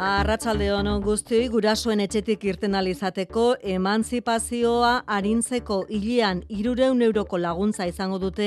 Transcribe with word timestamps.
Arratsalde 0.00 0.70
on 0.72 0.86
guztioi 1.04 1.50
gurasoen 1.52 2.00
etxetik 2.00 2.46
irten 2.48 2.72
alizateko 2.78 3.42
emantzipazioa 3.74 4.92
arintzeko 5.16 5.76
hilean 5.92 6.40
300 6.48 7.04
euroko 7.04 7.36
laguntza 7.36 7.84
izango 7.84 8.16
dute 8.22 8.46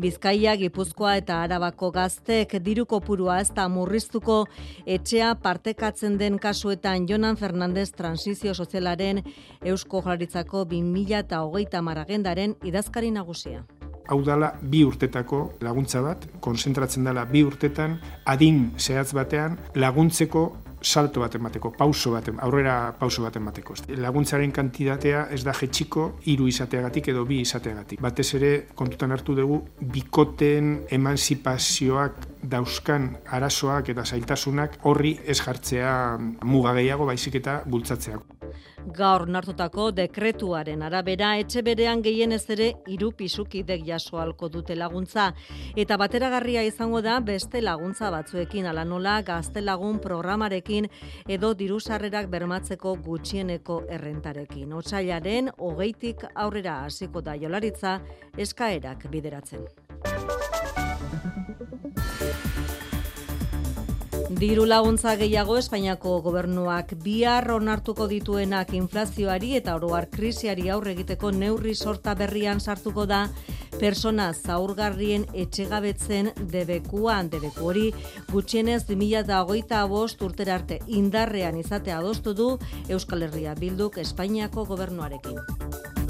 Bizkaia, 0.00 0.56
Gipuzkoa 0.56 1.18
eta 1.20 1.42
Arabako 1.42 1.90
gaztek 1.92 2.56
diru 2.64 2.86
kopurua 2.88 3.42
ez 3.44 3.50
da 3.52 3.68
murriztuko. 3.68 4.46
Etxea 4.86 5.34
partekatzen 5.44 6.16
den 6.16 6.38
kasuetan 6.38 7.04
Jonan 7.10 7.36
Fernandez 7.36 7.90
transizio 7.92 8.54
sozialaren 8.54 9.20
Eusko 9.60 10.00
Jaurlaritzako 10.00 10.64
2030 10.64 11.82
maragendaren 11.82 12.56
idazkari 12.64 13.10
nagusia. 13.10 13.66
Hau 14.08 14.22
dala 14.24 14.54
bi 14.62 14.84
urtetako 14.86 15.58
laguntza 15.60 16.00
bat, 16.00 16.24
konzentratzen 16.40 17.04
dela 17.04 17.24
bi 17.28 17.42
urtetan, 17.44 17.98
adin 18.24 18.70
zehatz 18.78 19.12
batean, 19.12 19.58
laguntzeko 19.74 20.52
salto 20.82 21.20
bat 21.20 21.34
emateko, 21.34 21.72
pauso 21.76 22.12
bat, 22.12 22.28
aurrera 22.44 22.94
pauso 22.98 23.22
bat 23.22 23.36
emateko. 23.36 23.74
Laguntzaren 24.02 24.52
kantitatea 24.52 25.26
ez 25.34 25.42
da 25.44 25.54
jetxiko 25.56 26.06
hiru 26.26 26.48
izateagatik 26.48 27.10
edo 27.12 27.24
bi 27.28 27.40
izateagatik. 27.42 28.00
Batez 28.02 28.28
ere 28.38 28.52
kontutan 28.74 29.12
hartu 29.12 29.34
dugu 29.38 29.60
bikoten 29.80 30.72
emanzipazioak 30.98 32.26
dauzkan 32.46 33.10
arazoak 33.36 33.90
eta 33.94 34.04
zailtasunak 34.04 34.78
horri 34.86 35.16
ez 35.26 35.40
jartzea 35.40 35.92
muga 36.44 36.74
gehiago 36.78 37.06
baizik 37.08 37.40
eta 37.42 37.60
bultzatzea 37.66 38.35
gaur 38.96 39.26
nartutako 39.28 39.90
dekretuaren 39.90 40.82
arabera 40.82 41.36
etxe 41.40 41.62
berean 41.62 42.02
gehienez 42.02 42.44
ere 42.54 42.72
hiru 42.86 43.10
pisukidek 43.12 43.84
jaso 43.86 44.18
halko 44.22 44.48
dute 44.48 44.76
laguntza 44.76 45.32
eta 45.76 45.96
bateragarria 45.96 46.62
izango 46.62 47.02
da 47.02 47.18
beste 47.20 47.60
laguntza 47.60 48.10
batzuekin 48.10 48.66
ala 48.66 48.84
nola 48.84 49.20
gaztelagun 49.22 49.98
programarekin 50.00 50.88
edo 51.28 51.52
diru 51.54 51.80
sarrerak 51.80 52.28
bermatzeko 52.30 52.96
gutxieneko 53.06 53.82
errentarekin. 53.98 54.72
Otsailaren 54.72 55.50
hogeitik 55.58 56.26
aurrera 56.34 56.82
hasiko 56.84 57.20
da 57.20 57.36
jolaritza 57.36 57.98
eskaerak 58.46 59.08
bideratzen. 59.10 59.66
Diru 64.26 64.64
laguntza 64.66 65.12
gehiago 65.14 65.54
Espainiako 65.54 66.16
gobernuak 66.24 66.96
bihar 67.04 67.46
onartuko 67.54 68.08
dituenak 68.10 68.72
inflazioari 68.74 69.52
eta 69.54 69.76
oroar 69.78 70.08
krisiari 70.10 70.66
aurre 70.74 70.96
egiteko 70.96 71.30
neurri 71.30 71.76
sorta 71.76 72.16
berrian 72.18 72.58
sartuko 72.58 73.04
da 73.06 73.20
persona 73.78 74.32
zaurgarrien 74.34 75.28
etxegabetzen 75.44 76.32
debekuan 76.50 77.30
debeku 77.30 77.70
hori 77.70 77.86
gutxienez 78.32 78.82
2025 78.90 80.26
urtera 80.26 80.58
arte 80.58 80.80
indarrean 80.88 81.62
izatea 81.62 82.00
adostu 82.02 82.34
du 82.34 82.48
Euskal 82.88 83.28
Herria 83.28 83.54
Bilduk 83.54 83.98
Espainiako 84.02 84.66
gobernuarekin. 84.74 86.05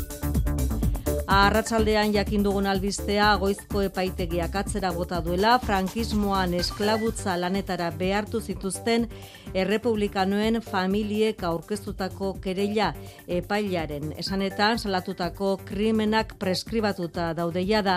Arratsaldean 1.26 2.12
jakin 2.14 2.44
dugun 2.44 2.68
albistea 2.70 3.32
goizko 3.40 3.80
epaitegiak 3.82 4.54
atzera 4.60 4.92
bota 4.94 5.18
duela 5.24 5.56
frankismoan 5.58 6.52
esklabutza 6.54 7.34
lanetara 7.40 7.88
behartu 7.90 8.38
zituzten 8.40 9.08
errepublikanoen 9.54 10.60
familiek 10.62 11.42
aurkeztutako 11.48 12.36
kereila 12.44 12.92
epailaren 13.38 14.12
esanetan 14.22 14.78
salatutako 14.78 15.56
krimenak 15.64 16.36
preskribatuta 16.38 17.32
daudeia 17.34 17.82
da 17.82 17.96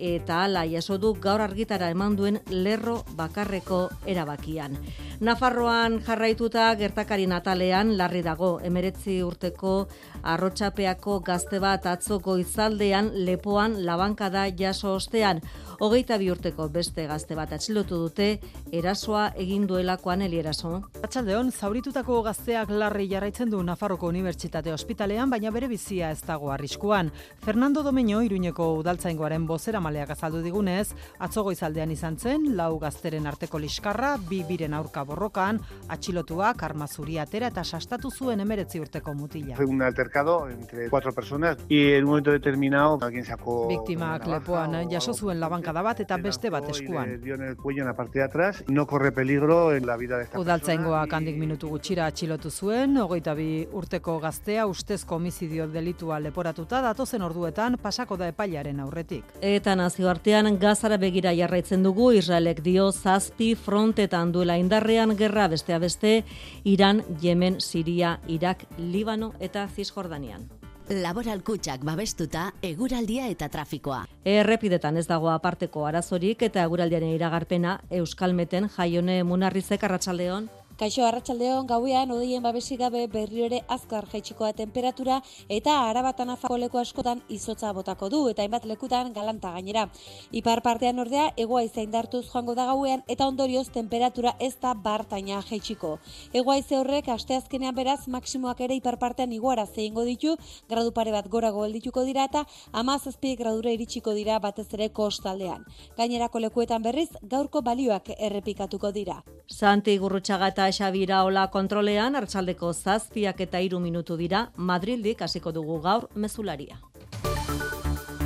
eta 0.00 0.40
hala 0.42 0.64
jaso 0.66 0.98
du 0.98 1.14
gaur 1.14 1.46
argitara 1.46 1.92
eman 1.94 2.16
duen 2.16 2.40
lerro 2.50 3.04
bakarreko 3.14 3.88
erabakian. 4.06 4.76
Nafarroan 5.20 6.00
jarraituta 6.02 6.74
gertakari 6.74 7.28
natalean 7.30 7.94
larri 7.96 8.22
dago 8.26 8.58
emeretzi 8.64 9.20
urteko 9.22 9.86
arrotxapeako 10.22 11.20
gazte 11.20 11.60
bat 11.62 11.86
atzoko 11.86 12.34
izaldean 12.64 13.10
lepoan 13.26 13.84
labankada 13.84 14.46
jaso 14.56 14.94
ostean. 14.96 15.42
Hogeita 15.84 16.16
bi 16.16 16.30
urteko 16.30 16.68
beste 16.72 17.04
gazte 17.06 17.34
bat 17.36 17.50
atxilotu 17.52 17.98
dute, 17.98 18.38
erasoa 18.72 19.24
egin 19.36 19.66
duelakoan 19.66 20.22
elieraso. 20.22 20.70
Atxaldeon, 21.02 21.50
zauritutako 21.52 22.22
gazteak 22.24 22.70
larri 22.70 23.08
jarraitzen 23.10 23.50
du 23.50 23.60
Nafarroko 23.62 24.08
Unibertsitate 24.08 24.72
Ospitalean, 24.72 25.28
baina 25.28 25.50
bere 25.50 25.68
bizia 25.68 26.10
ez 26.14 26.22
dago 26.24 26.52
arriskuan. 26.54 27.10
Fernando 27.44 27.82
Domeño, 27.82 28.22
iruñeko 28.24 28.70
udaltzaingoaren 28.78 29.44
bozera 29.46 29.80
maleak 29.80 30.14
azaldu 30.14 30.40
digunez, 30.40 30.94
atzogo 31.18 31.52
izaldean 31.52 31.90
izan 31.90 32.16
zen, 32.16 32.54
lau 32.56 32.78
gazteren 32.78 33.26
arteko 33.26 33.58
liskarra, 33.58 34.14
bi 34.30 34.40
biren 34.48 34.72
aurka 34.72 35.04
borrokan, 35.04 35.60
atxilotuak, 35.88 36.62
armazuri 36.62 37.18
atera 37.18 37.52
eta 37.52 37.64
sastatu 37.64 38.10
zuen 38.10 38.40
emeretzi 38.40 38.80
urteko 38.80 39.12
mutila. 39.12 39.56
Fue 39.56 39.66
un 39.66 39.82
altercado 39.82 40.48
entre 40.48 40.88
cuatro 40.88 41.12
personas 41.12 41.58
y 41.68 41.92
en 41.92 42.04
un 42.04 42.10
momento 42.10 42.32
determinado 42.54 42.98
alguien 43.02 43.24
sacó... 43.24 43.68
Biktimak 43.68 44.26
lepoan 44.26 44.88
jaso 44.90 45.14
zuen 45.14 45.40
laban 45.40 45.54
bankada 45.64 45.82
bat 45.82 46.00
eta 46.00 46.16
beste 46.16 46.50
bat 46.50 46.68
eskuan. 46.68 47.20
Dio 47.22 47.34
en 47.34 47.42
el 47.42 47.56
cuello 47.56 47.82
en 47.82 47.88
la 47.88 47.94
parte 47.96 48.18
de 48.18 48.24
atrás, 48.24 48.64
no 48.68 48.86
corre 48.86 49.12
peligro 49.12 49.74
en 49.74 49.86
la 49.86 49.96
vida 49.96 50.18
de 50.18 50.24
esta 50.24 50.38
Udaltzaingoa 50.38 51.06
kandik 51.06 51.36
minutu 51.38 51.68
gutxira 51.68 52.06
atxilotu 52.06 52.50
zuen, 52.50 52.96
hogeita 52.98 53.34
bi 53.34 53.66
urteko 53.72 54.18
gaztea 54.20 54.66
ustezko 54.66 55.16
homizidio 55.16 55.68
delitua 55.68 56.18
leporatuta 56.20 56.80
datozen 56.82 57.22
orduetan 57.22 57.78
pasako 57.82 58.16
da 58.16 58.28
epailaren 58.28 58.80
aurretik. 58.80 59.24
Eta 59.40 59.76
nazioartean 59.76 60.58
gazara 60.58 60.98
begira 60.98 61.32
jarraitzen 61.34 61.82
dugu 61.82 62.10
Israelek 62.12 62.62
dio 62.62 62.90
zazpi 62.92 63.54
frontetan 63.54 64.32
duela 64.32 64.58
indarrean 64.58 65.16
gerra 65.16 65.48
bestea 65.48 65.78
beste 65.78 66.24
Iran, 66.64 67.02
Yemen, 67.20 67.60
Siria, 67.60 68.18
Irak, 68.28 68.66
Libano 68.78 69.32
eta 69.40 69.68
Cisjordanian. 69.68 70.63
Laboral 70.84 71.40
kutsak 71.40 71.80
babestuta 71.80 72.50
eguraldia 72.60 73.30
eta 73.32 73.46
trafikoa. 73.48 74.02
Errepidetan 74.28 74.98
ez 75.00 75.06
dago 75.08 75.30
aparteko 75.32 75.86
arazorik 75.88 76.42
eta 76.44 76.60
eguraldiaren 76.68 77.14
iragarpena 77.14 77.78
Euskalmeten 77.88 78.68
jaione 78.76 79.22
munarrizek 79.24 79.86
arratsaldeon. 79.88 80.50
Kaixo 80.74 81.04
arratsaldeon 81.06 81.68
gauean 81.70 82.10
odeien 82.10 82.42
babesi 82.42 82.74
gabe 82.76 83.04
berri 83.06 83.44
ere 83.46 83.60
azkar 83.70 84.08
jaitsikoa 84.10 84.48
temperatura 84.58 85.20
eta 85.56 85.74
arabatan 85.86 86.32
afako 86.34 86.56
leku 86.58 86.80
askotan 86.80 87.20
izotza 87.30 87.70
botako 87.76 88.08
du 88.10 88.22
eta 88.30 88.42
hainbat 88.42 88.64
lekutan 88.66 89.12
galanta 89.14 89.52
gainera. 89.54 89.84
Ipar 90.32 90.62
partean 90.66 90.98
ordea 90.98 91.28
egoa 91.36 91.62
indartuz 91.62 92.24
joango 92.26 92.56
da 92.58 92.64
gauean 92.66 93.04
eta 93.06 93.28
ondorioz 93.28 93.68
temperatura 93.70 94.32
ez 94.40 94.56
da 94.60 94.72
bartaina 94.74 95.40
jaitsiko. 95.42 95.98
Egoa 96.32 96.56
ize 96.58 96.76
horrek 96.76 97.08
asteazkenean 97.08 97.74
beraz 97.74 98.08
maksimoak 98.08 98.60
ere 98.60 98.74
ipar 98.74 98.98
partean 98.98 99.32
iguara 99.32 99.66
zeingo 99.66 100.02
ditu, 100.02 100.36
gradu 100.68 100.90
pare 100.90 101.12
bat 101.12 101.28
gorago 101.28 101.62
geldituko 101.62 102.02
dira 102.02 102.24
eta 102.24 102.44
amazazpi 102.72 103.36
gradura 103.36 103.70
iritsiko 103.70 104.12
dira 104.12 104.40
batez 104.40 104.66
ere 104.74 104.90
kostaldean. 104.90 105.62
Gainerako 105.96 106.40
lekuetan 106.48 106.82
berriz 106.82 107.10
gaurko 107.22 107.62
balioak 107.62 108.10
errepikatuko 108.18 108.90
dira. 108.90 109.22
Santi 109.46 109.98
Gurrutxaga 109.98 110.48
eta 110.48 110.64
Xabira 110.74 111.22
Ola 111.22 111.44
kontrolean 111.54 112.16
hartzaldeko 112.18 112.72
zazpiak 112.72 113.40
eta 113.46 113.60
iru 113.62 113.78
minutu 113.84 114.16
dira 114.18 114.48
Madrildik 114.56 115.22
hasiko 115.22 115.52
dugu 115.54 115.78
gaur 115.84 116.08
mezularia. 116.14 116.80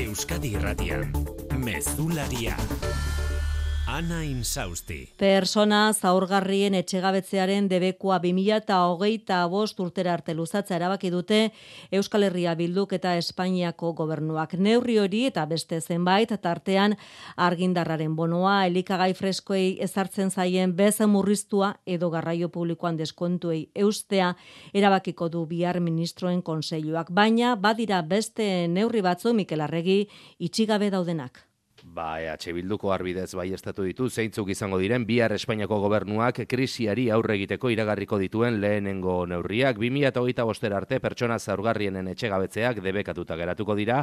Euskadi 0.00 0.54
Irratian, 0.56 1.12
mezularia. 1.68 2.56
Ana 3.88 4.18
Insausti. 4.20 4.98
Persona 5.16 5.78
zaurgarrien 5.96 6.74
etxegabetzearen 6.76 7.70
debekua 7.70 8.18
2008 8.20 9.38
bost 9.48 9.80
urtera 9.80 10.12
arte 10.12 10.34
luzatzea 10.36 10.76
erabaki 10.76 11.08
dute 11.08 11.38
Euskal 11.96 12.26
Herria 12.28 12.52
Bilduk 12.58 12.92
eta 12.98 13.14
Espainiako 13.16 13.94
gobernuak. 14.02 14.58
Neurri 14.60 14.98
hori 15.00 15.24
eta 15.30 15.46
beste 15.48 15.80
zenbait 15.80 16.36
tartean 16.42 16.98
argindarraren 17.48 18.12
bonoa, 18.12 18.66
elikagai 18.68 19.14
freskoei 19.16 19.78
ezartzen 19.80 20.28
zaien 20.36 20.76
bez 20.76 21.00
murriztua 21.00 21.72
edo 21.86 22.12
garraio 22.12 22.52
publikoan 22.52 23.00
deskontuei 23.00 23.70
eustea 23.74 24.34
erabakiko 24.74 25.32
du 25.32 25.46
bihar 25.46 25.80
ministroen 25.80 26.42
konseiluak. 26.42 27.08
Baina 27.08 27.56
badira 27.56 28.02
beste 28.02 28.68
neurri 28.68 29.00
batzu 29.00 29.32
Mikel 29.32 29.64
Arregi 29.64 30.02
itxigabe 30.38 30.90
daudenak 30.92 31.47
Ba, 31.98 32.20
EH 32.22 32.52
Bilduko 32.54 32.92
arbidez 32.94 33.32
bai 33.34 33.48
estatu 33.56 33.82
ditu, 33.82 34.06
zeintzuk 34.06 34.52
izango 34.54 34.76
diren, 34.78 35.02
bihar 35.02 35.32
Espainiako 35.34 35.80
gobernuak 35.82 36.44
krisiari 36.46 37.08
aurre 37.10 37.34
egiteko 37.34 37.72
iragarriko 37.74 38.20
dituen 38.22 38.60
lehenengo 38.62 39.24
neurriak. 39.26 39.80
2008 39.82 40.44
bostera 40.46 40.76
arte 40.78 41.00
pertsona 41.02 41.40
zaurgarrienen 41.42 42.06
etxegabetzeak 42.12 42.78
debekatuta 42.84 43.34
geratuko 43.40 43.74
dira, 43.74 43.96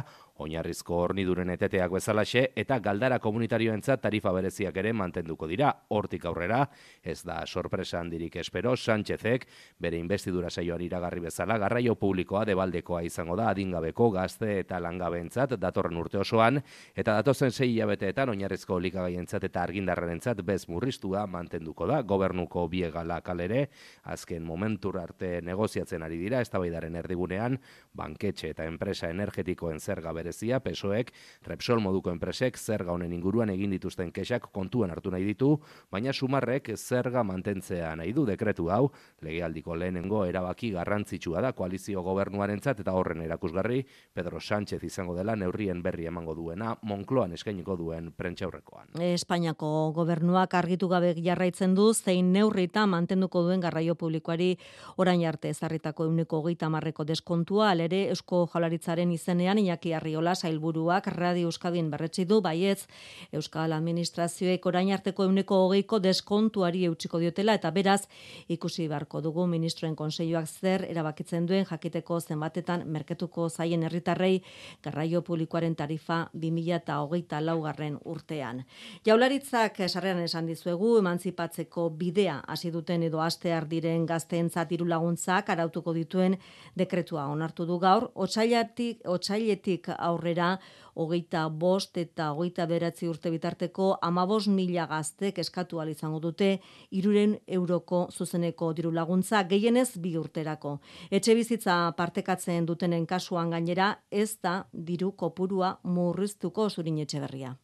oinarrizko 0.44 0.98
horniduren 1.06 1.54
eteteak 1.54 1.94
bezalaxe, 1.94 2.42
eta 2.64 2.78
galdara 2.84 3.16
komunitarioentzat 3.24 4.04
tarifa 4.04 4.34
bereziak 4.36 4.76
ere 4.76 4.92
mantenduko 4.92 5.48
dira. 5.48 5.72
Hortik 5.88 6.28
aurrera, 6.28 6.66
ez 7.00 7.22
da 7.24 7.38
sorpresa 7.46 8.02
handirik 8.02 8.36
espero, 8.44 8.76
Sánchezek, 8.76 9.48
bere 9.80 9.96
investidura 9.96 10.52
saioan 10.52 10.84
iragarri 10.84 11.24
bezala, 11.30 11.56
garraio 11.64 11.96
publikoa 11.96 12.44
debaldekoa 12.44 13.00
izango 13.08 13.40
da, 13.40 13.48
adingabeko 13.56 14.12
gazte 14.20 14.58
eta 14.66 14.84
langabeentzat 14.84 15.56
datorren 15.56 15.96
urte 16.04 16.20
osoan, 16.20 16.60
eta 16.92 17.16
datozen 17.22 17.56
sei 17.56 17.85
hilabeteetan 17.86 18.32
oinarrizko 18.32 18.80
likagaientzat 18.82 19.44
eta 19.46 19.62
argindarrarentzat 19.62 20.40
bez 20.46 20.66
murriztua 20.68 21.26
mantenduko 21.30 21.86
da. 21.86 22.00
Gobernuko 22.02 22.66
biegala 22.68 23.20
kalere 23.22 23.68
azken 24.10 24.42
momentur 24.42 24.98
arte 24.98 25.40
negoziatzen 25.46 26.02
ari 26.02 26.18
dira 26.18 26.40
eztabaidaren 26.42 26.96
erdigunean 26.98 27.58
banketxe 27.94 28.50
eta 28.50 28.66
enpresa 28.66 29.10
energetikoen 29.10 29.78
zerga 29.80 30.12
berezia 30.12 30.58
pesoek 30.60 31.12
Repsol 31.46 31.80
moduko 31.80 32.10
enpresek 32.10 32.58
zerga 32.58 32.92
honen 32.92 33.12
inguruan 33.12 33.50
egin 33.54 33.70
dituzten 33.76 34.10
kexak 34.10 34.50
kontuan 34.52 34.90
hartu 34.90 35.14
nahi 35.14 35.24
ditu 35.24 35.52
baina 35.92 36.12
sumarrek 36.12 36.72
zerga 36.76 37.22
mantentzea 37.22 37.94
nahi 37.96 38.12
du 38.12 38.26
dekretu 38.26 38.70
hau. 38.70 38.90
Legealdiko 39.22 39.76
lehenengo 39.76 40.24
erabaki 40.26 40.72
garrantzitsua 40.74 41.40
da 41.40 41.52
koalizio 41.52 42.02
gobernuarentzat 42.02 42.82
eta 42.82 42.92
horren 42.98 43.22
erakusgarri 43.22 43.84
Pedro 44.12 44.40
Sánchez 44.40 44.82
izango 44.82 45.14
dela 45.14 45.36
neurrien 45.36 45.82
berri 45.82 46.06
emango 46.06 46.34
duena 46.34 46.76
Moncloan 46.82 47.32
eskainiko 47.32 47.65
egingo 47.66 47.76
duen 47.76 48.12
prentxaurrekoan. 48.12 48.88
Espainiako 49.02 49.92
gobernuak 49.94 50.54
argitu 50.54 50.88
gabe 50.88 51.14
jarraitzen 51.18 51.74
du 51.74 51.92
zein 51.94 52.32
neurrita 52.32 52.86
mantenduko 52.86 53.42
duen 53.42 53.60
garraio 53.60 53.94
publikoari 53.94 54.56
orain 54.96 55.24
arte 55.26 55.50
ezarritako 55.50 56.04
euneko 56.04 56.40
hogeita 56.40 56.68
marreko 56.68 57.04
deskontua, 57.04 57.70
alere 57.70 58.08
Eusko 58.10 58.46
Jaularitzaren 58.52 59.10
izenean 59.12 59.58
Iñaki 59.58 59.92
Arriola 59.92 60.34
sailburuak 60.34 61.06
Radio 61.08 61.48
Euskadin 61.48 61.90
berretsi 61.90 62.24
du 62.24 62.40
baietz 62.40 62.86
Euskal 63.32 63.72
Administrazioek 63.72 64.64
orain 64.66 64.92
arteko 64.92 65.24
euneko 65.24 65.66
hogeiko 65.66 65.98
deskontuari 65.98 66.84
eutxiko 66.86 67.18
diotela 67.18 67.54
eta 67.54 67.70
beraz 67.70 68.06
ikusi 68.48 68.88
beharko 68.88 69.20
dugu 69.20 69.46
ministroen 69.46 69.96
konseioak 69.96 70.46
zer 70.46 70.86
erabakitzen 70.88 71.46
duen 71.46 71.66
jakiteko 71.66 72.20
zenbatetan 72.20 72.86
merketuko 72.86 73.48
zaien 73.48 73.82
herritarrei 73.82 74.42
garraio 74.82 75.22
publikoaren 75.22 75.74
tarifa 75.74 76.28
2008 76.34 77.55
laugarren 77.56 77.96
urtean. 78.04 78.62
Jaularitzak 79.06 79.80
sarrean 79.88 80.20
esan 80.24 80.46
dizuegu 80.46 80.96
emantzipatzeko 81.00 81.88
bidea 81.98 82.42
hasi 82.46 82.70
duten 82.70 83.02
edo 83.08 83.20
astear 83.24 83.66
diren 83.68 84.06
gazteentzat 84.06 84.68
diru 84.70 84.86
laguntzak 84.86 85.50
arautuko 85.50 85.94
dituen 85.96 86.36
dekretua 86.76 87.26
onartu 87.32 87.66
du 87.66 87.78
gaur, 87.78 88.10
otsailetik 88.14 89.06
otsailetik 89.16 89.88
aurrera 89.96 90.56
hogeita 90.96 91.48
bost 91.48 91.98
eta 92.00 92.30
hogeita 92.32 92.66
beratzi 92.66 93.08
urte 93.08 93.30
bitarteko 93.30 93.88
amabos 94.02 94.46
mila 94.48 94.86
gaztek 94.86 95.38
eskatu 95.38 95.82
izango 95.90 96.20
dute 96.20 96.60
iruren 96.90 97.36
euroko 97.46 98.08
zuzeneko 98.12 98.72
diru 98.72 98.90
laguntza 98.90 99.42
gehienez 99.42 99.98
bi 99.98 100.16
urterako. 100.16 100.78
Etxe 101.10 101.34
bizitza 101.34 101.92
partekatzen 101.96 102.66
dutenen 102.66 103.06
kasuan 103.06 103.50
gainera 103.50 103.96
ez 104.10 104.38
da 104.42 104.64
diru 104.72 105.12
kopurua 105.12 105.78
murriztuko 105.84 106.70
zurin 106.70 106.98
etxe 106.98 107.20
berria. 107.20 107.56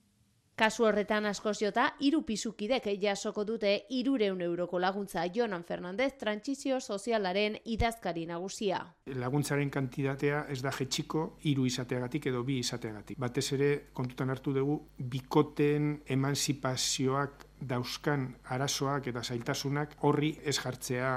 Kasu 0.53 0.85
horretan 0.85 1.25
askoziota, 1.25 1.87
iru 2.05 2.21
pisukidek 2.29 2.85
jasoko 3.01 3.43
dute 3.49 3.71
irureun 3.97 4.41
euroko 4.45 4.79
laguntza 4.79 5.25
Jonan 5.33 5.65
Fernandez 5.65 6.11
trantzizio 6.21 6.79
sozialaren 6.81 7.57
idazkari 7.65 8.27
nagusia. 8.29 8.83
Laguntzaren 9.17 9.71
kantidatea 9.73 10.45
ez 10.53 10.61
da 10.63 10.71
jetxiko 10.77 11.39
iru 11.49 11.65
izateagatik 11.67 12.29
edo 12.29 12.43
bi 12.45 12.59
izateagatik. 12.61 13.19
Batez 13.19 13.47
ere 13.57 13.71
kontutan 13.97 14.31
hartu 14.31 14.53
dugu 14.53 14.77
bikoten 14.99 16.03
emanzipazioak 16.07 17.49
dauzkan 17.69 18.27
arazoak 18.51 19.07
eta 19.13 19.23
zailtasunak 19.23 19.95
horri 20.07 20.33
ez 20.45 20.57
jartzea 20.59 21.11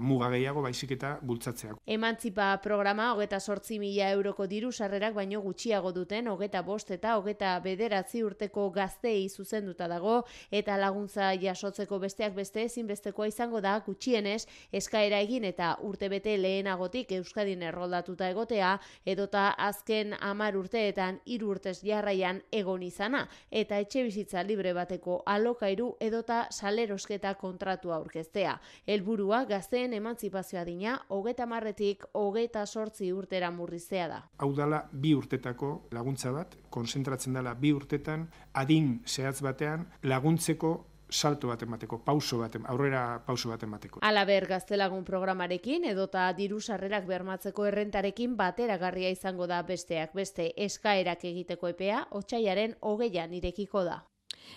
muga 0.00 0.30
gehiago 0.32 0.62
baizik 0.64 0.94
eta 0.96 1.12
bultzatzea. 1.22 1.74
Emantzipa 1.86 2.50
programa 2.64 3.10
hogeta 3.14 3.40
sortzi 3.40 3.78
mila 3.82 4.10
euroko 4.14 4.46
diru 4.50 4.72
sarrerak 4.72 5.14
baino 5.14 5.40
gutxiago 5.44 5.92
duten 5.92 6.28
hogeta 6.32 6.62
bost 6.62 6.90
eta 6.90 7.16
hogeta 7.18 7.52
bederatzi 7.64 8.22
urteko 8.24 8.68
gaztei 8.70 9.28
zuzenduta 9.28 9.88
dago 9.88 10.22
eta 10.50 10.76
laguntza 10.80 11.32
jasotzeko 11.40 11.98
besteak 11.98 12.34
beste 12.34 12.64
ezinbestekoa 12.64 13.28
izango 13.28 13.60
da 13.60 13.76
gutxienez 13.86 14.46
eskaera 14.72 15.20
egin 15.20 15.44
eta 15.44 15.74
urtebete 15.86 16.36
lehenagotik 16.38 17.12
Euskadin 17.20 17.62
erroldatuta 17.62 18.30
egotea 18.30 18.76
edota 19.04 19.50
azken 19.58 20.14
amar 20.20 20.56
urteetan 20.56 21.20
hiru 21.26 21.50
urtez 21.56 21.80
jarraian 21.84 22.42
egon 22.52 22.82
izana 22.82 23.26
eta 23.50 23.78
etxe 23.78 24.04
bizitza 24.06 24.42
libre 24.46 24.72
bateko 24.72 25.22
alokairu 25.26 25.89
edota 26.00 26.46
salerosketa 26.50 27.34
kontratua 27.34 27.96
aurkeztea. 27.96 28.58
Helburua 28.86 29.44
gazteen 29.44 29.94
emantzipazioa 29.96 30.64
dina, 30.64 30.98
hogeta 31.08 31.46
marretik 31.46 32.04
hogeta 32.14 32.66
sortzi 32.66 33.12
urtera 33.12 33.50
murriztea 33.50 34.08
da. 34.08 34.20
Hau 34.38 34.52
dala 34.56 34.84
bi 34.92 35.14
urtetako 35.14 35.72
laguntza 35.92 36.32
bat, 36.32 36.56
konzentratzen 36.70 37.34
dela 37.34 37.54
bi 37.54 37.72
urtetan, 37.72 38.28
adin 38.54 39.00
zehatz 39.06 39.40
batean 39.42 39.88
laguntzeko 40.02 40.76
salto 41.10 41.48
bat 41.48 41.62
emateko, 41.62 41.98
pauso 42.04 42.38
bat, 42.38 42.56
aurrera 42.70 43.22
pauso 43.26 43.50
bat 43.50 43.62
emateko. 43.66 44.00
Alaber 44.06 44.46
gaztelagun 44.48 45.04
programarekin 45.04 45.84
edota 45.90 46.28
diru 46.38 46.60
sarrerak 46.60 47.06
bermatzeko 47.06 47.66
errentarekin 47.66 48.36
bateragarria 48.38 49.10
izango 49.10 49.46
da 49.50 49.62
besteak 49.66 50.14
beste 50.14 50.52
eskaerak 50.56 51.24
egiteko 51.32 51.74
epea, 51.74 52.06
otxaiaren 52.10 52.76
hogeian 52.80 53.34
irekiko 53.34 53.84
da. 53.84 54.04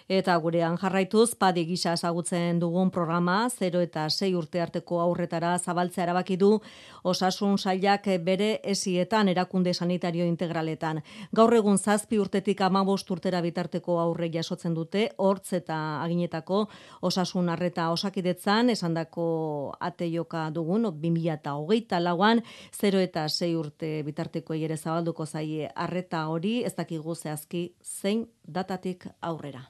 Eta 0.10 0.36
gurean 0.38 0.78
jarraituz, 0.78 1.36
padi 1.36 1.66
gisa 1.66 1.94
esagutzen 1.94 2.60
dugun 2.60 2.92
programa, 2.92 3.48
0 3.50 3.82
eta 3.82 4.10
6 4.10 4.34
urte 4.36 4.62
arteko 4.62 5.00
aurretara 5.02 5.58
zabaltzea 5.60 6.04
erabaki 6.04 6.38
du 6.38 6.60
osasun 7.04 7.58
sailak 7.58 8.08
bere 8.24 8.60
esietan 8.64 9.30
erakunde 9.30 9.74
sanitario 9.74 10.26
integraletan. 10.26 11.02
Gaur 11.32 11.54
egun 11.54 11.78
zazpi 11.78 12.20
urtetik 12.20 12.62
amabost 12.62 13.10
urtera 13.12 13.42
bitarteko 13.42 14.00
aurre 14.00 14.30
jasotzen 14.34 14.74
dute, 14.74 15.10
hortz 15.18 15.54
eta 15.54 15.78
aginetako 16.04 16.68
osasun 17.02 17.50
arreta 17.50 17.90
osakidetzan, 17.92 18.70
esandako 18.70 19.76
ate 19.80 20.10
joka 20.12 20.50
dugun, 20.52 20.84
2000 20.84 21.34
eta 21.34 21.56
hogeita 21.56 22.00
lauan, 22.00 22.44
0 22.80 23.00
eta 23.00 23.28
6 23.30 23.54
urte 23.60 23.94
bitarteko 24.04 24.54
ere 24.54 24.78
zabalduko 24.78 25.26
zaie 25.26 25.70
arreta 25.76 26.28
hori, 26.28 26.64
ez 26.64 26.76
dakigu 26.76 27.16
zehazki 27.16 27.76
zein 27.84 28.28
datatik 28.48 29.08
aurrera. 29.22 29.70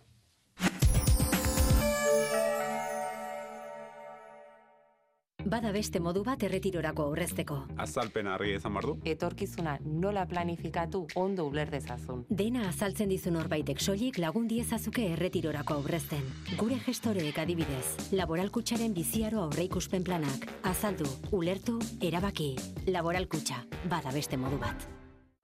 Bada 5.53 5.69
beste 5.69 6.00
modu 6.01 6.23
bat 6.25 6.41
erretirorako 6.47 7.03
aurrezteko. 7.11 7.55
Azalpen 7.83 8.25
harri 8.25 8.55
ezan 8.57 8.73
bardu? 8.73 8.95
Etorkizuna 9.05 9.75
nola 9.85 10.24
planifikatu 10.25 11.03
ondo 11.22 11.45
uler 11.45 11.69
dezazun. 11.69 12.24
Dena 12.39 12.63
azaltzen 12.72 13.13
dizun 13.13 13.38
horbaitek 13.38 13.83
soilik 13.83 14.17
lagun 14.24 14.48
diezazuke 14.50 15.05
erretirorako 15.12 15.77
aurrezten. 15.83 16.25
Gure 16.57 16.79
gestoreek 16.88 17.38
adibidez, 17.45 17.86
laboralkutsaren 18.17 18.98
biziaro 18.98 19.43
aurreikuspen 19.43 20.01
planak. 20.10 20.50
Azaldu, 20.74 21.05
ulertu, 21.29 21.77
erabaki. 22.01 22.55
Laboralkutxa, 22.89 23.62
bada 23.93 24.17
beste 24.17 24.41
modu 24.41 24.57
bat. 24.57 24.89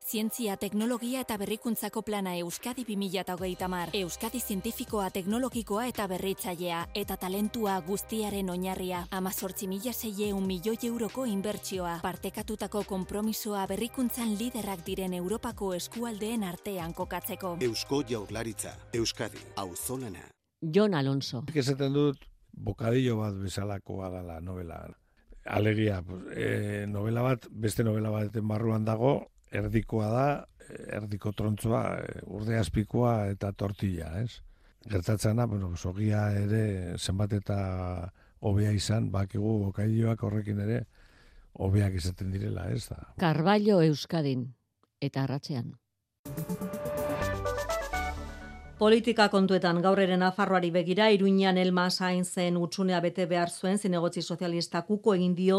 Zientzia, 0.09 0.55
teknologia 0.57 1.19
eta 1.21 1.35
berrikuntzako 1.37 2.01
plana 2.01 2.31
Euskadi 2.41 2.81
2008 2.81 3.67
mar. 3.69 3.91
Euskadi 3.93 4.39
zientifikoa, 4.41 5.11
teknologikoa 5.13 5.83
eta 5.85 6.07
berritzailea. 6.09 6.79
Eta 6.97 7.17
talentua 7.21 7.75
guztiaren 7.85 8.49
oinarria. 8.49 9.03
Amazortzi 9.11 9.69
mila 9.69 9.93
zeie 9.93 10.31
milioi 10.33 10.89
euroko 10.89 11.27
inbertsioa. 11.29 11.99
Partekatutako 12.01 12.83
kompromisoa 12.89 13.67
berrikuntzan 13.67 14.33
liderrak 14.39 14.81
diren 14.87 15.13
Europako 15.13 15.75
eskualdeen 15.75 16.43
artean 16.43 16.93
kokatzeko. 16.93 17.57
Eusko 17.61 18.01
jaurlaritza. 18.09 18.73
Euskadi. 18.93 19.37
Auzonana. 19.57 20.25
Jon 20.73 20.95
Alonso. 20.95 21.43
Esaten 21.53 21.93
dut, 21.93 22.17
bokadillo 22.51 23.21
bat 23.21 23.37
bezalakoa 23.37 24.09
dela 24.17 24.41
novela. 24.41 24.87
Alegia, 25.45 26.01
e, 26.33 26.85
novela 26.87 27.21
bat, 27.21 27.45
beste 27.51 27.83
novela 27.83 28.09
baten 28.09 28.47
barruan 28.47 28.85
dago, 28.85 29.19
erdikoa 29.51 30.09
da, 30.13 30.27
erdiko 30.99 31.31
trontzoa, 31.33 31.83
urde 32.27 32.57
azpikoa 32.59 33.15
eta 33.33 33.51
tortilla, 33.57 34.11
ez? 34.21 34.41
Gertatzen 34.89 35.41
da, 35.41 35.47
bueno, 35.49 35.73
sogia 35.75 36.29
ere 36.39 36.95
zenbat 36.97 37.33
eta 37.39 37.59
hobea 38.39 38.71
izan, 38.71 39.09
bakigu 39.11 39.57
bokailloak 39.65 40.23
horrekin 40.23 40.61
ere 40.63 40.83
hobeak 41.59 41.97
izaten 41.99 42.31
direla, 42.31 42.69
ez 42.71 42.85
da? 42.87 43.01
Carballo 43.19 43.81
Euskadin 43.83 44.47
eta 45.01 45.25
arratzean. 45.25 45.73
Politika 48.79 49.25
kontuetan 49.27 49.81
gaur 49.83 49.99
ere 49.99 50.15
Nafarroari 50.15 50.69
begira, 50.71 51.09
Iruñan 51.11 51.57
Elma 51.59 51.89
Sain 51.91 52.23
zen 52.23 52.55
utxunea 52.55 53.01
bete 53.03 53.25
behar 53.27 53.49
zuen 53.51 53.77
zinegotzi 53.77 54.21
sozialista 54.21 54.85
kuko 54.87 55.17
egin 55.17 55.33
dio 55.35 55.57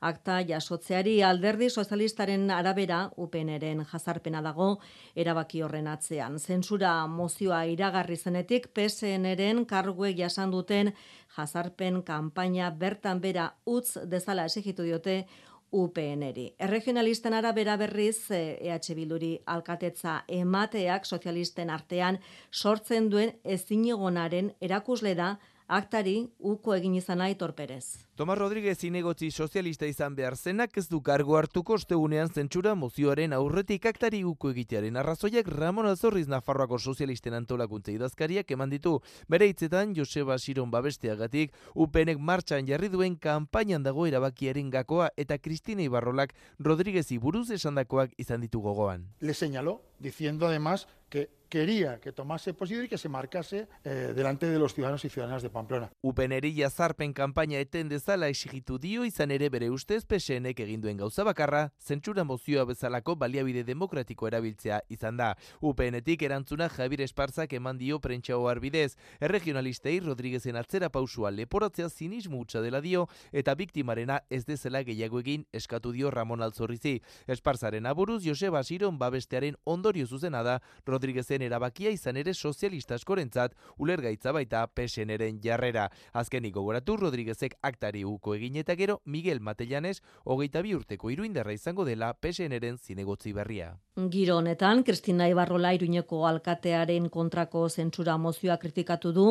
akta 0.00 0.40
jasotzeari 0.48 1.20
alderdi 1.22 1.68
sozialistaren 1.70 2.50
arabera 2.50 3.00
UPNren 3.20 3.84
jazarpena 3.92 4.40
dago 4.42 4.70
erabaki 5.14 5.62
horren 5.62 5.90
atzean. 5.92 6.38
Zentsura 6.38 6.94
mozioa 7.06 7.64
iragarri 7.68 8.16
zenetik 8.16 8.70
PSNren 8.74 9.64
karguek 9.68 10.16
jasan 10.18 10.50
duten 10.50 10.92
jazarpen 11.36 12.02
kanpaina 12.02 12.70
bertan 12.70 13.20
bera 13.20 13.52
utz 13.66 13.98
dezala 14.08 14.48
esigitu 14.48 14.88
diote 14.88 15.24
UPNri. 15.70 16.48
Erregionalisten 16.58 17.34
arabera 17.34 17.76
berriz 17.78 18.30
EH 18.34 18.94
Bilduri 18.96 19.36
alkatetza 19.46 20.24
emateak 20.26 21.06
sozialisten 21.06 21.70
artean 21.70 22.18
sortzen 22.50 23.08
duen 23.10 23.36
ezinigonaren 23.44 24.50
erakusle 24.60 25.14
da 25.14 25.36
aktari 25.70 26.26
uko 26.38 26.74
egin 26.74 26.96
izan 26.98 27.20
Aitor 27.22 27.52
Perez. 27.54 28.02
Tomas 28.18 28.36
Rodríguez 28.38 28.82
inegotzi 28.84 29.30
sozialista 29.30 29.86
izan 29.86 30.16
behar 30.18 30.34
zenak 30.36 30.74
ez 30.76 30.88
du 30.90 30.98
kargo 31.00 31.36
hartuko 31.38 31.76
ostegunean 31.78 32.28
zentsura 32.28 32.74
mozioaren 32.74 33.32
aurretik 33.32 33.86
aktari 33.86 34.24
uko 34.26 34.50
egitearen 34.50 34.98
arrazoiak 34.98 35.48
Ramon 35.48 35.86
Azorriz 35.86 36.26
Nafarroako 36.28 36.78
sozialisten 36.78 37.38
antolakuntza 37.38 37.94
idazkariak 37.94 38.50
eman 38.50 38.74
ditu. 38.74 38.96
Bere 39.28 39.46
hitzetan 39.46 39.94
Joseba 39.94 40.38
Siron 40.38 40.74
babesteagatik 40.74 41.54
UPNek 41.74 42.18
martxan 42.18 42.66
jarri 42.66 42.90
duen 42.90 43.14
kanpainan 43.16 43.86
dago 43.86 44.08
erabakiaren 44.10 44.74
gakoa 44.74 45.12
eta 45.16 45.38
Cristina 45.38 45.86
Ibarrolak 45.86 46.34
Rodríguez 46.58 47.06
buruz 47.20 47.48
esandakoak 47.50 48.10
izan 48.18 48.40
ditu 48.40 48.60
gogoan. 48.60 49.06
Le 49.20 49.34
señaló 49.34 49.82
diciendo 50.00 50.48
además 50.48 50.88
que 51.10 51.40
quería 51.50 52.00
que 52.00 52.12
tomase 52.12 52.54
posible 52.54 52.84
y 52.84 52.88
que 52.88 52.96
se 52.96 53.08
marcase 53.08 53.68
eh, 53.84 54.12
delante 54.14 54.46
de 54.46 54.58
los 54.58 54.72
ciudadanos 54.72 55.04
y 55.04 55.10
ciudadanas 55.10 55.42
de 55.42 55.50
Pamplona. 55.50 55.90
Upeneri 56.00 56.54
jazarpen 56.54 57.12
kanpaina 57.12 57.58
eten 57.58 57.90
dezala 57.90 58.28
exigitu 58.28 58.78
dio 58.78 59.04
izan 59.04 59.32
ere 59.34 59.50
bere 59.50 59.68
ustez 59.68 60.06
PSNek 60.06 60.62
egin 60.62 60.80
duen 60.80 60.96
gauza 60.96 61.24
bakarra, 61.26 61.72
zentsura 61.82 62.24
mozioa 62.24 62.64
bezalako 62.64 63.16
baliabide 63.16 63.64
demokratiko 63.64 64.28
erabiltzea 64.30 64.80
izan 64.88 65.18
da. 65.18 65.34
UPNetik 65.60 66.22
erantzuna 66.22 66.68
Javier 66.70 67.02
Esparzak 67.02 67.52
eman 67.58 67.78
dio 67.82 67.98
prentxao 67.98 68.46
arbidez, 68.48 68.96
erregionalistei 69.18 69.98
Rodríguezen 70.00 70.56
atzera 70.56 70.88
pausua 70.88 71.34
leporatzea 71.34 71.90
zinismo 71.90 72.38
utza 72.38 72.62
dela 72.62 72.80
dio 72.80 73.08
eta 73.32 73.56
biktimarena 73.58 74.20
ez 74.30 74.44
dezela 74.46 74.84
gehiago 74.86 75.18
egin 75.18 75.48
eskatu 75.52 75.90
dio 75.90 76.14
Ramon 76.14 76.42
Alzorrizi. 76.46 77.00
Esparzaren 77.26 77.90
aburuz 77.90 78.22
Joseba 78.22 78.62
Siron 78.62 78.98
babestearen 79.02 79.58
ondorio 79.64 80.06
zuzena 80.06 80.44
da 80.44 80.60
Rodríguezen 81.00 81.40
erabakia 81.40 81.88
izan 81.94 82.18
ere 82.20 82.34
sozialista 82.34 82.98
askorentzat 82.98 83.54
ulergaitza 83.80 84.34
baita 84.36 84.66
PSNren 84.68 85.38
jarrera. 85.40 85.86
Azkenik 86.12 86.52
gogoratu 86.52 86.98
Rodríguezek 87.00 87.56
aktari 87.64 88.04
uko 88.04 88.34
egin 88.36 88.58
eta 88.60 88.76
gero 88.76 89.00
Miguel 89.06 89.40
Matellanes 89.40 90.02
hogeita 90.24 90.60
bi 90.60 90.74
urteko 90.76 91.08
iruinderra 91.08 91.56
izango 91.56 91.86
dela 91.88 92.12
PSNren 92.12 92.76
zinegotzi 92.76 93.32
berria. 93.32 93.78
Giro 94.12 94.36
honetan, 94.38 94.82
Kristina 94.84 95.26
Ibarrola 95.28 95.72
iruñeko 95.74 96.20
alkatearen 96.28 97.08
kontrako 97.10 97.66
zentsura 97.68 98.16
mozioa 98.18 98.56
kritikatu 98.60 99.12
du 99.12 99.24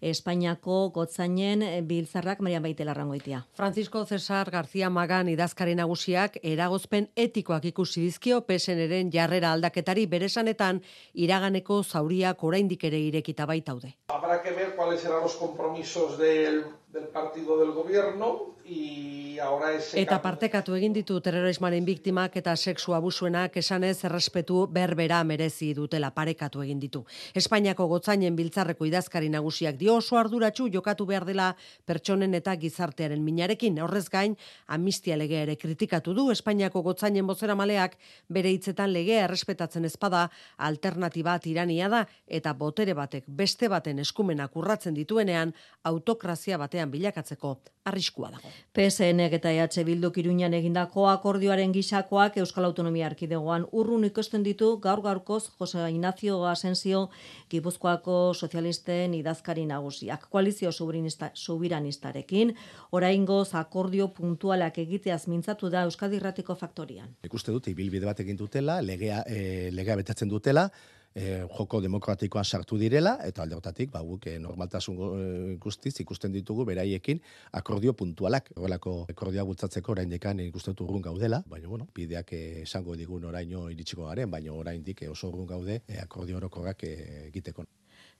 Espainiako 0.00 0.90
gotzainen 0.94 1.64
biltzarrak 1.88 2.40
Maria 2.40 2.60
Baite 2.60 2.84
Larrangoitia. 2.84 3.44
Francisco 3.52 4.04
Cesar 4.04 4.50
García 4.50 4.90
Magan 4.90 5.28
idazkari 5.28 5.74
nagusiak 5.74 6.38
eragozpen 6.42 7.08
etikoak 7.16 7.64
ikusi 7.72 8.04
dizkio 8.06 8.42
PSNren 8.46 9.10
jarrera 9.12 9.52
aldaketari 9.52 10.06
beresanetan 10.06 10.82
iraganeko 11.14 11.82
zauriak 11.82 12.42
oraindik 12.44 12.84
ere 12.84 12.98
irekita 12.98 13.46
baitaude. 13.46 13.94
Habrá 14.08 14.42
que 14.42 14.50
ver 14.50 14.74
cuáles 14.76 15.00
serán 15.00 15.22
los 15.22 15.34
compromisos 15.34 16.18
del 16.18 16.64
del 16.94 17.08
partido 17.08 17.58
del 17.58 17.72
gobierno 17.72 18.53
y 18.66 19.38
ahora 19.38 19.74
ese 19.74 20.00
Eta 20.00 20.16
partekatu 20.22 20.72
egin 20.78 20.94
ditu 20.96 21.18
terrorismoaren 21.20 21.84
biktimak 21.84 22.36
eta 22.40 22.54
sexu 22.56 22.94
abusuenak 22.96 23.56
esanez 23.60 24.04
errespetu 24.08 24.64
berbera 24.72 25.18
merezi 25.24 25.72
dutela 25.76 26.10
parekatu 26.14 26.62
egin 26.64 26.80
ditu. 26.80 27.02
Espainiako 27.34 27.86
gotzainen 27.90 28.36
biltzarreko 28.36 28.86
idazkari 28.88 29.28
nagusiak 29.28 29.76
dio 29.76 29.98
oso 30.00 30.16
arduratsu 30.16 30.70
jokatu 30.72 31.04
behar 31.06 31.26
dela 31.28 31.50
pertsonen 31.84 32.34
eta 32.34 32.54
gizartearen 32.56 33.24
minarekin. 33.24 33.76
Horrez 33.84 34.08
gain, 34.08 34.36
amnistia 34.66 35.18
legea 35.20 35.42
ere 35.44 35.56
kritikatu 35.60 36.14
du 36.14 36.30
Espainiako 36.30 36.82
gotzainen 36.82 37.26
bozera 37.26 37.54
maleak 37.54 37.98
bere 38.28 38.48
hitzetan 38.54 38.92
legea 38.92 39.26
errespetatzen 39.28 39.84
ezpada 39.84 40.30
alternatiba 40.56 41.38
tirania 41.38 41.88
da 41.88 42.06
eta 42.26 42.54
botere 42.54 42.94
batek 42.94 43.28
beste 43.28 43.68
baten 43.68 43.98
eskumenak 43.98 44.56
urratzen 44.56 44.94
dituenean 44.94 45.52
autokrazia 45.84 46.58
batean 46.58 46.90
bilakatzeko 46.90 47.58
arriskua 47.84 48.30
dago. 48.30 48.53
PSN 48.74 49.20
eta 49.20 49.52
EH 49.54 49.84
Bilduk 49.86 50.16
Iruñan 50.18 50.54
egindako 50.56 51.04
akordioaren 51.08 51.72
gisakoak 51.72 52.36
Euskal 52.42 52.64
Autonomia 52.66 53.06
Erkidegoan 53.06 53.68
urrun 53.70 54.04
ikusten 54.08 54.42
ditu 54.42 54.78
gaur 54.82 55.02
gaurkoz 55.02 55.44
Jose 55.58 55.84
Ignacio 55.90 56.40
Asensio 56.46 57.08
Gipuzkoako 57.50 58.34
sozialisten 58.34 59.14
idazkari 59.14 59.66
nagusiak. 59.66 60.26
Koalizio 60.30 60.72
subiranistarekin 60.72 62.54
oraingoz 62.90 63.54
akordio 63.54 64.08
puntualak 64.08 64.78
egiteaz 64.82 65.28
mintzatu 65.28 65.70
da 65.70 65.84
Euskadi 65.86 66.18
Irratiko 66.18 66.54
faktorian. 66.58 67.14
Ikuste 67.22 67.54
dut 67.54 67.68
ibilbide 67.70 68.06
bat 68.10 68.20
egin 68.26 68.36
dutela, 68.36 68.80
legea 68.82 69.22
e, 69.28 69.70
legea 69.70 69.96
betatzen 70.02 70.28
dutela, 70.28 70.68
e, 71.14 71.44
joko 71.56 71.80
demokratikoan 71.80 72.44
sartu 72.44 72.78
direla, 72.78 73.16
eta 73.24 73.44
alde 73.44 73.56
hortatik, 73.56 73.90
ba, 73.92 74.02
guk 74.02 74.26
e, 74.30 74.38
normaltasun 74.42 74.98
e, 75.04 75.56
guztiz 75.62 75.94
ikusten 76.02 76.34
ditugu 76.34 76.66
beraiekin 76.68 77.22
akordio 77.60 77.94
puntualak. 77.94 78.50
Horrelako 78.56 78.96
akordioa 79.10 79.46
bultzatzeko 79.48 79.94
orain 79.94 80.10
dekan 80.10 80.42
ikusten 80.48 80.76
urrun 80.80 81.04
gaudela, 81.04 81.42
baina 81.46 81.70
bueno, 81.70 81.88
bideak 81.94 82.34
esango 82.64 82.98
digun 82.98 83.24
oraino 83.30 83.68
iritsiko 83.70 84.10
garen, 84.10 84.30
baina 84.30 84.52
orain 84.52 84.82
dik 84.84 85.06
oso 85.10 85.30
urrun 85.30 85.46
gaude 85.46 85.80
e, 85.86 85.98
akordio 86.02 86.42
orokorrak 86.42 86.84
e, 86.84 86.94
egiteko. 87.28 87.66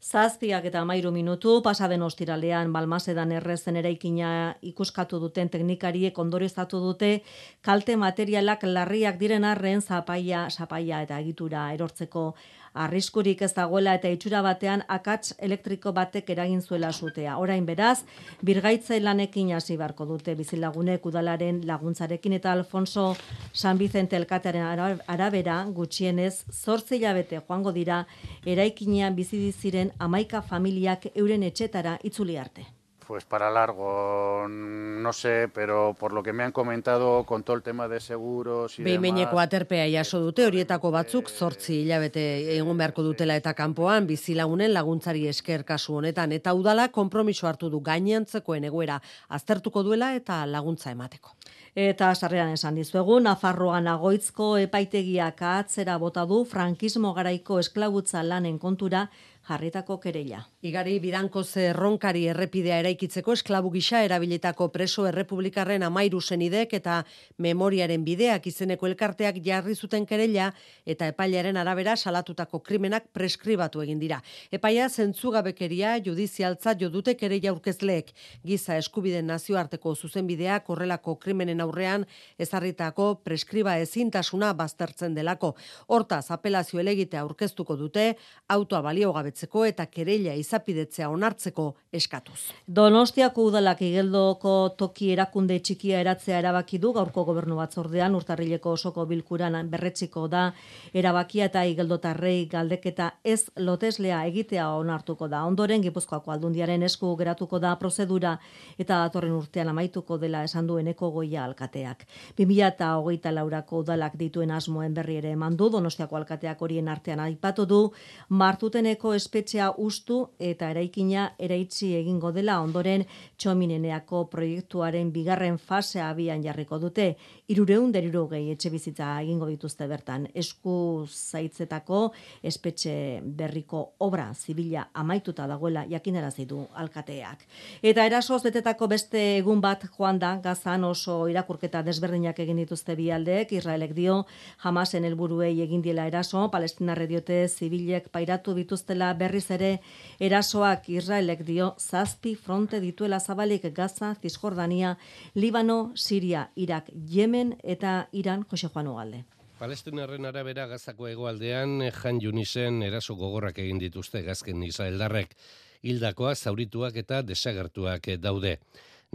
Zazpiak 0.05 0.67
eta 0.69 0.83
mairu 0.85 1.09
minutu, 1.15 1.63
pasaden 1.65 2.03
ostiralean 2.05 2.73
Balmasedan 2.75 3.31
errezen 3.33 3.79
eraikina 3.81 4.31
ikuskatu 4.61 5.21
duten 5.23 5.49
teknikariek 5.49 6.19
ondorioztatu 6.19 6.81
dute 6.83 7.23
kalte 7.65 7.97
materialak 7.97 8.67
larriak 8.69 9.17
diren 9.23 9.47
arren 9.49 9.81
zapaia, 9.81 10.49
zapaia 10.51 11.01
eta 11.07 11.23
egitura 11.25 11.71
erortzeko 11.73 12.27
arriskurik 12.75 13.43
ez 13.43 13.53
dagoela 13.55 13.95
eta 13.95 14.11
itxura 14.11 14.43
batean 14.43 14.83
akats 14.89 15.35
elektriko 15.39 15.93
batek 15.93 16.31
eragin 16.35 16.61
zuela 16.63 16.93
sutea. 16.93 17.39
Orain 17.39 17.67
beraz, 17.67 18.05
birgaitze 18.43 19.01
lanekin 19.01 19.53
hasi 19.55 19.77
beharko 19.77 20.07
dute 20.11 20.35
bizilagunek 20.35 21.07
udalaren 21.07 21.63
laguntzarekin 21.67 22.37
eta 22.41 22.53
Alfonso 22.53 23.17
San 23.53 23.79
Vicente 23.79 24.17
elkatearen 24.17 25.01
arabera 25.07 25.59
gutxienez 25.75 26.45
zortzi 26.53 26.99
hilabete 26.99 27.41
joango 27.41 27.73
dira 27.73 28.05
eraikinean 28.45 29.15
bizi 29.15 29.53
ziren 29.53 29.93
amaika 29.99 30.43
familiak 30.43 31.11
euren 31.15 31.43
etxetara 31.43 31.99
itzuli 32.03 32.39
arte. 32.39 32.67
Pues 33.07 33.25
para 33.25 33.51
largo, 33.51 34.47
no 34.49 35.13
sé, 35.13 35.49
pero 35.53 35.95
por 35.99 36.13
lo 36.13 36.23
que 36.23 36.33
me 36.33 36.43
han 36.43 36.53
comentado 36.53 37.25
con 37.25 37.43
todo 37.43 37.57
el 37.57 37.63
tema 37.63 37.87
de 37.87 38.01
seguros 38.01 38.79
y 38.79 38.83
Beimeineko 38.83 39.39
aterpea 39.39 39.85
jaso 39.93 40.21
dute 40.21 40.47
horietako 40.47 40.91
batzuk 40.91 41.29
zortzi 41.29 41.83
hilabete 41.83 42.57
egon 42.57 42.79
beharko 42.79 43.03
dutela 43.03 43.37
eta 43.37 43.53
kanpoan 43.55 44.07
bizilagunen 44.07 44.73
laguntzari 44.73 45.27
esker 45.29 45.65
kasu 45.65 45.99
honetan 46.01 46.33
eta 46.33 46.55
udala 46.55 46.89
konpromiso 46.89 47.47
hartu 47.47 47.69
du 47.71 47.81
gainantzekoen 47.81 48.65
egoera 48.65 49.01
aztertuko 49.29 49.83
duela 49.83 50.15
eta 50.15 50.47
laguntza 50.47 50.91
emateko. 50.91 51.37
Eta 51.75 52.13
sarrean 52.15 52.53
esan 52.55 52.77
dizuegu, 52.79 53.19
Nafarroan 53.19 53.89
agoitzko 53.91 54.53
epaitegiak 54.63 55.43
atzera 55.43 55.97
bota 55.99 56.23
du 56.25 56.45
frankismo 56.47 57.13
garaiko 57.15 57.59
esklabutza 57.59 58.23
lanen 58.23 58.61
kontura 58.63 59.09
jarritako 59.49 59.99
kereila. 60.01 60.41
Igari 60.65 60.97
bidanko 61.03 61.43
zerronkari 61.45 62.25
errepidea 62.33 62.79
eraikitzeko 62.81 63.35
esklabu 63.37 63.71
gisa 63.75 64.01
erabilitako 64.05 64.71
preso 64.73 65.05
errepublikarren 65.09 65.83
amairu 65.85 66.21
zenidek 66.21 66.73
eta 66.79 67.03
memoriaren 67.39 68.05
bideak 68.05 68.47
izeneko 68.47 68.89
elkarteak 68.89 69.41
jarri 69.45 69.75
zuten 69.75 70.07
kereila 70.07 70.51
eta 70.87 71.09
epailaren 71.13 71.57
arabera 71.61 71.97
salatutako 71.97 72.61
krimenak 72.61 73.11
preskribatu 73.13 73.83
egin 73.85 74.01
dira. 74.01 74.21
Epaia 74.51 74.89
zentzugabekeria 74.89 75.99
judizialtza 76.05 76.75
jodute 76.81 77.17
kereila 77.21 77.53
aurkezleek 77.53 78.15
giza 78.47 78.79
eskubiden 78.81 79.27
nazioarteko 79.27 79.95
zuzenbideak 79.95 80.71
horrelako 80.71 81.17
krimenen 81.21 81.61
aurrean 81.61 82.07
ezarritako 82.39 83.11
preskriba 83.25 83.77
ezintasuna 83.83 84.53
baztertzen 84.55 85.15
delako. 85.15 85.55
Hortaz, 85.89 86.31
apelazio 86.31 86.81
elegite 86.81 87.19
aurkeztuko 87.21 87.77
dute, 87.77 88.15
autoa 88.49 88.81
balio 88.83 89.13
gabetzeko 89.35 89.65
eta 89.67 89.87
kereila 89.87 90.35
izapidetzea 90.35 91.09
onartzeko 91.11 91.75
eskatuz. 91.93 92.53
Donostiako 92.67 93.49
udalak 93.51 93.83
igeldoko 93.83 94.75
toki 94.79 95.11
erakunde 95.13 95.59
txikia 95.59 96.01
eratzea 96.01 96.39
erabaki 96.39 96.79
du 96.79 96.93
gaurko 96.93 97.25
gobernu 97.25 97.57
batzordean 97.57 98.15
urtarrileko 98.15 98.73
osoko 98.73 99.07
bilkuran 99.07 99.69
berretziko 99.71 100.29
da 100.29 100.53
erabakia 100.93 101.47
eta 101.47 101.65
igeldotarrei 101.65 102.47
galdeketa 102.47 103.13
ez 103.25 103.51
loteslea 103.57 104.25
egitea 104.27 104.69
onartuko 104.69 105.29
da. 105.29 105.45
Ondoren 105.45 105.83
Gipuzkoako 105.83 106.31
aldundiaren 106.31 106.83
esku 106.83 107.17
geratuko 107.17 107.59
da 107.59 107.75
prozedura 107.77 108.39
eta 108.79 109.01
datorren 109.05 109.33
urtean 109.33 109.69
amaituko 109.69 110.19
dela 110.19 110.45
esan 110.45 110.67
dueneko 110.67 111.11
goia 111.11 111.45
alkateak. 111.45 112.07
2008 112.39 113.35
laurako 113.35 113.83
udalak 113.83 114.17
dituen 114.17 114.51
asmoen 114.51 114.95
berri 114.95 115.17
ere 115.17 115.35
eman 115.35 115.57
du 115.57 115.69
Donostiako 115.71 116.17
alkateak 116.17 116.63
horien 116.63 116.89
artean 116.89 117.21
aipatu 117.21 117.67
du 117.67 117.81
martuteneko 118.29 119.15
espetxea 119.25 119.73
ustu 119.81 120.19
eta 120.39 120.69
eraikina 120.75 121.31
eraitzi 121.41 121.95
egingo 121.97 122.31
dela 122.37 122.59
ondoren 122.63 123.07
txomineneako 123.41 124.27
proiektuaren 124.33 125.11
bigarren 125.15 125.57
fasea 125.59 126.11
abian 126.11 126.43
jarriko 126.45 126.79
dute. 126.83 127.15
Irureun 127.49 127.93
deriro 127.93 128.27
gehi 128.29 128.53
etxe 128.55 128.71
bizitza 128.73 129.09
egingo 129.23 129.49
dituzte 129.49 129.89
bertan. 129.89 130.27
Esku 130.35 131.07
zaitzetako 131.09 132.01
espetxe 132.43 132.95
berriko 133.25 133.83
obra 134.05 134.31
zibila 134.35 134.89
amaituta 134.95 135.47
dagoela 135.49 135.85
jakinarazi 135.91 136.47
du 136.51 136.61
alkateak. 136.75 137.47
Eta 137.83 138.07
erasoz 138.07 138.43
betetako 138.45 138.89
beste 138.93 139.25
egun 139.39 139.61
bat 139.65 139.87
joan 139.97 140.19
da 140.19 140.35
gazan 140.45 140.85
oso 140.85 141.19
irakurketa 141.33 141.83
desberdinak 141.87 142.39
egin 142.45 142.61
dituzte 142.63 142.97
bi 142.97 143.11
aldeek, 143.11 143.53
Israelek 143.53 143.95
dio 143.97 144.21
jamasen 144.65 145.05
helburuei 145.05 145.55
egin 145.65 145.83
diela 145.83 146.07
eraso, 146.11 146.49
palestinarre 146.53 147.07
diote 147.11 147.45
zibilek 147.49 148.11
pairatu 148.13 148.55
bituztela 148.55 149.14
berriz 149.15 149.51
ere 149.51 149.81
erasoak 150.21 150.89
Israelek 150.89 151.45
dio 151.47 151.75
zazpi 151.79 152.35
fronte 152.35 152.81
dituela 152.81 153.21
zabalik 153.21 153.67
Gaza, 153.75 154.15
Cisjordania, 154.21 154.97
Libano, 155.35 155.93
Siria, 155.95 156.51
Irak, 156.57 156.91
Yemen 157.09 157.57
eta 157.63 158.09
Iran, 158.13 158.45
Jose 158.51 158.69
Juan 158.69 158.89
Ugalde. 158.89 159.25
Palestinarren 159.59 160.27
arabera 160.27 160.67
gazako 160.67 161.07
hegoaldean 161.09 161.79
Jan 161.95 162.19
Junisen 162.21 162.83
eraso 162.83 163.15
gogorrak 163.15 163.59
egin 163.63 163.79
dituzte 163.79 164.23
gazken 164.23 164.63
Israeldarrek. 164.67 165.37
Hildakoa 165.85 166.35
zaurituak 166.35 166.97
eta 166.97 167.23
desagertuak 167.23 168.09
daude. 168.19 168.59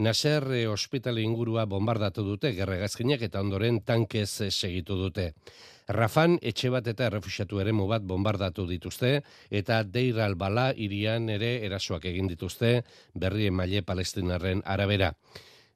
Nasser 0.00 0.46
e, 0.56 0.62
ospitale 0.66 1.20
ingurua 1.20 1.66
bombardatu 1.68 2.22
dute 2.24 2.54
gerregazkinak 2.56 3.20
eta 3.26 3.40
ondoren 3.44 3.82
tankez 3.84 4.40
eh, 4.46 4.50
segitu 4.50 4.96
dute. 4.96 5.34
Rafan 5.90 6.36
etxe 6.46 6.68
bat 6.70 6.86
eta 6.86 7.08
errefusiatu 7.08 7.58
ere 7.58 7.72
bat 7.72 8.02
bombardatu 8.02 8.66
dituzte 8.66 9.22
eta 9.50 9.82
Deir 9.82 10.20
al-Bala 10.20 10.72
irian 10.76 11.28
ere 11.28 11.64
erasoak 11.66 12.04
egin 12.04 12.28
dituzte 12.28 12.84
berri 13.14 13.46
emaile 13.46 13.82
palestinarren 13.82 14.62
arabera. 14.64 15.12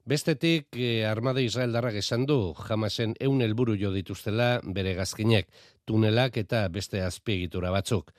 Bestetik, 0.05 0.67
eh, 0.77 1.03
armada 1.03 1.41
Israeldarrak 1.41 1.95
esan 1.95 2.25
du, 2.25 2.53
jamasen 2.67 3.15
eun 3.19 3.41
helburu 3.41 3.75
jo 3.75 3.91
dituztela 3.91 4.61
bere 4.63 4.93
gazkinek, 4.93 5.47
tunelak 5.83 6.37
eta 6.37 6.67
beste 6.69 7.01
azpiegitura 7.01 7.71
batzuk. 7.71 8.13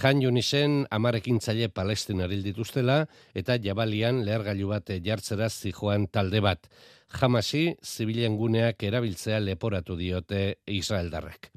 Jan 0.00 0.22
Junisen 0.22 0.86
amarekin 0.90 1.38
tzaile 1.38 1.68
palestin 1.68 2.22
dituztela 2.44 3.08
eta 3.34 3.58
jabalian 3.58 4.24
lehergailu 4.24 4.68
bat 4.68 4.88
jartzera 5.04 5.50
zijoan 5.50 6.06
talde 6.06 6.40
bat. 6.40 6.68
Jamasi, 7.12 7.76
zibilen 7.84 8.36
guneak 8.40 8.82
erabiltzea 8.82 9.40
leporatu 9.40 9.96
diote 9.96 10.58
Israeldarrak. 10.66 11.50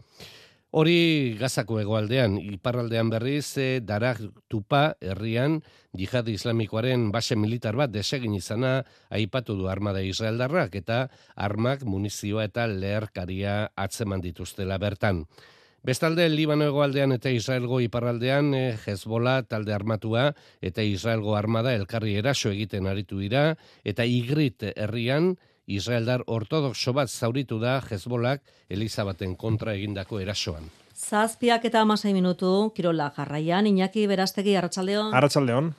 Hori 0.75 1.37
gazako 1.39 1.77
egoaldean, 1.79 2.33
iparraldean 2.35 3.07
berriz, 3.07 3.55
e, 3.55 3.79
darak 3.79 4.19
tupa 4.51 4.97
herrian, 4.99 5.61
jihad 5.95 6.27
islamikoaren 6.27 7.05
base 7.15 7.37
militar 7.39 7.77
bat 7.79 7.93
desegin 7.93 8.35
izana 8.35 8.81
aipatu 9.07 9.55
du 9.55 9.69
armada 9.71 10.01
israeldarrak 10.03 10.75
eta 10.75 10.97
armak 11.47 11.85
munizioa 11.87 12.49
eta 12.49 12.67
leherkaria 12.67 13.55
atzeman 13.85 14.19
dituztela 14.25 14.75
bertan. 14.77 15.23
Bestalde, 15.85 16.25
Libano 16.33 16.65
egoaldean 16.65 17.11
eta 17.13 17.29
Israelgo 17.29 17.77
iparraldean, 17.83 18.47
e, 18.57 18.61
Hezbola 18.89 19.35
talde 19.45 19.73
armatua 19.75 20.31
eta 20.57 20.81
Israelgo 20.81 21.35
armada 21.37 21.75
elkarri 21.77 22.15
eraso 22.17 22.49
egiten 22.49 22.87
aritu 22.89 23.19
dira, 23.21 23.51
eta 23.85 24.07
Igrit 24.09 24.65
herrian, 24.73 25.35
Israeldar 25.69 26.23
ortodoxo 26.25 26.93
bat 26.97 27.13
zauritu 27.13 27.59
da 27.61 27.75
Hezbolak 27.85 28.41
Elizabaten 28.67 29.35
kontra 29.37 29.77
egindako 29.77 30.23
erasoan. 30.25 30.71
Zazpiak 30.95 31.69
eta 31.69 31.85
amasai 31.85 32.15
minutu, 32.17 32.71
Kirola 32.73 33.11
jarraian, 33.13 33.69
Iñaki 33.69 34.07
Berastegi, 34.09 34.57
Arratxaldeon. 34.57 35.13
Arratxaldeon. 35.13 35.73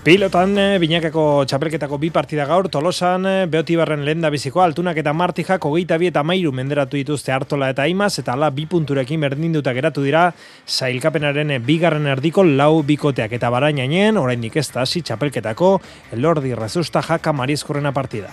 Pilotan, 0.00 0.54
eh, 0.56 0.78
binakako 0.80 1.44
txapelketako 1.44 1.98
bi 2.00 2.08
partida 2.08 2.46
gaur, 2.48 2.70
tolosan, 2.72 3.26
eh, 3.28 3.46
beotibarren 3.52 4.00
lehen 4.02 4.22
da 4.24 4.30
biziko, 4.32 4.62
altunak 4.64 4.96
eta 4.96 5.12
martijak 5.12 5.60
hogeita 5.60 5.98
bi 5.98 6.06
eta 6.08 6.22
mairu 6.22 6.52
menderatu 6.56 6.96
dituzte 6.96 7.32
hartola 7.32 7.68
eta 7.68 7.86
imaz, 7.86 8.18
eta 8.18 8.32
ala 8.32 8.48
bi 8.48 8.64
punturekin 8.64 9.20
berdinduta 9.20 9.74
geratu 9.74 10.00
dira, 10.02 10.32
zailkapenaren 10.66 11.50
eh, 11.50 11.58
bigarren 11.58 12.06
erdiko 12.06 12.42
lau 12.42 12.82
bikoteak 12.82 13.32
eta 13.32 13.50
barainainen, 13.50 14.16
orain 14.16 14.42
ez 14.42 14.72
da 14.72 14.80
hasi 14.80 15.02
txapelketako, 15.02 15.82
elordi 16.12 16.54
rezusta 16.54 17.02
jaka 17.02 17.32
marizkorrena 17.34 17.92
partida. 17.92 18.30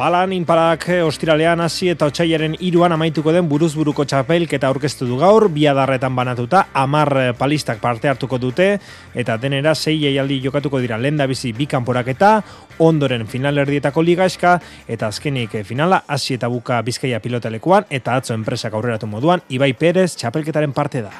Palan, 0.00 0.32
inparak 0.32 0.86
eh, 0.88 1.02
ostiralean 1.04 1.60
hasi 1.60 1.90
eta 1.92 2.06
otxaiaren 2.08 2.54
iruan 2.64 2.94
amaituko 2.94 3.34
den 3.36 3.44
buruzburuko 3.50 4.06
txapelketa 4.08 4.70
aurkeztu 4.70 5.04
du 5.04 5.18
gaur, 5.20 5.44
biadarretan 5.52 6.14
banatuta, 6.16 6.62
amar 6.72 7.10
eh, 7.20 7.26
palistak 7.36 7.82
parte 7.82 8.08
hartuko 8.08 8.38
dute, 8.40 8.70
eta 9.12 9.36
denera 9.36 9.74
sei 9.74 9.98
eialdi 10.08 10.38
jokatuko 10.40 10.80
dira. 10.80 10.96
Lenda 10.96 11.26
bizi 11.28 11.52
bi 11.52 11.66
kanporaketa, 11.68 12.30
ondoren 12.80 13.26
final 13.28 13.60
erdietako 13.60 14.00
liga 14.08 14.24
eska, 14.32 14.54
eta 14.88 15.10
azkenik 15.12 15.58
eh, 15.60 15.66
finala 15.68 16.00
hasi 16.08 16.38
eta 16.38 16.48
buka 16.48 16.80
bizkaia 16.80 17.20
pilotalekuan, 17.20 17.84
eta 17.90 18.16
atzo 18.16 18.32
enpresak 18.32 18.72
aurreratu 18.72 19.04
moduan, 19.04 19.44
Ibai 19.52 19.74
Perez 19.76 20.14
txapelketaren 20.14 20.72
parte 20.72 21.04
da. 21.04 21.12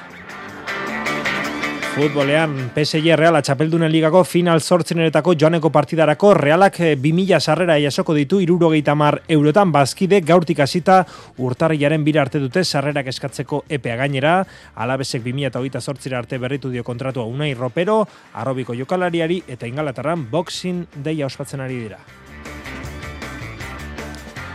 Futbolean, 1.91 2.71
PSG 2.71 3.17
Reala 3.19 3.41
Txapeldunen 3.43 3.91
Ligako 3.91 4.21
final 4.23 4.61
sortzeneretako 4.63 5.33
joaneko 5.35 5.73
partidarako 5.75 6.31
Realak 6.39 6.79
2000 7.03 7.35
eh, 7.35 7.41
sarrera 7.41 7.79
jasoko 7.83 8.15
ditu 8.15 8.39
irurogeita 8.45 8.95
mar 8.95 9.19
eurotan 9.27 9.73
bazkide 9.75 10.21
gaurtik 10.23 10.63
hasita 10.63 11.01
urtarriaren 11.43 12.07
bira 12.07 12.23
arte 12.23 12.39
dute 12.39 12.63
sarrerak 12.63 13.11
eskatzeko 13.11 13.65
epea 13.69 13.99
gainera, 14.05 14.37
alabesek 14.77 15.27
2008 15.27 15.83
sortzera 15.83 16.23
arte 16.23 16.39
berritu 16.39 16.71
dio 16.71 16.87
kontratua 16.87 17.27
unai 17.27 17.53
ropero, 17.59 18.05
arrobiko 18.35 18.79
jokalariari 18.79 19.43
eta 19.49 19.67
ingalaterran 19.67 20.29
boxing 20.31 20.87
deia 20.95 21.27
ospatzen 21.27 21.67
ari 21.67 21.83
dira. 21.89 22.20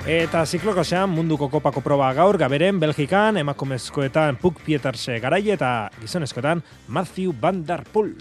Eta 0.05 0.43
zikloko 0.45 0.83
zean 0.85 1.09
munduko 1.09 1.47
kopako 1.49 1.81
proba 1.81 2.11
gaur, 2.13 2.37
gaberen, 2.37 2.77
Belgikan, 2.77 3.39
emakumezkoetan 3.41 4.37
Puk 4.37 4.59
Pieterse 4.61 5.17
garai 5.23 5.41
eta 5.49 5.89
gizonezkoetan 5.97 6.61
Matthew 6.93 7.33
Van 7.41 7.63
Der 7.65 7.81
Poel. 7.89 8.13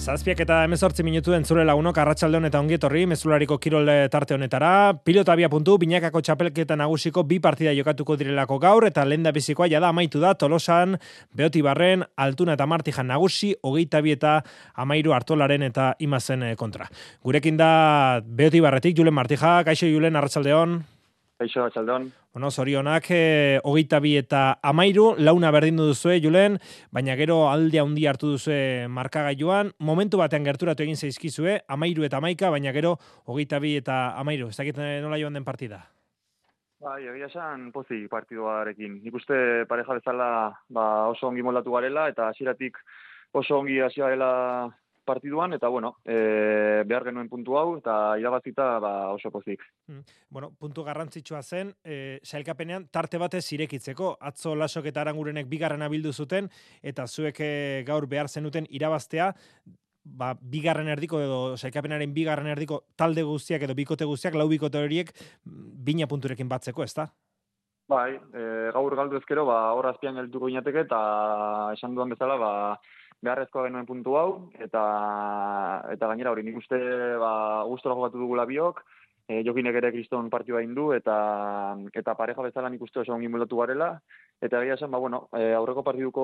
Zazpiak 0.00 0.38
eta 0.40 0.62
emezortzi 0.64 1.04
minutu 1.04 1.34
entzure 1.36 1.60
lagunok 1.68 1.98
arratsalde 2.00 2.38
eta 2.48 2.60
ongi 2.62 2.78
etorri 2.78 3.02
mezulariko 3.10 3.58
kirol 3.60 3.90
tarte 4.08 4.32
honetara. 4.32 4.94
Pilota 5.04 5.34
abia 5.34 5.50
puntu, 5.52 5.74
binakako 5.76 6.22
txapelketa 6.24 6.78
nagusiko 6.80 7.20
bi 7.28 7.36
partida 7.44 7.74
jokatuko 7.76 8.16
direlako 8.16 8.56
gaur 8.62 8.86
eta 8.88 9.04
lenda 9.04 9.28
bizikoa 9.36 9.68
jada 9.68 9.90
amaitu 9.92 10.22
da 10.22 10.32
tolosan, 10.40 10.96
beoti 11.36 11.60
barren, 11.60 12.06
altuna 12.16 12.56
eta 12.56 12.64
martijan 12.64 13.12
nagusi, 13.12 13.52
hogeita 13.60 14.00
bi 14.00 14.14
eta 14.16 14.38
amairu 14.74 15.12
hartolaren 15.12 15.68
eta 15.68 15.90
imazen 15.98 16.48
eh, 16.48 16.54
kontra. 16.56 16.88
Gurekin 17.22 17.60
da 17.60 18.22
beoti 18.24 18.64
barretik, 18.64 18.96
Julen 18.96 19.14
Martija, 19.14 19.58
kaixo 19.68 19.84
Julen, 19.84 20.16
arratsaldeon. 20.16 20.80
Kaixo, 21.40 21.62
atxaldon. 21.64 22.10
Bueno, 22.34 22.50
zorionak, 22.50 23.06
e, 23.16 23.60
hogeita 23.64 23.96
bi 24.04 24.10
eta 24.18 24.58
amairu, 24.60 25.14
launa 25.16 25.48
berdindu 25.54 25.86
duzue, 25.88 26.18
Julen, 26.20 26.58
baina 26.92 27.14
gero 27.16 27.38
alde 27.48 27.80
handi 27.80 28.04
hartu 28.10 28.34
duzue 28.34 28.58
markagailuan, 28.92 29.70
momentu 29.78 30.20
batean 30.20 30.44
gerturatu 30.44 30.84
egin 30.84 31.00
zaizkizue, 31.00 31.54
amairu 31.76 32.04
eta 32.04 32.20
amaika, 32.20 32.50
baina 32.52 32.74
gero 32.76 32.98
hogeita 33.24 33.56
bi 33.64 33.72
eta 33.78 34.02
amairu, 34.20 34.50
ez 34.52 34.58
dakit 34.58 34.82
eh, 34.84 34.98
nola 35.00 35.16
joan 35.22 35.38
den 35.38 35.48
partida? 35.48 35.80
Bai, 36.84 37.06
egia 37.08 37.30
esan 37.32 37.70
pozi 37.72 38.02
partiduarekin. 38.12 39.00
Nik 39.00 39.16
uste 39.16 39.64
pareja 39.68 39.96
bezala 39.96 40.28
ba, 40.68 40.84
oso 41.08 41.32
ongi 41.32 41.40
moldatu 41.40 41.72
garela, 41.72 42.10
eta 42.12 42.28
hasieratik 42.28 42.76
oso 43.32 43.62
ongi 43.62 43.80
hasi 43.80 44.04
garela 44.04 44.30
partiduan, 45.04 45.54
eta 45.56 45.68
bueno, 45.68 45.96
e, 46.04 46.82
behar 46.86 47.04
genuen 47.08 47.28
puntu 47.28 47.56
hau, 47.58 47.76
eta 47.78 48.18
irabazita 48.20 48.78
ba, 48.82 48.92
oso 49.14 49.30
pozik. 49.30 49.62
Mm. 49.88 50.00
Bueno, 50.30 50.52
puntu 50.58 50.84
garrantzitsua 50.84 51.42
zen, 51.42 51.74
e, 51.84 52.20
sailkapenean 52.22 52.88
tarte 52.92 53.18
batez 53.18 53.44
irekitzeko, 53.56 54.16
atzo 54.20 54.54
lasok 54.54 54.90
eta 54.92 55.04
arangurenek 55.04 55.48
bigarren 55.50 55.82
abildu 55.82 56.12
zuten, 56.12 56.50
eta 56.82 57.06
zuek 57.06 57.40
e, 57.40 57.52
gaur 57.86 58.06
behar 58.10 58.28
zenuten 58.28 58.66
irabaztea, 58.70 59.32
ba, 60.04 60.34
bigarren 60.40 60.88
erdiko 60.88 61.20
edo 61.20 61.40
saikapenaren 61.56 62.14
bigarren 62.14 62.50
erdiko 62.52 62.84
talde 62.96 63.24
guztiak 63.26 63.66
edo 63.66 63.74
bikote 63.74 64.08
guztiak, 64.08 64.36
lau 64.38 64.48
bikote 64.48 64.80
horiek 64.80 65.12
bina 65.44 66.08
punturekin 66.10 66.48
batzeko, 66.48 66.84
ez 66.84 66.94
da? 66.94 67.10
Bai, 67.90 68.14
e, 68.14 68.42
gaur 68.70 68.94
galdu 68.94 69.18
ezkero, 69.18 69.44
ba, 69.48 69.72
hor 69.74 69.88
azpian 69.90 70.14
geltuko 70.20 70.48
inateke, 70.48 70.84
eta 70.86 71.00
esan 71.74 71.96
duan 71.96 72.12
bezala, 72.14 72.36
ba, 72.38 72.50
beharrezkoa 73.22 73.66
genuen 73.68 73.86
puntu 73.88 74.16
hau, 74.16 74.30
eta 74.58 74.82
eta 75.92 76.08
gainera 76.12 76.32
hori 76.32 76.46
nik 76.46 76.56
uste 76.62 76.78
ba, 77.20 77.32
gustora 77.68 77.96
jokatu 77.98 78.22
dugula 78.22 78.46
biok, 78.48 78.82
e, 79.28 79.42
jokinek 79.46 79.76
ere 79.80 79.92
kriston 79.94 80.30
partioa 80.32 80.62
indu, 80.64 80.90
eta 80.96 81.14
eta 81.94 82.16
pareja 82.18 82.42
bezala 82.42 82.70
nik 82.72 82.82
uste 82.82 83.04
oso 83.04 83.14
ongin 83.14 83.36
garela, 83.50 84.00
Eta 84.40 84.62
egia 84.62 84.72
esan, 84.78 84.88
ba, 84.90 84.96
bueno, 84.96 85.28
e, 85.36 85.52
aurreko 85.52 85.82
partiduko 85.84 86.22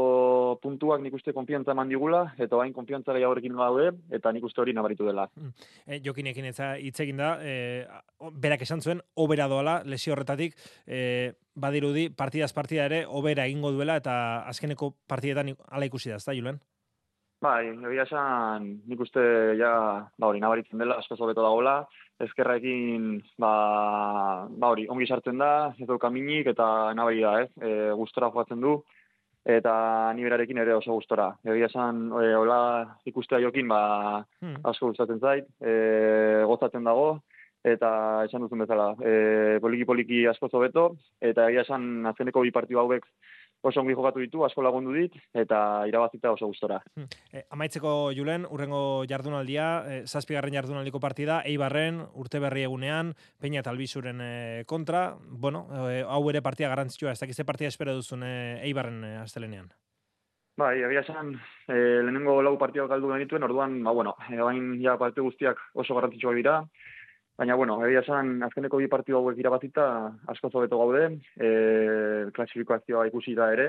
puntuak 0.63 1.03
nik 1.05 1.13
uste 1.19 1.35
konfiantza 1.37 1.75
eman 1.75 1.91
digula, 1.93 2.23
eta 2.39 2.57
bain 2.57 2.73
konfiantza 2.73 3.13
gehiago 3.13 3.35
gaude, 3.59 3.91
eta 4.11 4.33
nik 4.33 4.43
uste 4.43 4.63
hori 4.63 4.73
nabaritu 4.73 5.05
dela. 5.05 5.29
E, 5.85 6.01
jokinekin 6.01 6.47
ez 6.47 6.57
hitz 6.81 6.99
egin 7.01 7.19
da, 7.19 7.37
e, 7.43 7.85
berak 8.33 8.63
esan 8.63 8.81
zuen, 8.81 9.03
obera 9.17 9.49
doala, 9.49 9.83
lesio 9.85 10.15
horretatik, 10.15 10.57
e, 10.87 11.35
badirudi, 11.55 12.09
partidaz 12.09 12.55
partida 12.55 12.87
ere, 12.87 13.05
obera 13.07 13.45
egingo 13.45 13.71
duela, 13.71 13.97
eta 13.97 14.49
azkeneko 14.49 14.95
partidetan 15.07 15.53
ala 15.69 15.85
ikusi 15.85 16.09
da, 16.09 16.17
ez 16.17 16.25
da, 16.25 16.33
Julen? 16.33 16.59
Bai, 17.45 17.69
egia 17.69 18.07
esan, 18.07 18.69
nik 18.89 19.01
uste, 19.05 19.23
ja, 19.61 19.71
ba, 20.17 20.29
hori, 20.31 20.41
nabaritzen 20.41 20.81
dela, 20.81 20.97
asko 21.03 21.19
zobeto 21.19 21.43
dagoela, 21.45 21.83
ezkerrekin 22.25 23.11
ba, 23.43 23.51
ba 24.49 24.71
hori, 24.73 24.87
ongi 24.89 25.05
sartzen 25.07 25.37
da, 25.43 25.51
ez 25.77 25.89
du 25.89 25.99
kaminik 26.01 26.49
eta 26.55 26.95
nabari 26.97 27.21
da, 27.21 27.35
ez? 27.45 27.51
E, 27.61 27.91
gustora 28.01 28.31
joatzen 28.33 28.65
du 28.65 28.79
eta 29.47 29.75
niberarekin 30.17 30.59
ere 30.65 30.75
oso 30.75 30.97
gustora. 30.97 31.29
Egia 31.45 31.69
esan, 31.69 32.07
e, 32.19 32.33
hola 32.41 32.59
ikustea 33.07 33.43
jokin, 33.45 33.69
ba, 33.69 33.81
hmm. 34.41 34.63
asko 34.73 34.91
gustatzen 34.95 35.21
zait, 35.21 35.53
e, 35.61 35.77
gozatzen 36.49 36.89
dago, 36.89 37.19
eta 37.69 37.91
esan 38.25 38.47
duzun 38.47 38.65
bezala, 38.65 38.95
e, 39.05 39.61
poliki-poliki 39.61 40.25
asko 40.33 40.49
zobeto, 40.49 40.89
eta 41.21 41.51
egia 41.51 41.69
esan, 41.69 42.07
azkeneko 42.15 42.49
bi 42.49 42.55
partidu 42.57 42.81
hauek 42.81 43.05
oso 43.63 43.81
ongi 43.81 43.95
jokatu 43.95 44.21
ditu, 44.23 44.45
asko 44.47 44.63
lagundu 44.63 44.93
dit, 44.95 45.15
eta 45.35 45.59
irabazita 45.89 46.33
oso 46.33 46.49
gustora. 46.51 46.81
E, 47.33 47.45
amaitzeko 47.51 48.13
Julen, 48.17 48.47
urrengo 48.51 49.05
jardunaldia, 49.09 49.69
e, 49.87 49.99
zazpigarren 50.07 50.55
jardunaldiko 50.55 51.01
partida, 51.03 51.41
Eibarren, 51.45 52.03
urte 52.15 52.41
berri 52.43 52.67
egunean, 52.67 53.15
Peña 53.43 53.63
eta 53.65 53.73
Albizuren 53.75 54.21
e, 54.23 54.65
kontra, 54.67 55.09
bueno, 55.27 55.67
e, 55.89 56.05
hau 56.07 56.23
ere 56.31 56.43
partia 56.43 56.71
garantzitsua, 56.73 57.13
ez 57.17 57.21
dakize 57.21 57.45
partia 57.45 57.73
espero 57.73 57.97
duzun 57.97 58.23
e, 58.23 58.37
Eibarren 58.69 59.03
e, 59.05 59.17
astelenean. 59.25 59.73
Bai, 60.57 60.79
egia 60.81 61.03
esan, 61.03 61.35
e, 61.69 61.75
lehenengo 61.77 62.39
lau 62.41 62.55
partioak 62.57 62.89
galdu 62.89 63.11
genituen, 63.13 63.45
orduan, 63.45 63.75
ba, 63.85 63.93
bueno, 63.93 64.15
e, 64.31 64.39
bain 64.41 64.71
ja 64.81 64.95
parte 64.97 65.21
guztiak 65.21 65.59
oso 65.75 65.97
garrantzitsua 65.99 66.33
dira, 66.39 66.63
Baina, 67.37 67.55
bueno, 67.55 67.75
egia 67.85 68.01
esan, 68.01 68.39
azkeneko 68.47 68.79
bi 68.81 68.87
partidu 68.89 69.19
hauek 69.19 69.37
irabazita, 69.43 69.85
asko 70.33 70.49
zobeto 70.49 70.79
gaude, 70.81 71.03
e, 71.37 71.49
klasifikazioa 72.37 73.03
ikusi 73.11 73.35
da 73.37 73.51
ere, 73.53 73.67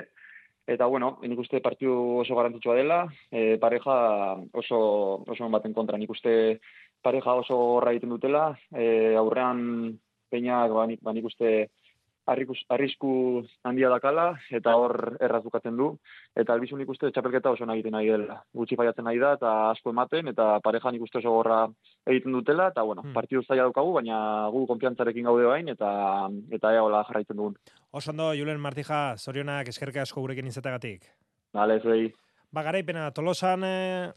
eta, 0.71 0.87
bueno, 0.87 1.17
nik 1.27 1.41
uste 1.43 1.59
partidu 1.65 1.97
oso 2.21 2.37
garantitxoa 2.37 2.77
dela, 2.77 3.01
e, 3.27 3.57
pareja 3.59 3.97
oso, 4.61 4.79
oso 5.35 5.49
baten 5.51 5.75
kontra, 5.75 5.99
nik 5.99 6.13
uste 6.15 6.61
pareja 7.03 7.35
oso 7.41 7.57
horra 7.73 7.91
egiten 7.91 8.15
dutela, 8.15 8.45
e, 8.71 8.87
aurrean 9.19 9.59
peinak, 10.31 10.71
ba, 10.71 10.87
nik, 10.87 11.03
ba, 11.03 11.11
nik 11.17 11.27
uste, 11.27 11.51
arrisku 12.27 13.11
handia 13.63 13.89
dakala, 13.89 14.27
eta 14.51 14.75
hor 14.75 15.15
errazukatzen 15.23 15.77
du, 15.79 15.89
eta 16.35 16.53
albizun 16.53 16.81
ikuste 16.83 17.11
txapelketa 17.11 17.53
oso 17.55 17.65
nahi 17.65 17.83
nahi 17.91 18.09
dela. 18.11 18.41
Gutxi 18.53 18.75
faiatzen 18.75 19.07
nahi 19.07 19.19
da, 19.21 19.33
eta 19.39 19.53
asko 19.71 19.93
ematen, 19.95 20.27
eta 20.33 20.59
parejan 20.63 20.95
ikuste 20.99 21.21
oso 21.21 21.31
gorra 21.37 21.61
egiten 22.05 22.35
dutela, 22.35 22.69
eta 22.73 22.83
bueno, 22.83 23.05
hmm. 23.05 23.15
partidu 23.15 23.43
zaila 23.43 23.69
daukagu, 23.69 23.93
baina 23.99 24.19
gu 24.51 24.65
konfiantzarekin 24.67 25.29
gaude 25.29 25.47
bain, 25.47 25.71
eta 25.73 25.89
eta 26.51 26.73
ea 26.75 26.83
hola 26.83 27.03
jarraitzen 27.07 27.39
dugun. 27.39 27.57
Osondo, 27.91 28.33
Julen 28.35 28.59
Martija, 28.59 29.15
zorionak 29.17 29.71
eskerke 29.73 30.03
asko 30.03 30.21
gurekin 30.21 30.47
izategatik. 30.51 31.07
Vale, 31.53 31.79
zuei. 31.81 32.11
Ba, 32.51 32.63
garaipena, 32.63 33.09
tolosan, 33.11 33.63
eh, 33.63 34.11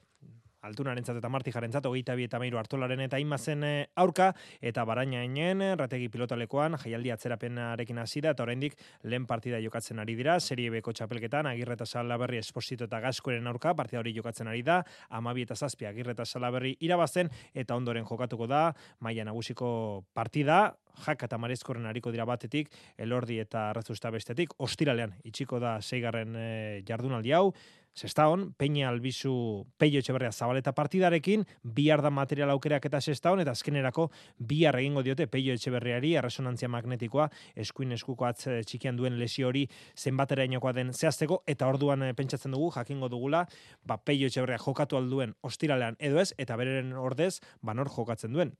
altunaren 0.67 1.05
eta 1.05 1.29
marti 1.29 1.53
jaren 1.53 1.73
zato, 1.73 1.93
geita 1.93 2.15
bi 2.15 2.27
eta 2.29 2.39
meiru 2.39 2.59
hartolaren 2.59 3.01
eta 3.01 3.19
imazen 3.19 3.65
eh, 3.65 3.87
aurka, 3.97 4.31
eta 4.61 4.85
baraina 4.85 5.23
inen, 5.25 5.63
rategi 5.79 6.09
pilotalekoan, 6.13 6.77
jaialdi 6.83 7.13
atzerapenarekin 7.15 7.99
hasi 7.99 8.21
da, 8.21 8.35
eta 8.35 8.45
oraindik 8.45 8.77
lehen 9.05 9.27
partida 9.27 9.61
jokatzen 9.61 9.99
ari 9.99 10.17
dira, 10.19 10.39
serie 10.41 10.71
beko 10.71 10.93
txapelketan, 10.93 11.49
agirre 11.51 11.79
eta 11.79 11.87
salaberri 11.87 12.41
esposito 12.41 12.89
eta 12.89 13.01
gaskoren 13.01 13.47
aurka, 13.47 13.75
partida 13.75 14.01
hori 14.01 14.15
jokatzen 14.17 14.49
ari 14.49 14.63
da, 14.67 14.83
amabi 15.09 15.47
eta 15.49 15.57
zazpi 15.57 15.89
agirre 15.89 16.17
eta 16.17 16.27
salaberri 16.27 16.77
irabazen, 16.81 17.31
eta 17.55 17.77
ondoren 17.77 18.07
jokatuko 18.09 18.47
da, 18.51 18.71
maia 19.01 19.25
nagusiko 19.25 20.05
partida, 20.15 20.63
jak 21.01 21.23
eta 21.25 21.39
marezkoren 21.41 21.87
hariko 21.89 22.13
dira 22.13 22.27
batetik, 22.29 22.71
elordi 23.01 23.39
eta 23.41 23.71
razusta 23.77 24.11
bestetik, 24.13 24.55
ostiralean, 24.59 25.15
itxiko 25.25 25.61
da 25.63 25.79
zeigarren 25.81 26.37
e, 26.37 26.49
jardunaldi 26.87 27.33
hau, 27.37 27.51
Sestaon, 27.95 28.55
Peña 28.55 28.89
Albizu 28.89 29.67
Peio 29.79 29.99
Etxeberria 30.01 30.33
Zabaleta 30.33 30.73
partidarekin, 30.73 31.45
bihar 31.63 32.03
da 32.03 32.11
material 32.11 32.51
aukerak 32.51 32.87
eta 32.87 33.01
Sestaon, 33.01 33.41
eta 33.43 33.51
azkenerako 33.51 34.11
bihar 34.39 34.79
egingo 34.79 35.03
diote 35.03 35.27
Peio 35.27 35.55
Etxeberriari, 35.55 36.15
resonantzia 36.21 36.69
magnetikoa, 36.69 37.29
eskuin 37.57 37.93
eskuko 37.99 38.29
atz 38.29 38.47
eh, 38.47 38.61
txikian 38.63 38.97
duen 38.97 39.19
lesio 39.19 39.49
hori 39.49 39.67
zenbatera 39.97 40.47
inokoa 40.47 40.73
den 40.77 40.95
zehazteko, 40.95 41.43
eta 41.47 41.69
orduan 41.69 42.07
eh, 42.07 42.15
pentsatzen 42.15 42.55
dugu, 42.55 42.71
jakingo 42.79 43.11
dugula, 43.13 43.45
ba, 43.85 43.99
Peio 43.99 44.31
Etxeberria 44.31 44.61
jokatu 44.63 45.01
alduen 45.01 45.35
ostiralean 45.43 45.99
edo 45.99 46.23
ez, 46.23 46.31
eta 46.39 46.57
bereren 46.61 46.95
ordez, 46.95 47.41
ba, 47.61 47.75
nor 47.75 47.91
jokatzen 47.91 48.33
duen 48.33 48.57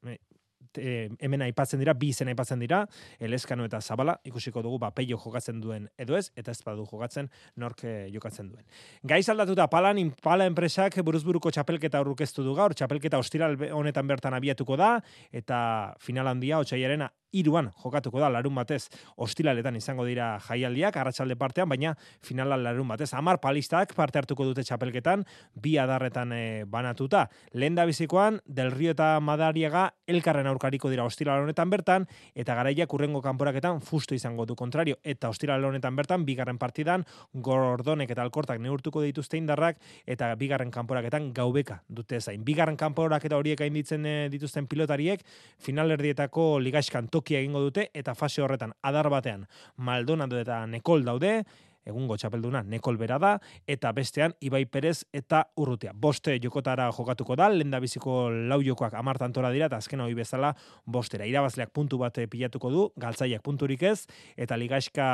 e, 0.79 1.11
hemen 1.21 1.43
aipatzen 1.43 1.81
dira, 1.81 1.95
bi 1.95 2.11
izen 2.15 2.31
aipatzen 2.33 2.61
dira, 2.61 2.85
eleskano 3.19 3.65
eta 3.67 3.81
zabala, 3.81 4.17
ikusiko 4.25 4.63
dugu, 4.63 4.79
ba, 4.79 4.91
peio 4.95 5.19
jokatzen 5.19 5.61
duen 5.61 5.89
edo 5.99 6.17
ez, 6.17 6.31
eta 6.37 6.53
ez 6.53 6.61
badu 6.67 6.87
jokatzen 6.91 7.31
nork 7.57 7.85
eh, 7.85 8.09
jokatzen 8.13 8.51
duen. 8.51 8.65
Gaiz 9.03 9.29
aldatuta 9.29 9.67
palan, 9.73 10.13
pala 10.23 10.47
enpresak 10.51 11.01
buruzburuko 11.05 11.51
txapelketa 11.51 12.01
aurrukeztu 12.01 12.45
du 12.47 12.55
gaur, 12.55 12.75
txapelketa 12.75 13.19
ostiral 13.19 13.57
honetan 13.73 14.07
bertan 14.07 14.35
abiatuko 14.35 14.77
da, 14.77 14.97
eta 15.33 15.61
final 16.01 16.31
handia, 16.31 16.61
otxaiarena, 16.61 17.11
iruan 17.33 17.71
jokatuko 17.83 18.21
da 18.21 18.31
larun 18.31 18.55
batez 18.55 18.89
ostilaletan 19.17 19.77
izango 19.77 20.05
dira 20.07 20.33
jaialdiak 20.47 20.97
arratsalde 20.97 21.37
partean 21.37 21.69
baina 21.69 21.95
finala 22.23 22.57
larun 22.57 22.89
batez 22.89 23.13
Amar 23.15 23.41
palistak 23.41 23.95
parte 23.95 24.19
hartuko 24.19 24.45
dute 24.45 24.65
txapelketan 24.65 25.25
bi 25.55 25.77
adarretan 25.79 26.33
e, 26.33 26.65
banatuta. 26.65 27.27
Lenda 27.53 27.85
bizikoan 27.87 28.41
del 28.47 28.71
rio 28.73 28.95
eta 28.95 29.13
madariaga 29.21 29.91
elkarren 30.11 30.49
aurkariko 30.51 30.91
dira 30.91 31.05
ostilal 31.05 31.45
honetan 31.45 31.71
bertan 31.71 32.07
eta 32.35 32.55
garaiak 32.59 32.93
urrengo 32.95 33.23
kanporaketan 33.23 33.81
fusto 33.81 34.15
izango 34.15 34.47
du 34.47 34.57
kontrario. 34.57 34.99
Eta 35.05 35.31
ostilal 35.31 35.65
honetan 35.65 35.97
bertan 35.97 36.25
bigarren 36.27 36.59
partidan 36.59 37.05
gordonek 37.33 38.11
eta 38.11 38.23
alkortak 38.23 38.61
neurtuko 38.61 39.03
dituzte 39.03 39.39
indarrak 39.39 39.79
eta 40.07 40.33
bigarren 40.41 40.71
kanporaketan 40.71 41.33
gaubeka 41.35 41.83
dute 41.89 42.21
zain. 42.21 42.45
Bigarren 42.45 42.77
kanporaketa 42.77 43.39
horiek 43.39 43.61
gainditzen 43.61 44.07
e, 44.07 44.17
dituzten 44.33 44.67
pilotariek 44.71 45.23
finalerdietako 45.61 46.59
ligaiskan 46.61 47.09
tokia 47.21 47.45
egingo 47.45 47.61
dute 47.69 47.91
eta 47.95 48.17
fase 48.17 48.43
horretan 48.43 48.73
adar 48.83 49.11
batean 49.13 49.45
Maldonado 49.77 50.41
eta 50.41 50.65
Nekol 50.67 51.05
daude, 51.05 51.43
egungo 51.87 52.17
txapelduna 52.21 52.63
Nekol 52.69 52.99
bera 53.01 53.19
da, 53.21 53.35
eta 53.69 53.93
bestean 53.97 54.35
Ibai 54.41 54.65
Perez 54.67 55.05
eta 55.17 55.45
Urrutia. 55.61 55.93
Boste 55.95 56.37
jokotara 56.43 56.91
jokatuko 56.97 57.37
da, 57.37 57.49
lenda 57.53 57.81
biziko 57.81 58.29
lau 58.31 58.61
jokoak 58.65 58.95
amartan 58.99 59.33
tora 59.37 59.53
dira, 59.53 59.71
eta 59.71 59.81
azken 59.81 60.05
hori 60.05 60.17
bezala 60.17 60.53
bostera. 60.87 61.29
Irabazleak 61.29 61.73
puntu 61.77 62.01
bat 62.01 62.21
pilatuko 62.31 62.71
du, 62.73 62.85
galtzaiak 63.01 63.43
punturik 63.43 63.83
ez, 63.83 64.05
eta 64.37 64.59
ligaxka 64.61 65.09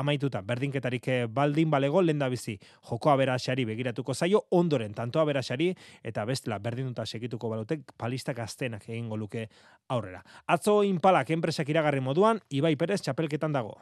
amaituta 0.00 0.40
berdinketarik 0.46 1.08
eh, 1.08 1.26
baldin 1.26 1.70
balego 1.70 2.02
lenda 2.02 2.28
bizi 2.32 2.56
joko 2.88 3.10
aberaxari 3.12 3.66
begiratuko 3.68 4.14
zaio 4.14 4.44
ondoren 4.50 4.94
tanto 4.94 5.20
aberaxari 5.20 5.74
eta 6.02 6.24
bestela 6.24 6.58
berdinduta 6.58 7.06
segituko 7.06 7.50
balute 7.52 7.80
palistak 7.96 8.38
aztenak 8.38 8.88
egingo 8.88 9.16
luke 9.16 9.48
aurrera. 9.88 10.24
Atzo 10.46 10.82
inpalak 10.84 11.30
enpresak 11.30 11.68
iragarri 11.68 12.00
moduan 12.00 12.40
Ibai 12.48 12.76
Perez 12.76 13.00
txapelketan 13.02 13.52
dago. 13.52 13.76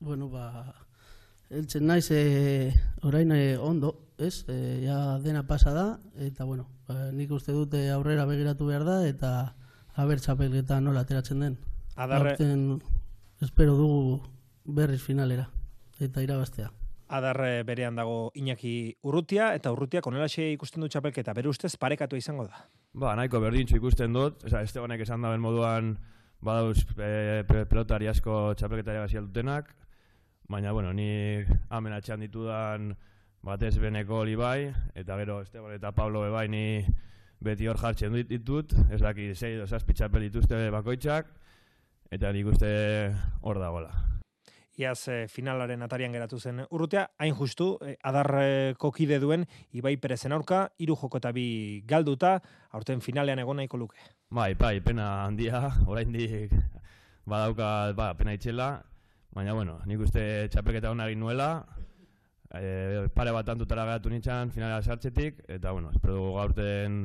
Bueno, 0.00 0.28
ba 0.28 0.74
eltzen 1.52 1.86
naiz 1.86 2.10
e, 2.10 2.72
orain 3.04 3.32
e, 3.32 3.56
ondo, 3.58 3.94
ez? 4.18 4.44
E, 4.48 4.80
ja 4.86 5.18
dena 5.20 5.46
pasa 5.46 5.72
da 5.76 5.86
eta 6.16 6.44
bueno, 6.44 6.68
ba, 6.88 7.10
nik 7.12 7.32
uste 7.32 7.52
dute 7.52 7.90
aurrera 7.92 8.26
begiratu 8.28 8.68
behar 8.68 8.84
da 8.88 9.02
eta 9.08 9.32
aber 9.94 10.20
txapelketan 10.20 10.84
nola 10.84 11.04
ateratzen 11.04 11.40
den. 11.40 11.58
Adarre... 11.96 12.36
espero 13.42 13.74
dugu 13.76 14.22
berriz 14.64 15.02
finalera 15.02 15.50
eta 16.02 16.22
irabaztea. 16.24 16.70
Adarre 17.12 17.62
berean 17.68 17.98
dago 17.98 18.30
Iñaki 18.34 18.96
Urrutia 19.04 19.50
eta 19.56 19.72
Urrutia 19.74 20.00
konelaxe 20.00 20.46
ikusten 20.54 20.80
du 20.80 20.88
txapelketa, 20.88 21.34
bere 21.36 21.50
ustez 21.50 21.74
parekatu 21.76 22.16
izango 22.16 22.46
da. 22.48 22.64
Ba, 22.94 23.12
nahiko 23.16 23.40
berdintxo 23.40 23.76
ikusten 23.76 24.12
dut, 24.16 24.44
Eza, 24.48 24.62
este 24.62 24.80
honek 24.80 25.04
esan 25.04 25.22
daben 25.24 25.40
moduan 25.40 25.96
badauz 26.40 26.82
e, 26.96 27.44
pelotari 27.46 28.08
asko 28.08 28.54
txapelketari 28.56 29.02
gazi 29.04 29.20
dutenak, 29.20 29.74
baina, 30.48 30.72
bueno, 30.72 30.92
ni 30.92 31.44
hamen 31.70 31.96
atxean 31.96 32.24
ditudan 32.24 32.94
batez 33.42 33.76
beneko 33.82 34.22
hori 34.22 34.36
bai, 34.38 34.72
eta 34.94 35.18
gero 35.20 35.40
Esteban 35.42 35.74
eta 35.76 35.92
Pablo 35.92 36.24
bai 36.32 36.46
ni 36.48 36.64
beti 37.42 37.66
hor 37.66 37.78
jartzen 37.78 38.14
ditut, 38.28 38.72
ez 38.90 39.00
daki 39.02 39.32
zei 39.34 39.56
edo 39.56 39.66
zazpi 39.66 39.94
txapel 39.98 40.28
dituzte 40.28 40.70
bakoitzak, 40.70 41.28
eta 42.10 42.32
nik 42.32 42.54
uste 42.54 42.72
hor 43.42 43.58
dagoela. 43.58 44.11
Iaz 44.80 45.08
e, 45.08 45.16
finalaren 45.28 45.84
atarian 45.84 46.14
geratu 46.14 46.38
zen 46.40 46.62
urrutea, 46.70 47.04
hain 47.20 47.34
justu, 47.36 47.74
e, 47.84 47.96
adarreko 48.08 48.90
kide 48.96 49.18
duen, 49.20 49.44
Ibai 49.76 49.98
Perezen 50.00 50.32
aurka, 50.32 50.62
iru 50.80 50.96
joko 50.96 51.20
eta 51.20 51.32
bi 51.36 51.82
galduta, 51.88 52.38
aurten 52.72 53.02
finalean 53.04 53.42
egon 53.42 53.60
nahiko 53.60 53.76
luke. 53.76 54.00
Bai, 54.30 54.54
bai, 54.54 54.78
pena 54.80 55.26
handia, 55.26 55.60
oraindik 55.92 56.54
badauka, 57.28 57.92
ba, 57.98 58.12
pena 58.16 58.32
itxela, 58.38 58.70
baina, 59.36 59.52
bueno, 59.52 59.78
nik 59.86 60.00
uste 60.08 60.48
txapeketa 60.48 60.94
hona 60.94 61.10
egin 61.10 61.20
nuela, 61.20 61.50
e, 62.48 63.08
pare 63.12 63.36
bat 63.36 63.52
antutara 63.52 63.84
geratu 63.90 64.08
nintzen 64.08 64.54
finalea 64.56 64.80
sartzetik, 64.80 65.44
eta, 65.48 65.76
bueno, 65.76 65.92
espero 65.92 66.32
gaurten 66.38 67.04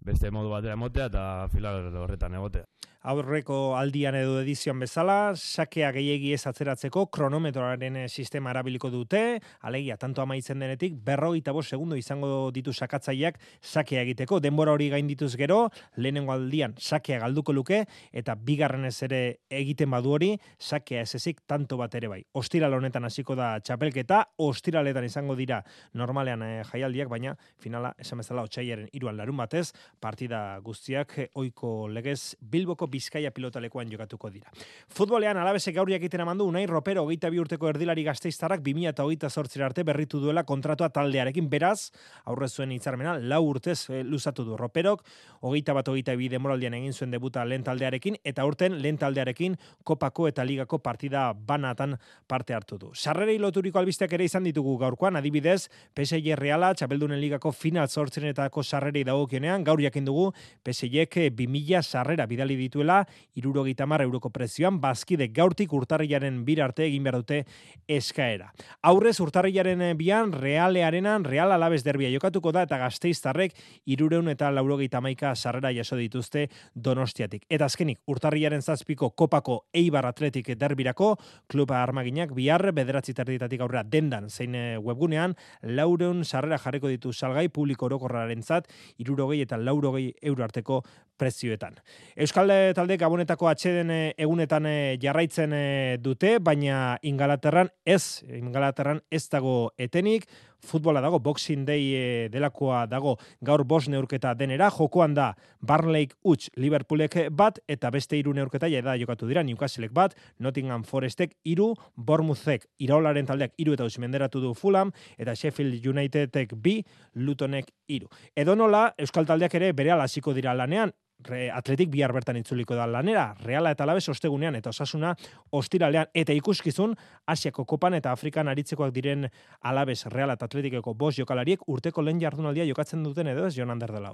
beste 0.00 0.30
modu 0.32 0.50
batera 0.50 0.74
emotea 0.74 1.06
eta 1.10 1.22
final 1.52 1.94
horretan 2.02 2.34
egotea 2.34 2.64
aurreko 3.00 3.76
aldian 3.78 4.14
edo 4.18 4.40
edizioan 4.42 4.80
bezala, 4.82 5.32
sakea 5.34 5.90
gehiegi 5.94 6.34
ez 6.36 6.42
atzeratzeko 6.50 7.06
kronometroaren 7.14 7.96
eh, 8.02 8.08
sistema 8.08 8.52
erabiliko 8.52 8.90
dute, 8.92 9.40
alegia, 9.64 9.96
tanto 9.96 10.20
amaitzen 10.22 10.60
denetik, 10.60 10.98
berrogeita 11.04 11.54
bost 11.56 11.72
segundo 11.72 11.96
izango 11.96 12.50
ditu 12.52 12.74
sakatzaileak 12.74 13.38
sakea 13.60 14.02
egiteko, 14.04 14.40
denbora 14.40 14.74
hori 14.76 14.90
gain 14.92 15.08
dituz 15.08 15.32
gero, 15.40 15.62
lehenengo 15.96 16.34
aldian 16.34 16.74
sakea 16.76 17.22
galduko 17.24 17.54
luke, 17.56 17.86
eta 18.12 18.34
bigarren 18.36 18.84
ez 18.84 18.98
ere 19.08 19.22
egiten 19.48 19.90
badu 19.90 20.12
hori, 20.18 20.34
sakea 20.58 21.06
ez 21.06 21.14
ezik 21.16 21.40
tanto 21.48 21.80
bat 21.80 21.94
ere 21.96 22.12
bai. 22.12 22.20
Ostiral 22.36 22.76
honetan 22.76 23.08
hasiko 23.08 23.34
da 23.38 23.54
txapelketa, 23.64 24.20
ostiraletan 24.44 25.08
izango 25.08 25.38
dira 25.38 25.62
normalean 25.96 26.44
eh, 26.44 26.52
jaialdiak, 26.68 27.08
baina 27.08 27.34
finala 27.60 27.94
esan 27.98 28.20
bezala 28.20 28.44
otxaiaren 28.44 28.92
iruan 28.92 29.16
larun 29.16 29.40
batez, 29.40 29.70
partida 30.00 30.60
guztiak 30.60 31.16
eh, 31.24 31.28
oiko 31.40 31.88
legez 31.88 32.36
Bilboko 32.40 32.89
Bizkaia 32.90 33.30
pilotalekuan 33.30 33.90
jokatuko 33.90 34.30
dira. 34.30 34.50
Futbolean 34.90 35.38
alabesek 35.38 35.74
gaur 35.76 35.90
jakiten 35.90 36.24
amandu 36.24 36.46
unai 36.50 36.66
ropero 36.66 37.04
hogeita 37.06 37.30
bi 37.30 37.38
urteko 37.40 37.68
erdilari 37.70 38.04
gazteiztarrak 38.04 38.62
2008 38.66 39.62
arte 39.64 39.84
berritu 39.86 40.20
duela 40.20 40.44
kontratua 40.44 40.90
taldearekin 40.90 41.48
beraz, 41.50 41.90
aurre 42.24 42.48
zuen 42.48 42.72
hitzarmena 42.74 43.16
lau 43.18 43.42
urtez 43.48 43.78
e, 43.90 44.02
luzatu 44.04 44.44
du 44.44 44.56
roperok, 44.58 45.04
hogeita 45.40 45.74
bat 45.76 45.88
hogeita 45.88 46.16
bi 46.18 46.28
demoraldian 46.32 46.74
egin 46.74 46.92
zuen 46.92 47.14
debuta 47.14 47.44
lehen 47.44 47.64
taldearekin, 47.64 48.18
eta 48.24 48.44
urten 48.46 48.80
lehen 48.82 48.98
taldearekin 48.98 49.56
kopako 49.84 50.28
eta 50.28 50.44
ligako 50.44 50.80
partida 50.82 51.30
banatan 51.32 51.96
parte 52.26 52.54
hartu 52.54 52.78
du. 52.78 52.92
Sarrerei 52.94 53.38
loturiko 53.38 53.78
albisteak 53.78 54.12
ere 54.18 54.26
izan 54.26 54.44
ditugu 54.44 54.76
gaurkoan, 54.80 55.16
adibidez, 55.16 55.68
PSG 55.94 56.34
Reala, 56.38 56.72
Txapeldunen 56.74 57.20
ligako 57.20 57.52
final 57.52 57.88
zortzenetako 57.88 58.62
sarrerei 58.62 59.04
dagokionean, 59.04 59.64
gaur 59.64 59.80
jakin 59.82 60.04
dugu 60.08 60.30
PSG 60.64 61.06
2000 61.36 61.82
sarrera 61.82 62.26
bidali 62.26 62.56
ditu 62.56 62.79
dituela, 62.80 63.06
irurogeita 63.36 63.86
marra 63.86 64.04
euroko 64.04 64.30
prezioan, 64.30 64.80
bazkide 64.80 65.28
gaurtik 65.28 65.72
urtarriaren 65.72 66.44
bir 66.44 66.62
arte 66.62 66.84
egin 66.86 67.04
behar 67.04 67.20
dute 67.20 67.44
eskaera. 67.88 68.50
Aurrez 68.82 69.18
urtarriaren 69.20 69.96
bian, 69.98 70.32
realearenan, 70.32 71.24
real 71.24 71.52
alabez 71.52 71.82
derbia 71.84 72.10
jokatuko 72.10 72.52
da, 72.52 72.62
eta 72.64 72.78
gazteiztarrek 72.78 73.54
irureun 73.86 74.28
eta 74.28 74.50
laurogeita 74.50 75.00
maika 75.00 75.34
sarrera 75.34 75.72
jaso 75.72 75.96
dituzte 75.96 76.48
donostiatik. 76.74 77.44
Eta 77.48 77.66
azkenik, 77.66 78.00
urtarriaren 78.06 78.62
zazpiko 78.62 79.10
kopako 79.10 79.66
eibar 79.72 80.06
atletik 80.06 80.52
derbirako, 80.56 81.16
kluba 81.48 81.82
armaginak 81.82 82.34
bihar 82.34 82.72
bederatzi 82.72 83.14
terditatik 83.14 83.60
aurrera 83.60 83.84
dendan 83.84 84.30
zein 84.30 84.54
eh, 84.54 84.78
webgunean, 84.78 85.36
laureun 85.62 86.24
sarrera 86.24 86.58
jarriko 86.58 86.88
ditu 86.88 87.12
salgai 87.12 87.48
publiko 87.48 87.86
orokorraren 87.90 88.42
zat, 88.42 88.68
irurogei 88.98 89.42
eta 89.44 89.58
laurogei 89.60 90.12
euro 90.22 90.44
arteko 90.44 90.82
prezioetan. 91.20 91.76
Euskalde 92.16 92.72
talde 92.76 92.96
gabonetako 93.00 93.50
atxeden 93.50 93.92
eh, 93.92 94.12
egunetan 94.20 94.68
eh, 94.68 94.98
jarraitzen 95.02 95.52
eh, 95.56 95.96
dute, 96.00 96.38
baina 96.40 96.96
ingalaterran 97.06 97.70
ez, 97.84 98.22
ingalaterran 98.40 99.02
ez 99.12 99.26
dago 99.32 99.72
etenik, 99.80 100.26
futbola 100.60 101.00
dago, 101.00 101.22
Boxing 101.24 101.64
Day 101.64 102.28
delakoa 102.28 102.82
dago 102.84 103.14
gaur 103.40 103.62
bos 103.64 103.86
neurketa 103.88 104.34
denera, 104.36 104.68
jokoan 104.74 105.14
da 105.16 105.30
Barnlake 105.64 106.18
Uts 106.20 106.50
Liverpoolek 106.60 107.16
bat, 107.32 107.62
eta 107.64 107.88
beste 107.90 108.18
iru 108.20 108.34
neurketa 108.36 108.68
da 108.68 108.96
jokatu 109.00 109.28
dira, 109.28 109.42
Newcastlek 109.42 109.94
bat, 109.96 110.12
Nottingham 110.38 110.84
Forestek 110.84 111.32
iru, 111.48 111.72
Bormuzek 111.96 112.66
iraularen 112.78 113.26
taldeak 113.26 113.56
iru 113.56 113.72
eta 113.72 113.88
usimenderatu 113.88 114.40
du 114.40 114.52
Fulham, 114.52 114.92
eta 115.16 115.34
Sheffield 115.34 115.86
Unitedek 115.86 116.52
bi, 116.60 116.82
Lutonek 117.14 117.72
iru. 117.88 118.12
Edo 118.36 118.54
nola, 118.54 118.90
Euskal 118.98 119.24
taldeak 119.24 119.54
ere 119.54 119.72
bere 119.72 119.96
hasiko 119.96 120.34
dira 120.36 120.52
lanean, 120.54 120.92
re, 121.28 121.50
atletik 121.50 121.90
bihar 121.90 122.12
bertan 122.12 122.38
itzuliko 122.40 122.74
da 122.74 122.86
lanera, 122.86 123.34
reala 123.44 123.72
eta 123.74 123.86
labez 123.86 124.08
ostegunean 124.12 124.56
eta 124.58 124.70
osasuna 124.70 125.14
ostiralean 125.56 126.10
eta 126.14 126.32
ikuskizun 126.36 126.94
Asiako 127.30 127.64
kopan 127.64 127.94
eta 127.94 128.12
Afrikan 128.12 128.48
aritzekoak 128.48 128.92
diren 128.94 129.28
alabez 129.60 130.04
reala 130.12 130.34
eta 130.38 130.48
atletikeko 130.48 130.94
bos 130.94 131.14
jokalariek 131.16 131.62
urteko 131.68 132.02
lehen 132.02 132.20
jardunaldia 132.20 132.66
jokatzen 132.68 133.04
duten 133.04 133.30
edo 133.30 133.46
ez 133.46 133.54
joan 133.56 133.70
ander 133.70 133.92
dela 133.92 134.10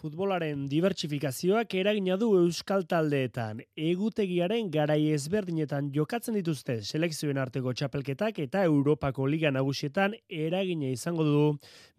Futbolaren 0.00 0.62
dibertsifikazioak 0.70 1.74
eragina 1.74 2.16
du 2.16 2.30
euskal 2.38 2.86
taldeetan. 2.88 3.58
Egutegiaren 3.76 4.70
garai 4.72 5.10
ezberdinetan 5.12 5.90
jokatzen 5.92 6.38
dituzte 6.38 6.78
selekzioen 6.80 7.36
arteko 7.36 7.74
txapelketak 7.76 8.38
eta 8.46 8.62
Europako 8.64 9.26
Liga 9.26 9.50
nagusietan 9.50 10.14
eragina 10.30 10.88
izango 10.88 11.26
du 11.26 11.42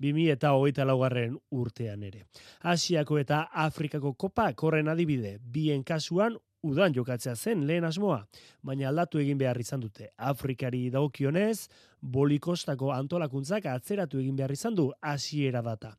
2000 0.01 0.31
eta 0.33 0.53
hogeita 0.57 0.87
laugarren 0.87 1.35
urtean 1.51 2.07
ere. 2.07 2.23
Asiako 2.63 3.19
eta 3.21 3.43
Afrikako 3.67 4.13
kopa 4.13 4.50
korren 4.55 4.87
adibide, 4.91 5.37
bien 5.41 5.83
kasuan 5.83 6.37
udan 6.61 6.93
jokatzea 6.93 7.35
zen 7.35 7.65
lehen 7.67 7.85
asmoa, 7.87 8.19
baina 8.61 8.89
aldatu 8.89 9.19
egin 9.21 9.37
behar 9.37 9.57
izan 9.59 9.81
dute. 9.81 10.11
Afrikari 10.17 10.89
daukionez, 10.93 11.67
bolikostako 12.01 12.91
antolakuntzak 12.93 13.65
atzeratu 13.71 14.21
egin 14.21 14.35
behar 14.37 14.53
izan 14.53 14.77
du 14.77 14.91
hasiera 15.01 15.61
data. 15.65 15.95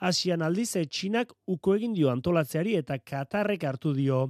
Asian 0.00 0.40
aldiz 0.40 0.70
Txinak 0.88 1.32
uko 1.52 1.74
egin 1.76 1.92
dio 1.92 2.08
antolatzeari 2.08 2.72
eta 2.78 2.96
Katarrek 3.04 3.64
hartu 3.68 3.92
dio 3.92 4.20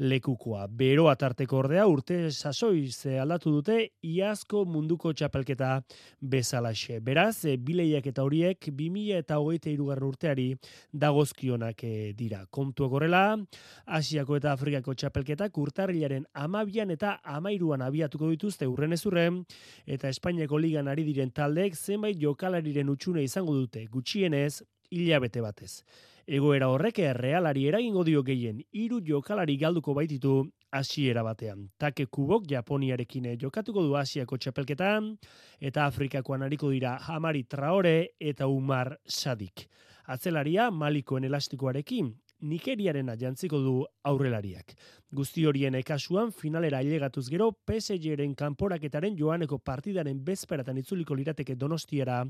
lekukoa. 0.00 0.66
Bero 0.72 1.08
atarteko 1.12 1.58
ordea 1.58 1.84
urte 1.86 2.30
sasoiz 2.30 3.04
aldatu 3.20 3.52
dute 3.58 3.76
iazko 4.08 4.64
munduko 4.64 5.12
txapelketa 5.12 5.82
bezalaxe. 6.20 7.00
Beraz, 7.04 7.44
e, 7.44 7.58
bileiak 7.58 8.06
eta 8.08 8.24
horiek 8.24 8.70
2000 8.70 9.18
eta 9.18 9.38
hogeita 9.42 9.68
irugarren 9.70 10.08
urteari 10.08 10.46
dagozkionak 10.92 11.84
dira. 12.16 12.46
Kontu 12.50 12.88
gorela, 12.88 13.36
Asiako 13.84 14.40
eta 14.40 14.54
Afrikako 14.56 14.94
txapelketak 14.94 15.60
urtarrilaren 15.60 16.24
amabian 16.32 16.90
eta 16.90 17.18
amairuan 17.36 17.84
abiatuko 17.84 18.32
dituzte 18.32 18.66
urren 18.66 18.96
ezurren, 18.96 19.42
eta 19.84 20.08
Espainiako 20.08 20.56
ligan 20.56 20.88
ari 20.88 21.04
diren 21.04 21.30
taldeek 21.30 21.76
zenbait 21.76 22.16
jokalariren 22.16 22.88
utxune 22.88 23.22
izango 23.28 23.52
dute, 23.58 23.84
gutxienez, 23.92 24.62
hilabete 24.90 25.40
batez. 25.40 25.82
Egoera 26.28 26.68
horrek 26.68 26.98
errealari 27.00 27.64
eragingo 27.70 28.02
dio 28.04 28.22
gehien, 28.22 28.60
hiru 28.72 29.00
jokalari 29.00 29.56
galduko 29.56 29.94
baititu 29.96 30.42
hasiera 30.70 31.22
batean. 31.24 31.70
Take 31.78 32.06
kubok 32.06 32.44
Japoniarekin 32.50 33.30
jokatuko 33.40 33.82
du 33.86 33.96
Asiako 33.96 34.36
txapelketan, 34.36 35.14
eta 35.60 35.86
Afrikakoan 35.86 36.44
hariko 36.44 36.70
dira 36.70 36.98
Hamari 37.06 37.44
Traore 37.44 38.10
eta 38.20 38.46
Umar 38.46 38.98
Sadik. 39.06 39.68
Atzelaria 40.08 40.70
Malikoen 40.70 41.24
elastikoarekin, 41.24 42.12
Nikeriaren 42.40 43.08
jantziko 43.18 43.58
du 43.58 43.72
aurrelariak. 44.06 44.74
Guzti 45.10 45.42
horien 45.48 45.74
ekasuan 45.74 46.30
finalera 46.30 46.78
ailegatuz 46.78 47.24
gero 47.32 47.48
PSG-ren 47.66 48.36
kanporaketaren 48.38 49.16
joaneko 49.18 49.58
partidaren 49.58 50.20
bezperatan 50.24 50.78
itzuliko 50.78 51.16
lirateke 51.18 51.56
donostiara 51.56 52.20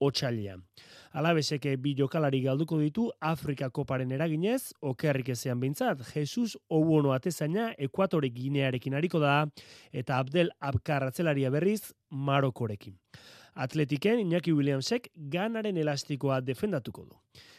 otxalia. 0.00 0.58
Alabeseke 1.12 1.76
bi 1.80 1.94
jokalari 1.96 2.42
galduko 2.44 2.78
ditu 2.82 3.08
Afrika 3.20 3.70
koparen 3.70 4.12
eraginez, 4.12 4.74
okerrik 4.82 5.32
ezean 5.32 5.60
bintzat, 5.60 6.04
Jesus 6.12 6.58
Obuono 6.68 7.16
atezaina 7.16 7.72
Ekuatore 7.78 8.28
Ginearekin 8.28 8.94
hariko 8.94 9.20
da, 9.24 9.46
eta 9.90 10.18
Abdel 10.18 10.52
Abkar 10.60 11.08
atzelaria 11.08 11.50
berriz 11.50 11.94
Marokorekin. 12.10 12.98
Atletiken 13.56 14.20
Iñaki 14.20 14.52
Williamsek 14.52 15.08
ganaren 15.16 15.78
elastikoa 15.80 16.42
defendatuko 16.44 17.06
du 17.06 17.16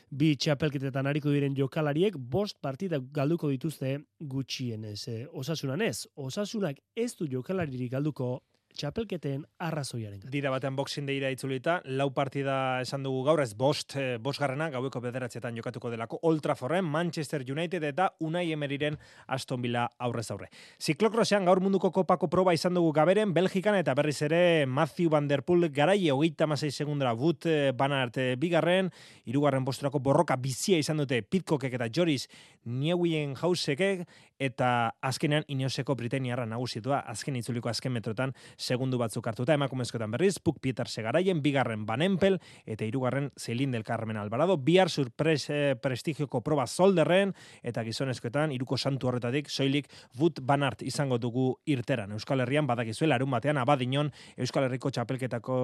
bi 0.09 0.35
txapelketetan 0.39 1.07
hariko 1.09 1.31
diren 1.33 1.55
jokalariek 1.55 2.15
bost 2.17 2.59
partida 2.61 2.99
galduko 3.13 3.49
dituzte 3.51 3.97
gutxienez. 4.19 5.07
E, 5.07 5.17
osasunan 5.33 5.81
ez, 5.81 6.07
osasunak 6.15 6.79
ez 6.95 7.13
du 7.19 7.27
jokalaririk 7.31 7.91
galduko 7.91 8.37
txapelketen 8.77 9.43
arrazoiaren. 9.59 10.21
Dira 10.31 10.51
batean 10.53 10.75
boxing 10.77 11.07
deira 11.09 11.31
itzulita, 11.33 11.79
lau 11.99 12.09
partida 12.15 12.79
esan 12.83 13.03
dugu 13.05 13.23
gaur, 13.25 13.41
ez 13.41 13.53
bost, 13.57 13.95
eh, 13.97 14.17
bost 14.21 14.39
garrana, 14.39 14.69
gaueko 14.69 15.01
bederatzetan 15.01 15.57
jokatuko 15.57 15.89
delako, 15.89 16.19
Old 16.21 16.43
Trafforren, 16.45 16.85
Manchester 16.85 17.43
United 17.47 17.83
eta 17.83 18.11
Unai 18.19 18.51
Emeriren 18.53 18.97
Aston 19.27 19.61
Villa 19.61 19.87
aurrez 19.97 20.29
aurre. 20.31 20.49
Ziklokrosean 20.79 21.45
gaur 21.45 21.59
munduko 21.59 21.91
kopako 21.91 22.29
proba 22.29 22.53
izan 22.53 22.77
dugu 22.77 22.93
gaberen, 22.93 23.33
Belgikan 23.33 23.75
eta 23.75 23.95
berriz 23.97 24.21
ere 24.21 24.65
Matthew 24.67 25.09
Van 25.09 25.27
Der 25.27 25.43
Poel 25.43 25.69
garai 25.69 26.09
hogeita 26.09 26.47
masei 26.47 26.71
segundara 26.71 27.15
but 27.15 27.45
banart 27.75 28.17
bigarren, 28.37 28.91
irugarren 29.25 29.65
posturako 29.65 29.99
borroka 29.99 30.35
bizia 30.35 30.77
izan 30.77 30.97
dute 30.97 31.21
Pitkokek 31.21 31.73
eta 31.73 31.89
Joris 31.93 32.27
Niewien 32.65 33.35
Hausekek, 33.35 34.07
eta 34.39 34.95
azkenean 35.01 35.45
Ineoseko 35.47 35.95
Britaniarra 35.95 36.45
nagusitua, 36.45 36.99
azken 37.09 37.35
itzuliko 37.39 37.69
azken 37.69 37.93
metrotan 37.93 38.33
segundu 38.57 38.99
batzuk 39.01 39.27
hartuta 39.27 39.55
emakumezkoetan 39.57 40.11
berriz, 40.13 40.37
Puk 40.39 40.59
Pieter 40.61 40.87
Segaraien, 40.87 41.41
bigarren 41.41 41.85
Banempel, 41.85 42.39
eta 42.65 42.85
hirugarren 42.85 43.31
Zelin 43.37 43.71
del 43.71 43.83
Carmen 43.83 44.17
Alvarado, 44.17 44.57
bihar 44.57 44.89
surpres 44.89 45.49
eh, 45.49 45.75
prestigioko 45.81 46.41
proba 46.45 46.67
zolderren, 46.67 47.33
eta 47.63 47.83
gizonezkoetan, 47.87 48.53
iruko 48.55 48.77
santu 48.77 49.11
horretatik, 49.11 49.49
soilik 49.49 49.89
Wood 50.19 50.43
Banart 50.43 50.83
izango 50.85 51.17
dugu 51.17 51.49
irteran. 51.65 52.13
Euskal 52.17 52.45
Herrian 52.45 52.67
badakizuela, 52.67 53.15
arun 53.15 53.33
batean, 53.33 53.57
abadinon 53.57 54.13
Euskal 54.37 54.69
Herriko 54.69 54.91
txapelketako 54.93 55.57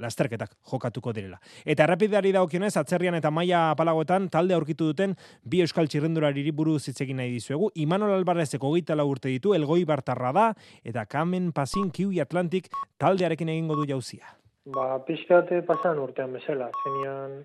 lasterketak 0.00 0.54
jokatuko 0.70 1.12
direla. 1.12 1.38
Eta 1.64 1.84
errapidari 1.84 2.32
daukionez, 2.34 2.72
atzerrian 2.80 3.16
eta 3.18 3.30
maia 3.34 3.70
apalagoetan 3.74 4.28
talde 4.32 4.56
aurkitu 4.56 4.90
duten 4.90 5.14
bi 5.44 5.60
euskal 5.64 5.90
txirrendurari 5.90 6.46
buruz 6.56 6.82
hitz 6.88 7.00
egin 7.04 7.20
nahi 7.20 7.34
dizuegu. 7.34 7.70
Imanol 7.90 8.12
Albarrezeko 8.14 8.68
hogeita 8.70 8.94
urte 9.02 9.32
ditu, 9.32 9.50
elgoi 9.56 9.82
bartarra 9.84 10.30
da, 10.30 10.44
eta 10.86 11.02
kamen 11.10 11.50
pasin 11.50 11.88
kiwi 11.90 12.20
Atlantik 12.22 12.68
taldearekin 13.02 13.48
egingo 13.48 13.74
du 13.74 13.86
jauzia. 13.88 14.36
Ba, 14.70 15.00
pixkate 15.02 15.62
pasan 15.66 15.98
urtean 15.98 16.30
bezala, 16.32 16.68
zenian 16.84 17.40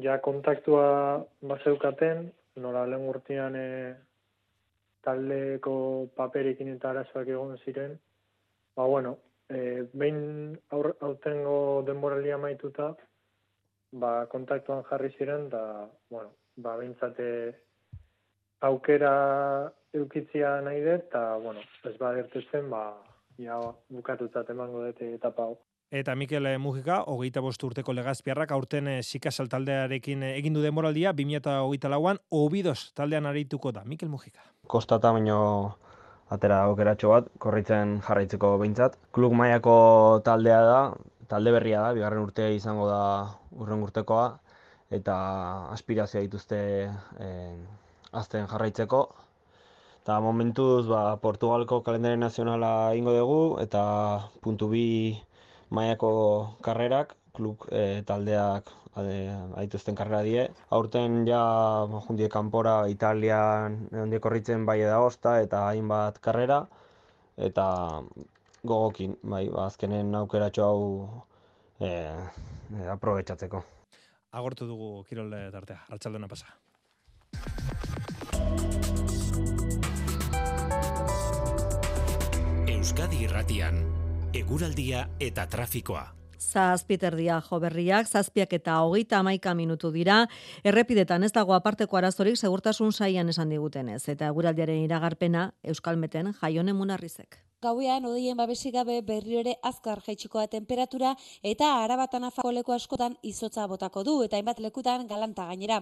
ja 0.00 0.16
kontaktua 0.24 1.20
bazeukaten, 1.42 2.30
nola 2.64 2.86
lehen 2.88 3.04
urtean 3.10 3.58
e, 3.60 3.66
taldeko 5.04 5.74
paperekin 6.16 6.72
eta 6.72 6.94
arazoak 6.94 7.28
egon 7.28 7.58
ziren, 7.66 7.98
ba, 8.78 8.86
bueno, 8.86 9.18
e, 9.50 9.84
behin 9.92 10.56
aur, 10.72 10.94
autengo 11.10 11.58
denboralia 11.84 12.40
maituta, 12.40 12.94
ba, 13.92 14.14
kontaktuan 14.32 14.80
jarri 14.88 15.12
ziren, 15.18 15.50
da, 15.52 15.84
bueno, 16.08 16.32
ba, 16.56 16.78
behintzate 16.80 17.28
aukera 18.68 19.14
eukitzia 19.94 20.60
nahi 20.64 20.80
dut, 20.84 21.06
eta, 21.08 21.36
bueno, 21.42 21.62
ez 21.84 21.94
ba, 22.00 22.14
zen, 22.50 22.70
ba, 22.70 22.82
ja, 23.38 23.60
bukatutzat 23.92 24.50
emango 24.50 24.84
dute 24.86 25.14
etapa 25.14 25.48
hau. 25.48 25.56
Eta 25.94 26.14
Mikel 26.18 26.48
Mujika, 26.58 27.02
hogeita 27.06 27.42
bostu 27.44 27.68
urteko 27.68 27.92
legazpiarrak, 27.94 28.50
aurten 28.56 28.88
e, 28.90 28.94
sikasal 29.02 29.46
taldearekin 29.52 30.24
egindu 30.32 30.62
denboraldia, 30.64 31.12
2008 31.14 31.90
lauan, 31.92 32.18
obidos 32.34 32.90
taldean 32.98 33.28
arituko 33.30 33.70
da. 33.70 33.84
Mikel 33.86 34.10
Mujika. 34.10 34.42
Kostata 34.66 35.12
baino 35.14 35.38
atera 36.34 36.64
aukeratxo 36.70 37.12
bat, 37.12 37.28
korritzen 37.38 38.00
jarraitzeko 38.02 38.56
behintzat. 38.58 38.98
Klub 39.14 39.36
mailako 39.38 39.76
taldea 40.26 40.60
da, 40.66 40.80
talde 41.30 41.52
berria 41.54 41.84
da, 41.84 41.94
bigarren 41.94 42.24
urtea 42.24 42.50
izango 42.56 42.88
da 42.90 43.04
urren 43.54 43.84
urtekoa, 43.86 44.26
eta 44.98 45.14
aspirazioa 45.76 46.24
dituzte 46.26 46.58
e, 47.20 47.30
azten 48.20 48.48
jarraitzeko. 48.50 49.02
Eta 50.04 50.18
momentuz, 50.20 50.86
ba, 50.86 51.16
Portugalko 51.16 51.80
kalendari 51.84 52.20
nazionala 52.20 52.94
ingo 52.94 53.14
dugu, 53.16 53.42
eta 53.64 53.84
puntu 54.44 54.68
bi 54.72 54.86
mailako 55.74 56.10
karrerak, 56.64 57.14
klub 57.34 57.64
e, 57.72 58.02
taldeak 58.06 58.70
aituzten 58.94 59.96
karrera 59.98 60.22
die. 60.22 60.44
Aurten 60.70 61.24
ja 61.26 61.42
jundie 62.06 62.28
kanpora 62.30 62.86
Italian 62.88 63.88
ondie 64.04 64.20
korritzen 64.22 64.66
bai 64.66 64.80
da 64.82 65.00
osta 65.02 65.40
eta 65.42 65.66
hainbat 65.68 66.20
karrera 66.22 66.64
eta 67.36 67.66
gogokin, 68.62 69.16
bai, 69.22 69.48
ba, 69.50 69.66
azkenen 69.66 70.14
aukeratxo 70.14 70.64
hau 70.64 70.82
e, 71.80 71.88
e, 71.90 72.86
aprobetsatzeko. 72.94 73.64
Agortu 74.34 74.66
dugu 74.66 75.02
kirol 75.08 75.34
tartea, 75.52 75.82
hartzaldona 75.90 76.30
pasa. 76.30 76.54
Euskadi 82.68 83.24
irratian, 83.24 83.80
eguraldia 84.34 85.08
eta 85.20 85.46
trafikoa. 85.50 86.04
Zazpiterdia 86.38 87.40
joberriak, 87.42 88.06
zazpiak 88.06 88.52
eta 88.58 88.76
hogeita 88.84 89.18
amaika 89.18 89.54
minutu 89.54 89.90
dira, 89.94 90.26
errepidetan 90.62 91.24
ez 91.24 91.32
dago 91.32 91.54
aparteko 91.56 91.98
arazorik 91.98 92.36
segurtasun 92.36 92.92
saian 92.92 93.32
esan 93.32 93.50
digutenez, 93.50 94.02
eta 94.08 94.30
guraldiaren 94.30 94.84
iragarpena 94.84 95.48
Euskalmeten 95.62 96.34
jaione 96.42 96.76
munarrizek. 96.76 97.40
Gauean 97.62 98.04
odeien 98.04 98.36
babesi 98.36 98.70
gabe 98.70 98.94
berri 99.08 99.36
ere 99.40 99.52
azkar 99.68 100.00
jaitsikoa 100.06 100.42
temperatura 100.52 101.14
eta 101.50 101.70
arabatan 101.84 102.26
afako 102.28 102.52
leku 102.52 102.74
askotan 102.74 103.16
izotza 103.30 103.66
botako 103.70 104.02
du 104.08 104.14
eta 104.26 104.36
hainbat 104.36 104.60
lekutan 104.60 105.06
galanta 105.12 105.46
gainera. 105.50 105.78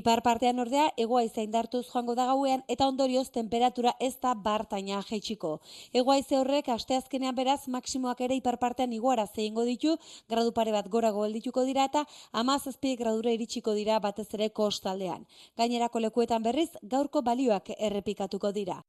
Ipar 0.00 0.22
partean 0.26 0.58
ordea 0.58 0.88
egoa 0.96 1.22
indartuz 1.44 1.84
joango 1.92 2.14
da 2.14 2.26
gauean 2.32 2.64
eta 2.68 2.88
ondorioz 2.88 3.28
temperatura 3.30 3.94
ez 4.00 4.16
da 4.20 4.34
bartaina 4.34 5.02
jaitsiko. 5.08 5.60
Egoa 5.92 6.18
ize 6.18 6.36
horrek 6.36 6.68
asteazkenean 6.68 7.34
beraz 7.34 7.68
maksimoak 7.68 8.20
ere 8.20 8.34
ipar 8.34 8.58
partean 8.58 8.92
iguara 8.92 9.26
zeingo 9.26 9.64
ditu, 9.64 9.96
gradu 10.28 10.52
pare 10.52 10.72
bat 10.72 10.88
gorago 10.88 11.24
heldituko 11.24 11.64
dira 11.64 11.84
eta 11.84 12.04
amazazpi 12.32 12.96
gradura 12.96 13.30
iritsiko 13.30 13.74
dira 13.74 14.00
batez 14.00 14.28
ere 14.34 14.50
kostaldean. 14.50 15.26
Gainerako 15.56 16.00
lekuetan 16.00 16.42
berriz 16.42 16.70
gaurko 16.82 17.22
balioak 17.22 17.70
errepikatuko 17.78 18.52
dira. 18.52 18.82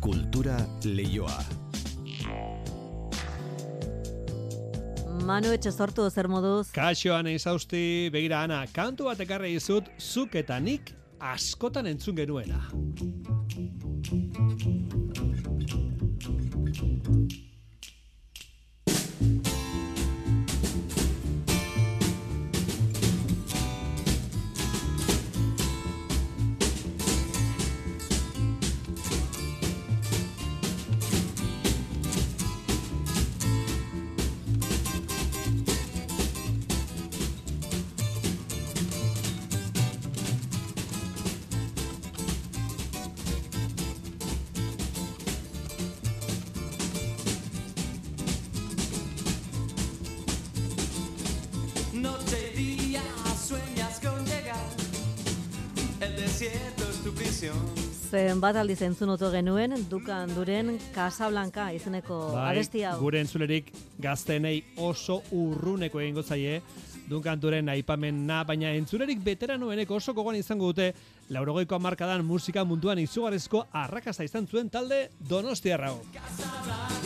Kultura 0.00 0.56
leioa. 0.84 1.38
Manu 5.26 5.50
etxe 5.52 5.72
sortu 5.72 6.06
zer 6.10 6.28
moduz? 6.30 6.70
Kaixoan 6.76 7.26
izausti, 7.32 7.82
begira 8.14 8.44
ana, 8.46 8.62
kantu 8.72 9.10
bat 9.10 9.20
ekarri 9.26 9.52
izut, 9.58 9.90
zuk 9.98 10.38
eta 10.38 10.60
nik 10.62 10.94
askotan 11.20 11.90
entzun 11.90 12.16
genuena. 12.16 12.62
Bat 58.40 58.56
aldiz 58.60 58.80
entzun 58.86 59.10
oto 59.14 59.30
genuen, 59.32 59.74
dukan 59.90 60.34
duren 60.36 60.74
Casablanca 60.94 61.68
izeneko 61.74 62.18
bai, 62.34 62.52
abesti 62.52 62.84
hau. 62.84 62.98
Gure 63.00 63.22
entzulerik 63.22 63.72
gaztenei 64.02 64.56
oso 64.76 65.20
urruneko 65.32 66.02
egingo 66.02 66.22
zaie, 66.22 66.60
dukan 67.08 67.40
duren 67.40 67.72
aipamen 67.72 68.26
na, 68.28 68.42
baina 68.44 68.74
entzulerik 68.76 69.22
veteranoeneko 69.24 69.98
oso 70.00 70.14
kogoan 70.14 70.36
izango 70.40 70.72
dute, 70.72 70.92
laurogoiko 71.32 71.78
markadan 71.78 72.24
musika 72.26 72.64
munduan 72.64 73.00
izugarezko 73.02 73.66
arrakasta 73.72 74.28
izan 74.28 74.46
zuen 74.46 74.70
talde 74.70 75.08
Donostiarra. 75.18 75.94
Casablanca 76.14 76.97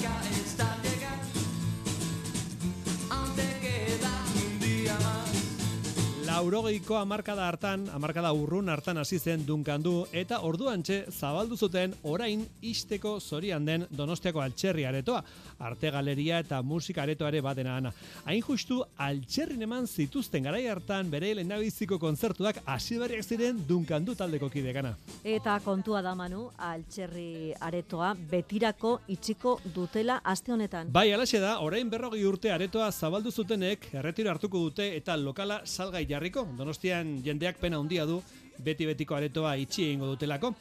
Laurogeiko 6.32 6.96
amarkada 6.96 7.44
hartan, 7.44 7.82
amarkada 7.92 8.30
urrun 8.32 8.70
hartan 8.72 8.96
hasi 8.96 9.18
zen 9.20 9.42
dunkandu 9.44 10.06
eta 10.16 10.38
orduantxe 10.48 10.94
zabaldu 11.12 11.58
zuten 11.60 11.92
orain 12.08 12.46
isteko 12.64 13.18
zorian 13.20 13.66
den 13.68 13.84
Donostiako 13.92 14.40
altxerri 14.40 14.86
aretoa, 14.88 15.20
arte 15.60 15.90
galeria 15.92 16.38
eta 16.40 16.62
musika 16.62 17.02
aretoare 17.02 17.42
badena 17.44 17.74
ana. 17.76 17.92
Hain 18.24 18.40
justu 18.46 18.78
altxerrin 18.96 19.66
eman 19.66 19.86
zituzten 19.86 20.48
garai 20.48 20.62
hartan 20.72 21.10
bere 21.12 21.34
lehendabiziko 21.36 21.98
kontzertuak 22.00 22.62
hasi 22.64 22.96
berriak 23.02 23.28
ziren 23.28 23.60
dunkandu 23.68 24.16
taldeko 24.16 24.48
kidekana. 24.48 24.94
Eta 25.24 25.58
kontua 25.60 26.00
da 26.00 26.14
Manu, 26.16 26.46
altxerri 26.56 27.52
aretoa 27.60 28.14
betirako 28.32 28.94
itxiko 29.18 29.58
dutela 29.74 30.22
aste 30.24 30.56
honetan. 30.56 30.88
Bai, 30.96 31.10
alaxe 31.12 31.44
da, 31.44 31.58
orain 31.60 31.92
berrogi 31.92 32.24
urte 32.24 32.56
aretoa 32.56 32.88
zabaldu 32.90 33.30
zutenek 33.30 33.90
erretiro 33.92 34.32
hartuko 34.32 34.64
dute 34.70 34.88
eta 34.96 35.20
lokala 35.20 35.60
salgai 35.66 36.06
jarriko. 36.22 36.46
Donostian 36.56 37.18
jendeak 37.24 37.58
pena 37.58 37.78
handia 37.82 38.06
du 38.06 38.22
beti 38.62 38.86
betiko 38.86 39.16
aretoa 39.16 39.56
itxi 39.58 39.88
egingo 39.88 40.06
dutelako. 40.12 40.52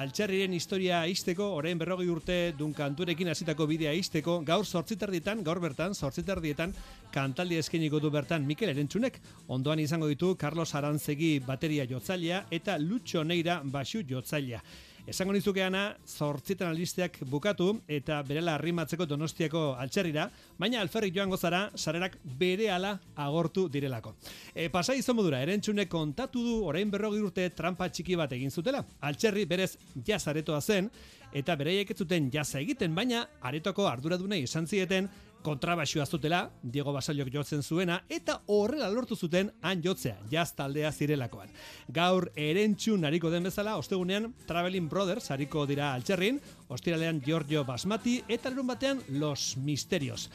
Altxarriren 0.00 0.54
historia 0.56 1.02
isteko, 1.10 1.50
orain 1.58 1.78
berrogi 1.78 2.08
urte 2.08 2.36
dunkanturekin 2.56 3.28
hasitako 3.28 3.66
bidea 3.68 3.92
isteko, 3.92 4.38
gaur 4.46 4.64
sortziterdietan, 4.64 5.42
gaur 5.44 5.60
bertan, 5.60 5.94
sortziterdietan, 5.94 6.72
kantaldi 7.12 7.58
eskeniko 7.60 8.00
du 8.00 8.10
bertan 8.10 8.46
Mikel 8.46 8.72
Erentzunek, 8.72 9.20
ondoan 9.48 9.82
izango 9.82 10.08
ditu 10.08 10.36
Carlos 10.40 10.72
Arantzegi 10.74 11.40
bateria 11.44 11.84
jotzailea 11.90 12.46
eta 12.50 12.78
Lucho 12.78 13.24
Neira 13.24 13.60
basu 13.64 14.06
jotzailea. 14.08 14.62
Esango 15.08 15.32
nizukeana, 15.32 15.96
zortzitan 16.06 16.68
albisteak 16.68 17.16
bukatu 17.30 17.70
eta 17.88 18.20
berela 18.26 18.54
arrimatzeko 18.58 19.06
donostiako 19.08 19.62
altxerrira, 19.80 20.26
baina 20.58 20.80
alferrik 20.80 21.14
joango 21.16 21.38
zara, 21.38 21.62
sarerak 21.74 22.18
bere 22.38 22.68
ala 22.70 22.92
agortu 23.16 23.68
direlako. 23.68 24.14
E, 24.54 24.68
pasai 24.68 24.98
izan 25.00 25.16
modura, 25.16 25.40
erentxune 25.42 25.88
kontatu 25.88 26.44
du 26.44 26.58
orain 26.68 26.90
berrogi 26.90 27.22
urte 27.24 27.48
trampa 27.56 27.88
txiki 27.88 28.18
bat 28.20 28.32
egin 28.36 28.50
zutela. 28.50 28.84
Altxerri 29.00 29.46
berez 29.48 29.72
jazaretoa 30.06 30.60
zen, 30.60 30.90
eta 31.32 31.56
bereiek 31.56 31.90
ez 31.90 31.98
zuten 31.98 32.30
jaza 32.30 32.60
egiten, 32.60 32.94
baina 32.94 33.24
aretoko 33.40 33.88
arduradunei 33.88 34.42
izan 34.44 34.66
zieten, 34.66 35.08
kontrabaxua 35.42 36.06
zutela, 36.06 36.50
Diego 36.62 36.92
Basaliok 36.92 37.30
jotzen 37.32 37.62
zuena, 37.62 38.00
eta 38.08 38.40
horrela 38.46 38.90
lortu 38.92 39.16
zuten 39.16 39.50
han 39.62 39.82
jotzea, 39.82 40.16
jaz 40.30 40.52
taldea 40.56 40.92
zirelakoan. 40.92 41.50
Gaur 41.88 42.30
erentxu 42.36 42.96
nariko 43.00 43.30
den 43.30 43.48
bezala, 43.48 43.76
ostegunean 43.80 44.32
Traveling 44.46 44.88
Brothers 44.88 45.30
hariko 45.30 45.66
dira 45.66 45.92
altxerrin, 45.94 46.40
ostiralean 46.68 47.22
Giorgio 47.24 47.64
Basmati, 47.64 48.20
eta 48.28 48.50
lerun 48.50 48.72
batean 48.74 49.04
Los 49.08 49.56
Misterios. 49.56 50.28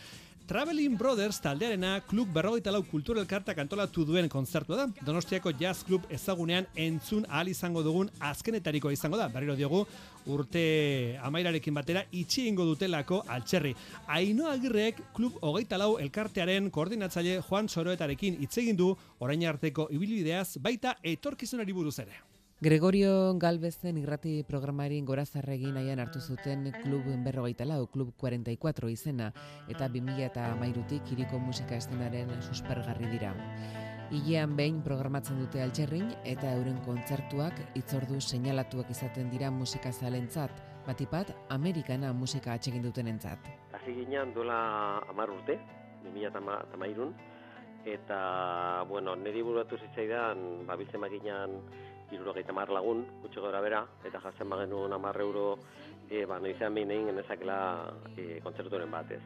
Traveling 0.47 0.95
Brothers 0.95 1.39
taldearena 1.41 2.03
klub 2.05 2.29
berrogeita 2.29 2.69
lau 2.69 2.83
kulturel 2.85 3.25
kartak 3.25 3.57
antolatu 3.63 4.03
duen 4.05 4.27
kontzertua 4.29 4.77
da. 4.77 5.05
Donostiako 5.07 5.49
jazz 5.57 5.79
klub 5.83 6.05
ezagunean 6.13 6.67
entzun 6.77 7.25
ahal 7.31 7.49
izango 7.49 7.81
dugun 7.81 8.11
azkenetariko 8.29 8.91
izango 8.93 9.17
da. 9.17 9.25
Berriro 9.33 9.55
diogu 9.57 9.81
urte 10.29 11.17
amairarekin 11.25 11.73
batera 11.73 12.05
itxi 12.11 12.45
ingo 12.51 12.69
dutelako 12.69 13.23
altxerri. 13.25 13.73
Aino 14.05 14.45
agirrek 14.51 15.01
klub 15.17 15.41
hogeita 15.41 15.81
lau 15.81 15.95
elkartearen 15.97 16.69
koordinatzaile 16.69 17.41
Juan 17.49 17.65
Soroetarekin 17.65 18.37
hitz 18.45 18.53
egin 18.61 18.77
du 18.77 18.93
orain 19.17 19.49
arteko 19.49 19.89
ibilbideaz 19.89 20.61
baita 20.61 20.99
etorkizunari 21.01 21.73
buruz 21.73 21.97
ere. 22.05 22.21
Gregorio 22.65 23.37
Galvezen 23.37 23.99
irrati 24.01 24.39
programari 24.41 24.95
gorazarregin 25.05 25.75
aian 25.77 25.99
hartu 26.01 26.17
zuten 26.17 26.63
klub 26.79 27.05
berrogeita 27.21 27.61
lau, 27.69 27.83
klub 27.93 28.09
44 28.17 28.89
izena, 28.89 29.27
eta 29.69 29.85
2000 29.85 30.25
eta 30.25 30.47
mairutik 30.57 31.11
iriko 31.13 31.37
musika 31.37 31.77
estenaren 31.77 32.33
suspergarri 32.41 33.11
dira. 33.11 33.35
Ilean 34.09 34.57
behin 34.57 34.81
programatzen 34.81 35.37
dute 35.43 35.61
altxerrin 35.61 36.09
eta 36.33 36.55
euren 36.57 36.81
kontzertuak 36.89 37.61
itzordu 37.77 38.17
seinalatuak 38.17 38.89
izaten 38.89 39.29
dira 39.29 39.53
musika 39.53 39.93
zalentzat, 39.93 40.57
batipat 40.89 41.35
Amerikana 41.53 42.13
musika 42.17 42.57
atsegin 42.57 42.81
duten 42.81 43.13
entzat. 43.13 43.45
Hasi 43.77 43.93
ginean 43.93 44.33
duela 44.33 45.03
amar 45.13 45.29
urte, 45.29 45.61
2000 46.09 46.33
eta 46.33 47.13
eta, 47.85 48.83
bueno, 48.89 49.13
niri 49.15 49.43
buruatu 49.45 49.77
zitzaidan, 49.77 50.65
babiltzen 50.65 50.99
maginan 50.99 51.59
irurogeita 52.11 52.53
mar 52.53 52.69
lagun, 52.69 53.05
gutxi 53.23 53.41
gora 53.41 53.61
bera, 53.61 53.81
eta 54.05 54.21
jatzen 54.23 54.49
bagenuen 54.49 54.93
amar 54.93 55.17
euro, 55.21 55.57
e, 56.09 56.25
ba, 56.29 56.39
noizean 56.39 56.75
behin 56.75 56.91
egin 56.91 57.11
genezakela 57.11 57.57
e, 58.15 58.39
kontzerturen 58.43 58.91
batez. 58.91 59.21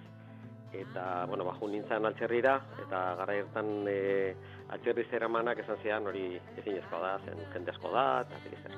Eta, 0.69 1.25
bueno, 1.25 1.45
baju 1.47 1.67
nintzen 1.71 2.05
altxerrira, 2.05 2.55
eta 2.85 3.01
gara 3.19 3.35
hartan 3.41 3.87
e, 3.89 4.35
altxerri 4.69 5.07
zer 5.09 5.25
amanak 5.25 5.63
esan 5.63 5.81
zian 5.81 6.07
hori 6.07 6.25
ezin 6.61 6.77
da, 6.91 7.17
zen 7.25 7.41
jende 7.53 7.71
asko 7.73 7.91
da, 7.91 8.05
eta 8.21 8.61
zer 8.63 8.77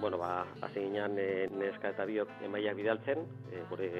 Bueno, 0.00 0.16
ba, 0.16 0.46
hasi 0.62 0.80
ginean 0.80 1.18
e, 1.18 1.48
neska 1.52 1.90
eta 1.92 2.06
biok 2.08 2.28
emaiak 2.44 2.76
bidaltzen, 2.76 3.26
e, 3.52 3.64
gure 3.68 3.90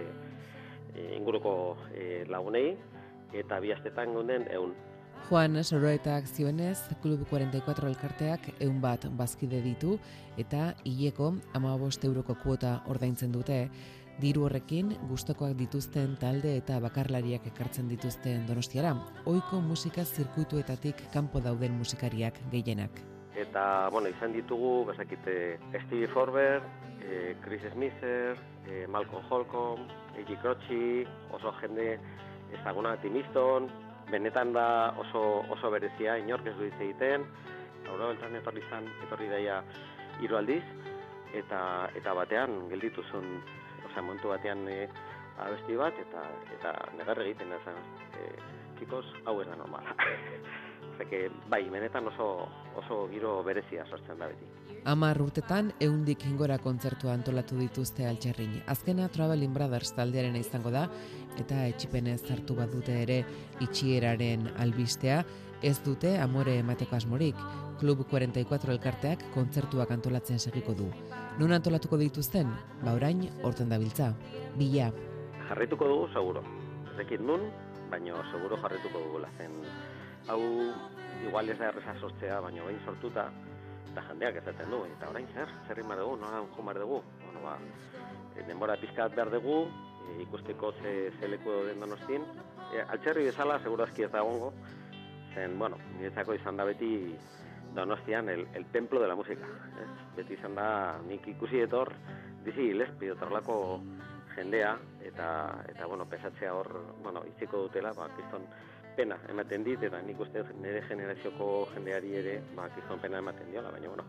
e, 0.94 1.16
inguruko 1.16 1.76
e, 1.92 2.24
lagunei, 2.28 2.76
eta 3.32 3.60
bi 3.60 3.72
astetan 3.72 4.14
gunden 4.14 4.46
egun 4.50 4.74
Juan 5.28 5.64
Soroetak 5.64 6.26
zioenez, 6.26 6.78
Klub 7.02 7.22
44 7.30 7.88
elkarteak 7.88 8.48
eun 8.60 8.80
bat 8.82 9.06
bazkide 9.18 9.60
ditu 9.62 9.98
eta 10.38 10.74
hileko 10.84 11.34
ama 11.54 11.76
euroko 12.04 12.34
kuota 12.42 12.80
ordaintzen 12.86 13.32
dute. 13.32 13.70
Diru 14.20 14.44
horrekin, 14.44 14.96
gustokoak 15.08 15.54
dituzten 15.56 16.16
talde 16.20 16.56
eta 16.56 16.80
bakarlariak 16.80 17.46
ekartzen 17.46 17.88
dituzten 17.88 18.46
donostiara. 18.46 18.94
Oiko 19.26 19.60
musika 19.60 20.04
zirkuituetatik 20.04 21.10
kanpo 21.12 21.40
dauden 21.40 21.72
musikariak 21.78 22.34
gehienak. 22.50 22.90
Eta, 23.34 23.88
bueno, 23.90 24.08
izan 24.08 24.32
ditugu, 24.32 24.84
bezakite, 24.86 25.58
Stevie 25.86 26.08
Forber, 26.08 26.62
eh, 27.00 27.36
Chris 27.44 27.62
Smither, 27.72 28.36
eh, 28.66 28.86
Malcolm 28.88 29.24
Holcomb, 29.30 29.88
Eiji 30.16 30.36
Croci, 30.42 31.06
oso 31.32 31.52
jende 31.60 31.98
ezaguna 32.52 32.96
Timiston, 33.00 33.70
benetan 34.10 34.52
da 34.52 34.94
oso, 34.98 35.44
oso 35.50 35.70
berezia, 35.70 36.16
inork 36.18 36.46
ez 36.46 36.56
du 36.58 36.66
hitz 36.66 36.78
egiten, 36.80 37.26
aurra 37.88 38.10
beltan 38.12 38.36
etorri 38.40 38.62
izan, 38.66 38.88
etorri 39.06 39.28
daia 39.30 39.60
hiru 40.20 40.38
aldiz, 40.40 40.62
eta, 41.34 41.60
eta 41.98 42.14
batean 42.18 42.56
gelditu 42.72 43.04
zuen, 43.10 43.38
osea, 43.88 44.02
montu 44.06 44.32
batean 44.32 44.66
e, 44.68 44.80
abesti 45.40 45.78
bat, 45.78 46.02
eta, 46.06 46.24
eta 46.58 46.74
negar 46.98 47.22
egiten, 47.26 47.54
ezan, 47.60 47.78
e, 48.18 48.32
txikos, 48.78 49.06
hau 49.26 49.40
ez 49.42 49.48
da 49.48 49.62
normala. 49.62 49.96
Zeke, 51.00 51.30
bai, 51.48 51.62
benetan 51.72 52.10
oso, 52.10 52.44
oso 52.76 53.06
giro 53.08 53.38
berezia 53.42 53.86
sortzen 53.88 54.18
da 54.20 54.26
beti. 54.28 54.44
Amar 54.90 55.16
urtetan, 55.20 55.70
eundik 55.80 56.26
ingora 56.28 56.58
kontzertua 56.60 57.14
antolatu 57.16 57.56
dituzte 57.56 58.04
altxerrin. 58.08 58.58
Azkena 58.68 59.08
Traveling 59.12 59.54
Brothers 59.56 59.94
taldearen 59.96 60.36
izango 60.36 60.72
da, 60.74 60.86
eta 61.40 61.62
etxipenez 61.72 62.20
hartu 62.32 62.56
bat 62.58 62.72
dute 62.72 62.98
ere 63.02 63.22
itxieraren 63.64 64.50
albistea, 64.60 65.22
ez 65.62 65.78
dute 65.84 66.14
amore 66.20 66.58
emateko 66.60 66.96
asmorik. 66.96 67.40
Klub 67.80 68.02
44 68.10 68.74
elkarteak 68.76 69.24
kontzertuak 69.32 69.92
antolatzen 69.96 70.40
segiko 70.40 70.76
du. 70.76 70.90
Nun 71.40 71.56
antolatuko 71.56 71.96
dituzten? 72.00 72.52
Ba 72.84 72.92
orain, 72.96 73.24
horten 73.40 73.72
dabiltza. 73.72 74.12
Bila. 74.60 74.90
Jarrituko 75.48 75.88
dugu, 75.88 76.10
seguro. 76.12 76.44
Zekit 76.98 77.24
nun, 77.24 77.48
baina 77.92 78.20
seguro 78.32 78.60
jarrituko 78.60 79.00
dugu 79.06 79.24
zen. 79.38 79.56
Hau, 80.28 80.40
igual 81.24 81.48
ez 81.48 81.58
da 81.58 81.68
erreza 81.70 81.94
sortzea, 82.00 82.40
baina 82.40 82.64
bain 82.64 82.78
sortuta, 82.84 83.30
eta 83.90 84.04
jendeak 84.08 84.40
ezaten 84.42 84.70
du. 84.70 84.82
Eta 84.96 85.08
orain 85.10 85.28
zer, 85.34 85.52
zer 85.66 85.78
rimar 85.80 85.98
dugu, 85.98 86.16
nola 86.20 86.42
jumar 86.56 86.78
dugu. 86.78 87.00
Bueno, 87.24 87.42
ba, 87.44 87.56
denbora 88.46 88.76
pizkat 88.80 89.14
behar 89.16 89.32
dugu, 89.32 89.62
e, 90.06 90.22
ikusteko 90.26 90.72
ze, 90.80 90.94
ze 91.18 91.28
leku 91.28 91.62
den 91.66 91.80
donostin. 91.80 92.26
E, 92.70 92.82
altxerri 92.82 93.26
bezala, 93.30 93.58
segurazki 93.64 94.06
ez 94.06 94.12
da 94.12 94.22
gongo, 94.26 94.52
zen, 95.34 95.58
bueno, 95.58 95.78
niretzako 95.96 96.36
izan 96.38 96.60
da 96.60 96.64
beti 96.68 96.92
donostian 97.74 98.28
el, 98.28 98.46
el 98.54 98.66
templo 98.66 99.00
de 99.00 99.08
la 99.08 99.16
música. 99.16 99.46
Ez? 99.82 99.90
Beti 100.16 100.34
izan 100.34 100.54
da, 100.58 100.98
nik 101.06 101.26
ikusi 101.34 101.62
etor, 101.64 101.92
dizi 102.44 102.72
lespi, 102.74 103.10
otorlako 103.10 103.56
jendea, 104.34 104.76
eta, 105.04 105.30
eta 105.68 105.86
bueno, 105.86 106.06
pesatzea 106.08 106.54
hor, 106.54 106.70
bueno, 107.02 107.24
itziko 107.34 107.66
dutela, 107.66 107.92
ba, 107.96 108.08
kiston 108.16 108.46
pena 108.96 109.18
ematen 109.28 109.64
dit, 109.64 109.82
eta 109.82 110.00
nik 110.06 110.20
uste 110.20 110.44
nire 110.62 110.82
generazioko 110.88 111.68
jendeari 111.74 112.16
ere, 112.22 112.40
ba, 112.56 112.68
kiston 112.74 113.00
pena 113.00 113.18
ematen 113.18 113.52
diola, 113.52 113.70
baina, 113.70 113.88
bueno, 113.88 114.04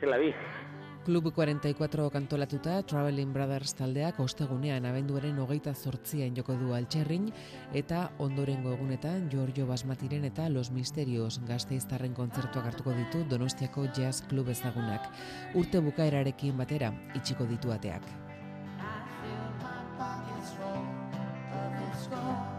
zela 0.00 0.18
bi, 0.18 0.34
Klub 1.04 1.32
44 1.32 2.10
kantolatuta 2.12 2.82
Traveling 2.84 3.32
Brothers 3.32 3.72
taldeak 3.78 4.18
ostegunean 4.20 4.84
abenduaren 4.84 5.38
hogeita 5.40 5.72
zortzien 5.72 6.36
joko 6.36 6.58
du 6.60 6.74
altxerrin 6.76 7.30
eta 7.80 8.02
ondorengo 8.20 8.74
egunetan 8.76 9.30
Giorgio 9.32 9.66
Basmatiren 9.66 10.28
eta 10.28 10.50
Los 10.52 10.70
Misterios 10.70 11.40
gazteiztarren 11.48 12.12
kontzertuak 12.14 12.68
hartuko 12.72 12.92
ditu 12.92 13.24
Donostiako 13.30 13.86
Jazz 13.96 14.26
Club 14.28 14.52
ezagunak. 14.52 15.08
Urte 15.54 15.80
bukaerarekin 15.80 16.60
batera 16.60 16.92
itxiko 17.16 17.48
ditu 17.48 17.72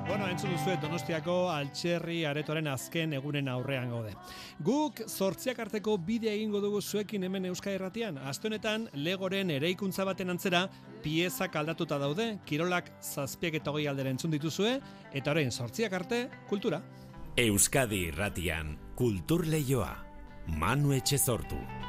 Bueno, 0.08 0.28
entzun 0.28 0.52
duzu 0.52 0.74
Donostiako 0.82 1.36
altxerri 1.54 2.24
aretoren 2.26 2.68
azken 2.68 3.14
egunen 3.14 3.48
aurrean 3.52 3.90
gaude. 3.94 4.12
Guk 4.66 5.04
zortziak 5.08 5.60
arteko 5.64 5.96
bidea 5.98 6.34
egingo 6.34 6.60
dugu 6.64 6.82
zuekin 6.82 7.24
hemen 7.24 7.46
Euskal 7.46 7.74
Herratian. 7.74 8.18
Aste 8.18 8.50
Legoren 8.94 9.52
eraikuntza 9.52 10.04
baten 10.04 10.30
antzera 10.30 10.70
piezak 11.04 11.56
aldatuta 11.56 11.98
daude. 11.98 12.40
Kirolak 12.46 12.92
zazpiak 13.02 13.56
eta 13.56 13.72
hogei 13.72 13.88
aldera 13.88 14.10
entzun 14.10 14.32
dituzue 14.32 14.80
eta 15.14 15.32
orain 15.32 15.52
zortziak 15.52 15.94
arte 15.94 16.30
kultura. 16.50 16.82
Euskadi 17.38 18.08
Irratian 18.08 18.78
Kultur 18.96 19.48
Leioa. 19.48 20.11
Manu 20.58 20.94
etxe. 20.94 21.20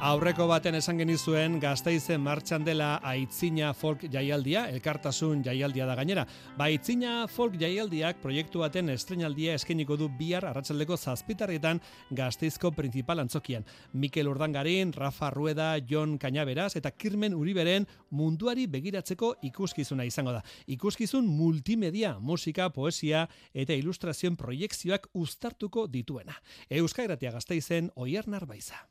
Aurreko 0.02 0.48
baten 0.50 0.74
esan 0.74 0.98
genizuen 0.98 1.60
gazteizen 1.62 2.18
martxan 2.20 2.64
dela 2.66 2.96
aitzina 3.06 3.68
folk 3.72 4.00
jaialdia, 4.10 4.64
elkartasun 4.74 5.44
jaialdia 5.46 5.86
da 5.86 5.94
gainera. 5.94 6.24
Ba, 6.56 6.64
aitzina 6.64 7.28
folk 7.30 7.54
jaialdiak 7.60 8.18
proiektu 8.18 8.64
baten 8.64 8.90
estrenaldia 8.90 9.54
eskeniko 9.54 9.94
du 10.00 10.08
bihar 10.18 10.42
arratsaldeko 10.48 10.96
zazpitarrietan 10.96 11.78
gazteizko 12.10 12.72
principal 12.74 13.22
antzokian. 13.22 13.62
Mikel 13.92 14.26
Urdangarin, 14.26 14.90
Rafa 14.92 15.30
Rueda, 15.30 15.76
Jon 15.78 16.18
Kañaberaz 16.18 16.74
eta 16.80 16.90
Kirmen 16.90 17.38
Uriberen 17.38 17.86
munduari 18.10 18.66
begiratzeko 18.66 19.36
ikuskizuna 19.46 20.02
izango 20.04 20.34
da. 20.34 20.42
Ikuskizun 20.66 21.30
multimedia, 21.30 22.16
musika, 22.18 22.72
poesia 22.74 23.28
eta 23.54 23.78
ilustrazioen 23.78 24.34
proiektzioak 24.34 25.12
uztartuko 25.14 25.86
dituena. 25.86 26.34
Euskairatia 26.68 27.30
gazteizen 27.30 27.94
oier 27.94 28.26
narbaiza. 28.52 28.88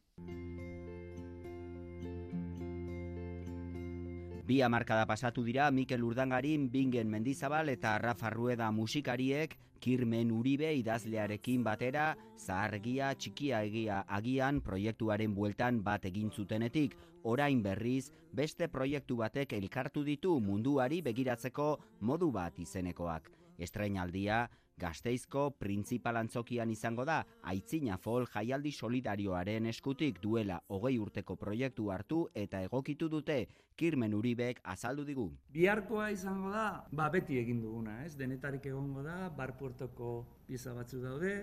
Bi 4.45 4.61
hamarkada 4.61 5.05
pasatu 5.05 5.43
dira 5.43 5.71
Mikel 5.71 6.03
Urdangarin, 6.03 6.69
Bingen 6.69 7.07
Mendizabal 7.09 7.69
eta 7.69 7.97
Rafa 7.97 8.29
Rueda 8.29 8.71
musikariek 8.71 9.55
Kirmen 9.79 10.31
Uribe 10.31 10.73
idazlearekin 10.75 11.63
batera 11.63 12.15
zahargia 12.37 13.13
txikia 13.15 13.63
egia 13.63 14.03
agian 14.07 14.61
proiektuaren 14.61 15.33
bueltan 15.33 15.81
bat 15.83 16.05
egin 16.05 16.29
zutenetik 16.31 16.97
orain 17.23 17.63
berriz 17.63 18.11
beste 18.33 18.67
proiektu 18.67 19.17
batek 19.17 19.53
elkartu 19.53 20.03
ditu 20.03 20.39
munduari 20.39 21.01
begiratzeko 21.01 21.79
modu 22.01 22.31
bat 22.31 22.59
izenekoak. 22.59 23.31
Estreinaldia 23.57 24.47
Gasteizko 24.81 25.43
printzipal 25.61 26.17
antzokian 26.17 26.71
izango 26.73 27.03
da 27.05 27.19
Aitzina 27.51 27.99
Fol 28.01 28.23
jaialdi 28.33 28.71
solidarioaren 28.73 29.67
eskutik 29.69 30.17
duela 30.23 30.55
hogei 30.73 30.95
urteko 30.97 31.35
proiektu 31.37 31.91
hartu 31.93 32.21
eta 32.43 32.63
egokitu 32.65 33.09
dute 33.09 33.35
Kirmen 33.77 34.15
Uribek 34.17 34.61
azaldu 34.73 35.05
digu. 35.05 35.27
Biharkoa 35.53 36.09
izango 36.15 36.49
da, 36.53 36.65
ba 36.91 37.09
beti 37.13 37.37
egin 37.37 37.61
duguna, 37.61 37.99
ez? 38.05 38.15
Denetarik 38.17 38.65
egongo 38.71 39.03
da, 39.05 39.29
bar 39.37 39.53
puertoko 39.59 40.11
pieza 40.47 40.73
batzu 40.73 41.01
daude, 41.03 41.35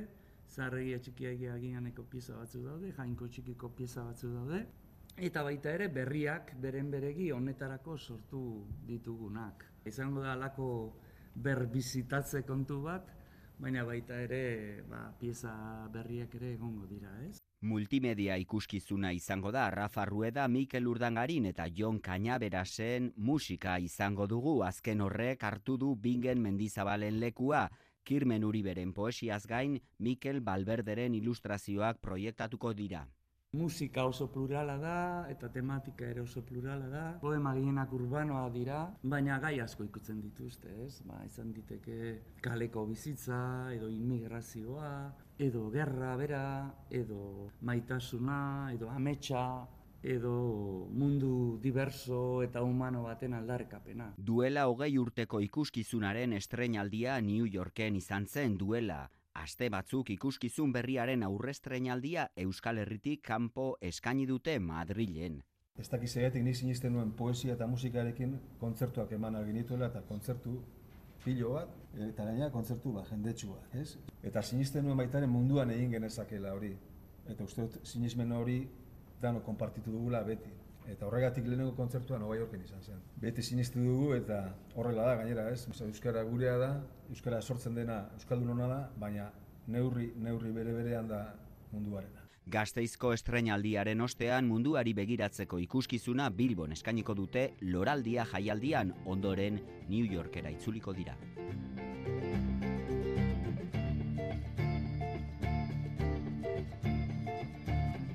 zarregia 0.49 0.99
txikiagia 0.99 1.55
agianeko 1.55 2.05
pieza 2.11 2.36
batzu 2.39 2.64
daude, 2.64 2.91
jainko 2.97 3.28
txikiko 3.28 3.70
pieza 3.78 4.03
batzu 4.07 4.32
daude, 4.34 4.64
eta 5.16 5.43
baita 5.47 5.74
ere 5.78 5.89
berriak 5.95 6.57
beren 6.62 6.91
beregi 6.91 7.30
honetarako 7.34 7.97
sortu 7.99 8.43
ditugunak. 8.86 9.64
Izango 9.86 10.26
da 10.26 10.34
alako 10.34 10.68
berbizitatze 11.39 12.43
kontu 12.47 12.82
bat, 12.82 13.14
baina 13.59 13.82
baita 13.84 14.20
ere 14.22 14.82
ba, 14.88 15.09
pieza 15.18 15.50
berriak 15.92 16.34
ere 16.38 16.52
egongo 16.54 16.86
dira, 16.86 17.11
ez? 17.26 17.40
Multimedia 17.61 18.36
ikuskizuna 18.38 19.11
izango 19.12 19.50
da 19.50 19.68
Rafa 19.74 20.04
Rueda, 20.06 20.46
Mikel 20.48 20.86
Urdangarin 20.86 21.50
eta 21.50 21.66
Jon 21.74 21.98
Kañaberasen 22.00 23.12
musika 23.16 23.78
izango 23.82 24.28
dugu 24.30 24.62
azken 24.62 25.02
horrek 25.02 25.42
hartu 25.42 25.76
du 25.76 25.94
Bingen 25.96 26.42
Mendizabalen 26.42 27.18
lekua. 27.20 27.68
Kirmen 28.09 28.44
Uriberen 28.44 28.94
poesiaz 28.96 29.42
gain, 29.46 29.74
Mikel 29.98 30.40
Balberderen 30.40 31.14
ilustrazioak 31.18 31.98
proiektatuko 32.00 32.72
dira. 32.72 33.02
Musika 33.57 34.05
oso 34.05 34.26
plurala 34.28 34.74
da 34.76 35.26
eta 35.32 35.49
tematika 35.49 36.05
ere 36.05 36.20
oso 36.20 36.42
plurala 36.44 36.88
da. 36.92 37.05
Poema 37.22 37.55
gehienak 37.57 37.94
urbanoa 37.96 38.42
dira, 38.53 38.82
baina 39.03 39.38
gai 39.40 39.55
asko 39.64 39.86
ikutzen 39.86 40.20
dituzte, 40.20 40.68
ez? 40.84 41.01
Ba, 41.09 41.22
izan 41.24 41.55
diteke 41.57 42.12
kaleko 42.44 42.84
bizitza 42.90 43.40
edo 43.72 43.88
immigrazioa, 43.88 44.92
edo 45.49 45.64
gerra 45.72 46.14
bera, 46.20 46.44
edo 46.90 47.49
maitasuna, 47.64 48.38
edo 48.76 48.92
ametsa, 48.92 49.44
edo 50.03 50.36
mundu 50.92 51.59
diverso 51.62 52.42
eta 52.44 52.61
humano 52.62 53.07
baten 53.09 53.32
aldarkapena. 53.32 54.12
Duela 54.18 54.68
hogei 54.68 54.92
urteko 54.99 55.40
ikuskizunaren 55.40 56.36
estreinaldia 56.36 57.16
New 57.24 57.49
Yorken 57.49 57.96
izan 57.96 58.28
zen 58.28 58.61
duela 58.61 59.07
aste 59.43 59.68
batzuk 59.70 60.11
ikuskizun 60.11 60.72
berriaren 60.74 61.22
aurrestreinaldia 61.26 62.28
Euskal 62.45 62.80
Herritik 62.82 63.22
kanpo 63.26 63.68
eskaini 63.80 64.26
dute 64.26 64.59
Madrilen. 64.59 65.39
Ez 65.78 65.86
dakiz 65.93 66.11
egetik 66.16 66.43
nik 66.43 66.57
sinisten 66.59 66.93
nuen 66.93 67.12
poesia 67.14 67.55
eta 67.55 67.66
musikarekin 67.70 68.34
kontzertuak 68.59 69.12
eman 69.14 69.39
alginituela 69.39 69.93
eta 69.93 70.03
kontzertu 70.09 70.57
pilo 71.24 71.53
bat, 71.55 71.70
eta 72.09 72.24
gaina 72.24 72.49
kontzertu 72.51 72.93
bat, 72.97 73.07
jendetsua, 73.11 73.59
ez? 73.78 73.97
Eta 74.26 74.43
sinisten 74.43 74.86
nuen 74.86 74.99
baitaren 74.99 75.30
munduan 75.30 75.70
egin 75.74 75.95
genezakela 75.95 76.55
hori. 76.57 76.72
Eta 77.28 77.45
uste 77.45 77.66
dut 77.66 77.86
sinismen 77.86 78.32
hori 78.32 78.62
dano 79.22 79.43
konpartitu 79.47 79.93
dugula 79.95 80.22
beti. 80.26 80.51
Eta 80.89 81.07
horregatik 81.07 81.47
lehenengo 81.47 81.74
kontzertua 81.76 82.18
Nova 82.18 82.36
Yorken 82.39 82.62
izan 82.64 82.82
zen. 82.82 83.03
Beti 83.20 83.43
sinistu 83.43 83.82
dugu 83.84 84.14
eta 84.16 84.39
horrela 84.74 85.05
da 85.11 85.16
gainera, 85.20 85.51
ez? 85.53 85.66
Euskara 85.84 86.22
gurea 86.24 86.57
da, 86.59 86.70
euskara 87.11 87.40
sortzen 87.42 87.74
dena 87.74 88.02
euskaldunona 88.14 88.68
da, 88.68 88.78
baina 89.00 89.30
neurri 89.68 90.12
neurri 90.16 90.52
bere 90.52 90.72
berean 90.76 91.09
da 91.09 91.22
munduarena. 91.72 92.24
Gasteizko 92.48 93.12
estreinaldiaren 93.12 94.00
ostean 94.00 94.46
munduari 94.48 94.94
begiratzeko 94.96 95.59
ikuskizuna 95.61 96.30
Bilbon 96.32 96.72
eskainiko 96.72 97.14
dute 97.14 97.50
Loraldia 97.61 98.24
jaialdian 98.30 98.94
ondoren 99.04 99.61
New 99.88 100.06
Yorkera 100.09 100.48
itzuliko 100.54 100.94
dira. 100.96 101.16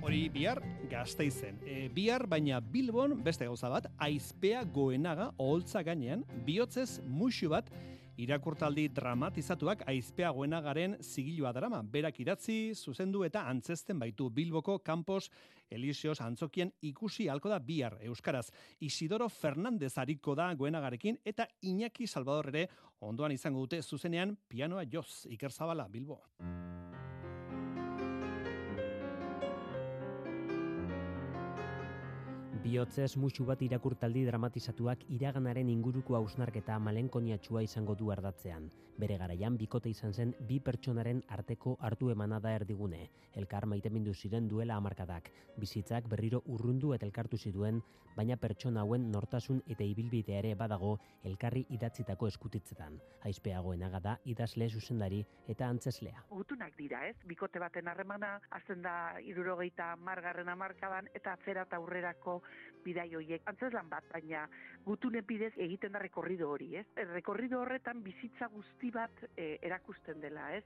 Hori 0.01 0.25
bihar 0.33 0.63
gazteizen. 0.89 1.61
E, 1.61 1.87
bihar 1.93 2.25
baina 2.29 2.57
Bilbon 2.59 3.19
beste 3.23 3.45
gauza 3.45 3.69
bat, 3.69 3.85
aizpea 4.01 4.63
goenaga 4.65 5.29
oholtza 5.37 5.85
gainean, 5.85 6.25
bihotzez 6.45 7.03
musu 7.05 7.53
bat 7.53 7.69
irakurtaldi 8.17 8.87
dramatizatuak 8.93 9.83
aizpea 9.89 10.29
goenagaren 10.31 10.97
zigilua 11.01 11.53
drama. 11.53 11.81
Berak 11.83 12.19
idatzi, 12.19 12.73
zuzendu 12.75 13.23
eta 13.25 13.47
antzesten 13.49 13.99
baitu 13.99 14.29
Bilboko 14.29 14.79
Campos 14.79 15.29
Elisios 15.71 16.21
antzokien 16.21 16.71
ikusi 16.81 17.27
halko 17.27 17.49
da 17.49 17.59
bihar 17.59 17.97
Euskaraz. 18.01 18.49
Isidoro 18.79 19.29
Fernandez 19.29 19.95
hariko 19.97 20.35
da 20.35 20.53
goenagarekin 20.53 21.19
eta 21.25 21.47
Iñaki 21.63 22.07
Salvador 22.07 22.53
ere 22.53 22.67
ondoan 23.01 23.31
izango 23.31 23.65
dute 23.65 23.81
zuzenean 23.81 24.37
pianoa 24.47 24.85
joz 24.85 25.25
Iker 25.29 25.51
Zabala 25.51 25.87
Bilbo. 25.87 26.21
Biotzez 32.63 33.17
musu 33.19 33.43
bat 33.43 33.61
irakurtaldi 33.65 34.21
dramatizatuak 34.23 35.01
iraganaren 35.11 35.67
inguruko 35.73 36.15
hausnarketa 36.15 36.77
malenkoniatxua 36.79 37.63
izango 37.65 37.95
du 37.99 38.11
ardatzean. 38.15 38.69
Bere 38.93 39.17
garaian 39.17 39.55
bikote 39.57 39.89
izan 39.89 40.13
zen 40.13 40.35
bi 40.47 40.59
pertsonaren 40.61 41.23
arteko 41.35 41.75
hartu 41.81 42.11
emana 42.13 42.39
da 42.39 42.51
erdigune. 42.53 43.07
Elkar 43.41 43.65
maitemindu 43.65 44.13
ziren 44.13 44.47
duela 44.47 44.75
hamarkadak. 44.77 45.31
Bizitzak 45.57 46.07
berriro 46.11 46.43
urrundu 46.45 46.93
eta 46.93 47.07
elkartu 47.07 47.37
zituen, 47.37 47.81
baina 48.15 48.37
pertsona 48.37 48.83
hauen 48.83 49.09
nortasun 49.11 49.63
eta 49.65 49.83
ibilbidea 49.83 50.37
ere 50.43 50.53
badago 50.55 50.91
elkarri 51.25 51.65
idatzitako 51.73 52.29
eskutitzetan. 52.29 52.99
Aizpeagoenaga 53.25 53.99
da 53.99 54.13
idazle 54.29 54.69
zuzendari 54.69 55.23
eta 55.49 55.67
antzeslea. 55.73 56.27
Gutunak 56.29 56.77
dira, 56.77 57.01
ez? 57.07 57.15
Bikote 57.25 57.59
baten 57.63 57.89
harremana, 57.89 58.35
azten 58.51 58.85
da 58.85 59.17
irurogeita 59.25 59.95
margarren 59.95 60.53
hamarkadan 60.53 61.09
eta 61.15 61.33
atzera 61.33 61.65
eta 61.65 61.81
aurrerako 61.81 62.41
bidai 62.85 63.09
horiek. 63.15 63.41
Antzeslan 63.49 63.89
bat, 63.89 64.05
baina 64.13 64.45
gutune 64.85 65.23
bidez 65.25 65.53
egiten 65.57 65.93
da 65.95 66.01
rekorrido 66.03 66.51
hori, 66.51 66.75
ez? 66.77 66.85
Rekorrido 67.13 67.61
horretan 67.63 68.03
bizitza 68.03 68.49
guzti 68.53 68.82
bat 68.91 69.23
eh, 69.37 69.57
erakusten 69.61 70.19
dela, 70.21 70.51
ez? 70.55 70.63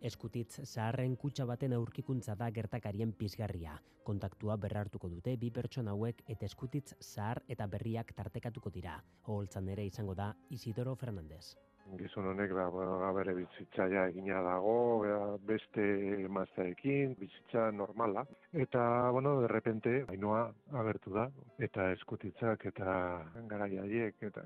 Eskutitz 0.00 0.60
zaharren 0.64 1.16
kutsa 1.16 1.44
baten 1.44 1.72
aurkikuntza 1.74 2.36
da 2.38 2.50
gertakarien 2.54 3.12
pizgarria. 3.12 3.78
Kontaktua 4.06 4.56
berrartuko 4.56 5.08
dute 5.12 5.36
bi 5.36 5.50
pertsona 5.50 5.92
hauek 5.96 6.22
eta 6.34 6.46
eskutitz 6.46 6.94
zahar 7.00 7.42
eta 7.48 7.66
berriak 7.66 8.14
tartekatuko 8.20 8.70
dira. 8.70 9.00
Oholtzan 9.26 9.68
ere 9.68 9.86
izango 9.86 10.14
da 10.14 10.34
Isidoro 10.50 10.94
Fernandez. 10.94 11.56
Gizon 11.96 12.26
honek 12.28 12.52
ba, 12.52 12.66
ba, 12.70 13.10
bere 13.16 13.32
bizitzaia 13.36 14.04
egina 14.10 14.42
dago, 14.44 14.74
ba, 15.02 15.18
beste 15.50 15.84
emazteekin, 16.26 17.14
bizitza 17.20 17.70
normala. 17.72 18.26
Eta, 18.52 18.82
bueno, 19.16 19.40
de 19.40 19.48
repente, 19.48 19.94
hainoa 20.12 20.42
agertu 20.82 21.14
da, 21.14 21.28
eta 21.68 21.90
eskutitzak 21.94 22.66
eta 22.72 22.98
garai 23.52 23.70
haiek, 23.84 24.20
eta 24.30 24.44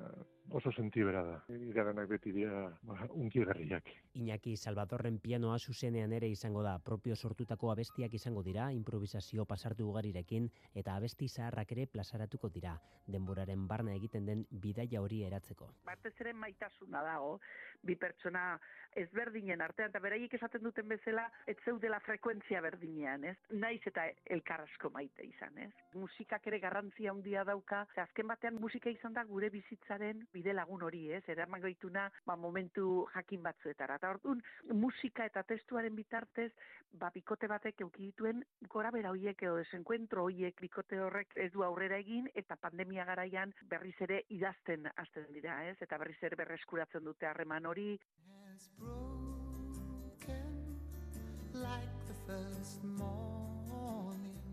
oso 0.50 0.72
sentibera 0.72 1.22
da. 1.22 1.36
Iraganak 1.48 2.08
beti 2.08 2.32
dira 2.32 2.66
ba, 2.82 2.98
unkigarriak. 3.10 3.88
Iñaki 4.18 4.56
Salvadorren 4.56 5.18
pianoa 5.18 5.58
zuzenean 5.58 6.12
ere 6.12 6.28
izango 6.28 6.62
da, 6.62 6.78
propio 6.78 7.16
sortutako 7.16 7.70
abestiak 7.72 8.14
izango 8.14 8.42
dira, 8.42 8.70
improvisazio 8.72 9.46
pasartu 9.46 9.88
ugarirekin, 9.88 10.50
eta 10.74 10.96
abesti 10.96 11.28
zaharrak 11.28 11.72
ere 11.72 11.86
plazaratuko 11.86 12.50
dira, 12.52 12.76
denboraren 13.06 13.66
barna 13.68 13.94
egiten 13.94 14.26
den 14.26 14.46
bidaia 14.50 15.00
hori 15.00 15.22
eratzeko. 15.24 15.70
Batez 15.86 16.14
ere 16.20 16.32
maitasuna 16.32 17.02
dago, 17.06 17.38
bi 17.82 17.96
pertsona 17.96 18.58
ezberdinen 18.96 19.62
artean, 19.64 19.88
eta 19.90 20.00
beraiek 20.04 20.34
esaten 20.36 20.62
duten 20.62 20.88
bezala, 20.88 21.24
ez 21.48 21.56
zeudela 21.64 21.98
frekuentzia 22.04 22.60
berdinean, 22.60 23.24
ez? 23.24 23.36
Naiz 23.50 23.80
eta 23.88 24.04
elkarrasko 24.36 24.90
maite 24.92 25.24
izan, 25.24 25.56
ez? 25.64 25.70
Musikak 25.96 26.46
ere 26.50 26.60
garrantzia 26.60 27.10
handia 27.10 27.44
dauka, 27.48 27.86
azken 28.04 28.28
batean 28.28 28.60
musika 28.60 28.92
izan 28.92 29.16
da 29.16 29.24
gure 29.24 29.48
bizitzaren 29.54 30.26
bide 30.32 30.54
lagun 30.54 30.82
hori, 30.82 31.04
ez? 31.12 31.22
Eraman 31.28 31.62
gaituna, 31.62 32.08
ba, 32.26 32.36
momentu 32.36 33.06
jakin 33.14 33.42
batzuetara. 33.42 33.98
Eta 34.00 34.12
orduan, 34.16 34.42
musika 34.72 35.26
eta 35.28 35.42
testuaren 35.48 35.96
bitartez, 35.96 36.50
ba, 36.92 37.10
bikote 37.14 37.48
batek 37.50 37.84
euki 37.86 38.08
dituen 38.10 38.44
gora 38.68 38.90
bera 38.90 39.12
hoiek 39.14 39.42
edo 39.42 39.56
desenkuentro 39.60 40.26
hoiek 40.28 40.60
bikote 40.60 41.00
horrek 41.00 41.36
ez 41.36 41.50
du 41.52 41.64
aurrera 41.64 42.00
egin, 42.02 42.28
eta 42.34 42.56
pandemia 42.56 43.04
garaian 43.08 43.54
berriz 43.68 43.96
ere 44.00 44.22
idazten 44.28 44.88
hasten 44.96 45.28
dira, 45.32 45.62
ez? 45.68 45.76
Eta 45.80 45.98
berriz 45.98 46.18
ere 46.22 46.36
berreskuratzen 46.36 47.04
dute 47.04 47.26
harreman 47.26 47.66
hori. 47.66 47.90
like 51.54 52.06
the 52.08 52.14
first 52.32 52.82
morning. 52.82 53.51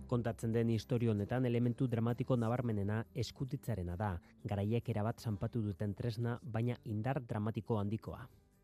Kontatzen 0.09 0.53
den 0.55 0.71
historio 0.73 1.11
honetan 1.13 1.45
elementu 1.45 1.85
dramatiko 1.87 2.33
nabarmenena 2.41 2.95
eskutitzarena 3.23 3.93
da, 3.95 4.07
garaiek 4.51 4.87
erabat 4.89 5.21
zanpatu 5.21 5.61
duten 5.61 5.91
tresna, 5.93 6.31
baina 6.41 6.77
indar 6.89 7.19
dramatiko 7.21 7.77
handikoa. 7.77 8.23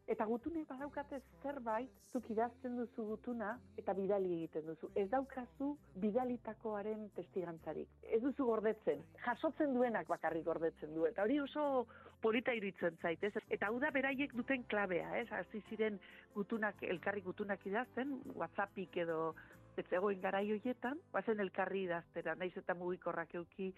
Eta 0.09 0.25
gutunek 0.25 0.65
badaukate 0.69 1.19
zerbait, 1.43 1.91
zuk 2.13 2.31
idazten 2.33 2.79
duzu 2.79 3.05
gutuna, 3.11 3.51
eta 3.77 3.93
bidali 3.97 4.31
egiten 4.39 4.65
duzu. 4.71 4.89
Ez 4.97 5.05
daukazu 5.11 5.67
bidalitakoaren 6.01 7.07
testigantzarik. 7.17 7.93
Ez 8.01 8.21
duzu 8.23 8.47
gordetzen. 8.49 9.03
Jasotzen 9.25 9.73
duenak 9.77 10.09
bakarrik 10.09 10.45
gordetzen 10.45 10.93
du. 10.97 11.05
Eta 11.09 11.25
hori 11.25 11.37
oso 11.43 11.85
polita 12.25 12.53
iritzen 12.57 12.97
zait, 13.01 13.21
ez? 13.21 13.33
Eta 13.49 13.69
hau 13.69 13.77
da 13.81 13.93
beraiek 13.93 14.33
duten 14.33 14.65
klabea, 14.69 15.13
ez? 15.21 15.27
Hasi 15.29 15.61
ziren 15.69 16.01
gutunak, 16.33 16.81
elkarri 16.81 17.21
gutunak 17.25 17.65
idazten, 17.69 18.17
whatsappik 18.33 18.97
edo 19.05 19.35
ez 19.77 20.19
garai 20.21 20.51
hoietan, 20.51 20.99
bazen 21.11 21.39
elkarri 21.39 21.83
idaztera, 21.83 22.35
naiz 22.35 22.55
eta 22.57 22.73
mugikorrak 22.73 23.35
euki, 23.35 23.73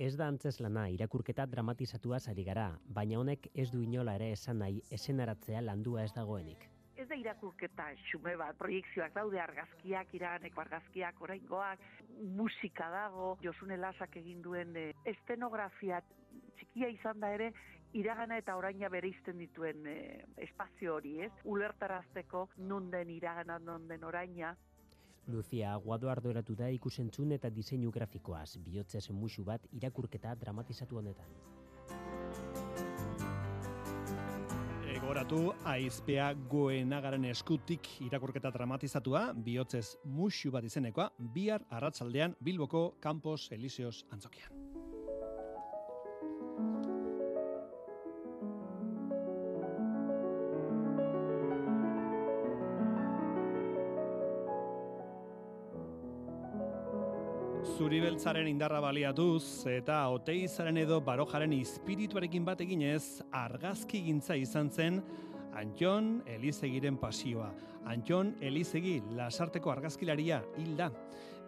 Ez 0.00 0.16
da 0.16 0.26
antzeslana 0.26 0.86
irakurketa 0.88 1.44
dramatizatua 1.46 2.18
ari 2.30 2.44
gara, 2.44 2.70
baina 2.88 3.18
honek 3.20 3.48
ez 3.54 3.70
du 3.70 3.82
inola 3.82 4.14
ere 4.14 4.30
esan 4.32 4.58
nahi 4.58 4.80
esenaratzea 4.90 5.60
landua 5.60 6.04
ez 6.04 6.12
dagoenik. 6.12 6.68
ez 6.96 7.08
da 7.08 7.16
irakurketa 7.16 7.84
xume 8.10 8.36
bat, 8.36 8.56
proiektzioak 8.56 9.14
daude 9.14 9.40
argazkiak, 9.40 10.14
iraganeko 10.14 10.60
argazkiak, 10.60 11.20
oraingoak, 11.20 11.78
musika 12.36 12.88
dago, 12.90 13.38
Josune 13.42 13.76
Lasak 13.76 14.16
egin 14.16 14.42
duen 14.42 14.76
e, 14.76 14.92
estenografia 15.04 16.00
txikia 16.58 16.88
izan 16.88 17.18
da 17.20 17.32
ere, 17.34 17.52
iragana 17.92 18.38
eta 18.38 18.56
oraina 18.56 18.88
bereizten 18.88 19.38
dituen 19.38 19.86
e, 19.86 19.96
espazio 20.46 20.94
hori, 20.94 21.18
ez? 21.26 21.32
Ulertarazteko 21.44 22.48
nun 22.58 22.90
den 22.90 23.10
iragana, 23.10 23.58
nun 23.58 23.88
den 23.88 24.04
oraina, 24.04 24.54
Lucia 25.26 25.72
Aguado 25.72 26.10
arduratu 26.10 26.54
da 26.58 26.68
ikusentzun 26.70 27.32
eta 27.36 27.50
diseinu 27.50 27.90
grafikoaz, 27.90 28.56
bihotzez 28.64 29.08
musu 29.10 29.44
bat 29.44 29.66
irakurketa 29.72 30.34
dramatizatu 30.34 30.98
honetan. 30.98 31.30
Egoratu, 34.92 35.52
aizpea 35.66 36.32
goenagaren 36.50 37.24
eskutik 37.30 37.88
irakurketa 38.06 38.52
dramatizatua, 38.54 39.32
bihotzez 39.34 39.96
musu 40.04 40.50
bat 40.54 40.64
izenekoa, 40.64 41.10
bihar 41.34 41.66
arratsaldean 41.70 42.36
Bilboko 42.40 42.92
Campos 43.00 43.48
Elíseos 43.50 44.04
antzokian. 44.10 44.61
Zuribeltzaren 57.82 58.46
indarra 58.46 58.78
baliatuz 58.78 59.66
eta 59.66 59.96
oteizaren 60.14 60.76
edo 60.78 61.00
barojaren 61.02 61.50
espirituarekin 61.56 62.44
bat 62.46 62.60
eginez 62.62 63.24
argazki 63.34 64.04
gintza 64.04 64.36
izan 64.38 64.70
zen 64.70 65.00
Antxon 65.58 66.12
Elizegiren 66.30 67.00
pasioa. 67.02 67.48
Antxon 67.90 68.36
Elizegi 68.38 69.00
lasarteko 69.18 69.72
argazkilaria 69.74 70.38
hilda. 70.62 70.92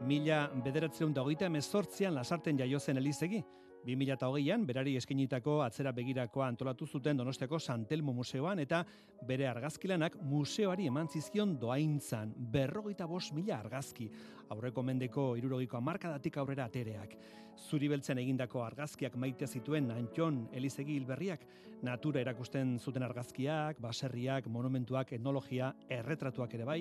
Mila 0.08 0.40
bederatzeun 0.64 1.14
da 1.14 1.22
hogeita 1.22 1.46
emezortzian 1.46 2.18
lasarten 2.18 2.58
jaio 2.58 2.82
zen 2.82 2.98
Elizegi. 2.98 3.38
2008an 3.84 4.64
berari 4.64 4.94
eskenitako 4.96 5.58
atzera 5.62 5.92
begirakoa 5.92 6.46
antolatu 6.48 6.86
zuten 6.86 7.18
Donostiako 7.20 7.58
Santelmo 7.58 8.14
Museoan 8.16 8.62
eta 8.62 8.80
bere 9.28 9.46
argazkilanak 9.48 10.16
museoari 10.24 10.86
eman 10.88 11.08
zizkion 11.12 11.58
doaintzan 11.60 12.32
berrogeita 12.54 13.06
bos 13.06 13.30
mila 13.36 13.58
argazki. 13.58 14.08
Aurreko 14.48 14.82
mendeko 14.82 15.26
irurogiko 15.36 15.76
amarkadatik 15.76 16.38
aurrera 16.40 16.64
atereak. 16.70 17.16
Zuri 17.68 17.88
beltzen 17.92 18.18
egindako 18.18 18.64
argazkiak 18.64 19.16
maite 19.20 19.46
zituen 19.46 19.90
Antxon 19.92 20.48
Elizegi 20.52 20.96
hilberriak 20.96 21.44
natura 21.84 22.22
erakusten 22.24 22.78
zuten 22.80 23.04
argazkiak, 23.04 23.80
baserriak, 23.84 24.48
monumentuak, 24.48 25.12
etnologia, 25.12 25.74
erretratuak 25.92 26.54
ere 26.56 26.64
bai, 26.64 26.80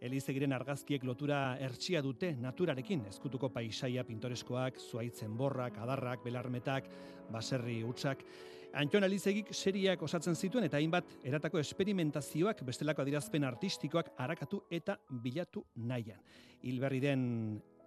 Elizegiren 0.00 0.52
argazkiek 0.54 1.02
lotura 1.02 1.56
ertsia 1.58 2.00
dute 2.02 2.30
naturarekin, 2.38 3.02
ezkutuko 3.10 3.48
paisaia 3.50 4.04
pintoreskoak, 4.06 4.78
zuaitzen 4.78 5.34
borrak, 5.36 5.80
adarrak, 5.82 6.22
belarmetak, 6.22 6.86
baserri 7.34 7.80
utxak. 7.86 8.22
Antion 8.78 9.02
Elizegik 9.02 9.50
seriak 9.56 10.02
osatzen 10.04 10.36
zituen 10.36 10.68
eta 10.68 10.76
hainbat 10.76 11.16
eratako 11.26 11.58
esperimentazioak 11.58 12.62
bestelako 12.68 13.02
adirazpen 13.02 13.46
artistikoak 13.48 14.12
arakatu 14.20 14.62
eta 14.70 14.98
bilatu 15.24 15.64
nahian. 15.88 16.20
Hilberri 16.62 17.00
den 17.00 17.24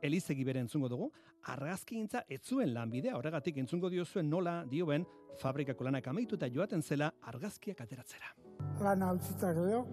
Elizegi 0.02 0.44
bere 0.44 0.60
entzungo 0.60 0.90
dugu, 0.90 1.12
argazkigintza 1.54 2.26
ez 2.28 2.42
zuen 2.42 2.74
lanbidea, 2.74 3.16
horregatik 3.18 3.60
entzungo 3.62 3.90
diozuen 3.94 4.30
nola 4.30 4.64
dioen 4.70 5.06
fabrikako 5.40 5.86
lanak 5.88 6.08
amaitu 6.10 6.36
eta 6.36 6.50
joaten 6.50 6.82
zela 6.82 7.12
argazkiak 7.30 7.82
ateratzera. 7.86 8.34
Lana 8.82 9.14
utzita 9.14 9.54
gero, 9.54 9.86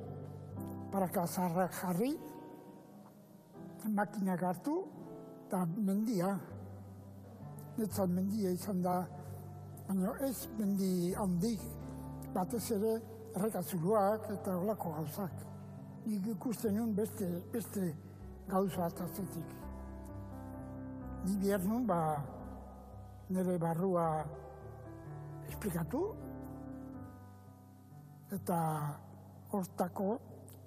paraka 0.93 1.27
zaharrak 1.27 1.73
jarri, 1.83 2.13
makinak 3.89 4.43
hartu, 4.43 4.85
eta 5.47 5.65
mendia. 5.77 6.39
Netzat 7.79 8.11
mendia 8.11 8.51
izan 8.51 8.83
da, 8.83 8.97
baina 9.89 10.15
ez 10.27 10.49
mendi 10.59 11.15
handik, 11.15 11.63
batez 12.35 12.65
ere 12.77 12.97
errekazuruak 13.37 14.27
eta 14.35 14.57
olako 14.59 14.95
gauzak. 14.97 15.45
Nik 16.09 16.27
ikusten 16.35 16.75
nuen 16.77 16.95
beste, 16.97 17.29
beste 17.53 17.93
gauza 18.49 18.87
atazetik. 18.89 19.55
Ni 21.27 21.37
behar 21.43 21.65
nuen, 21.65 21.87
ba, 21.87 22.01
nire 23.29 23.59
barrua 23.61 24.09
esplikatu, 25.49 26.03
eta 28.33 28.59
hortako 29.53 30.19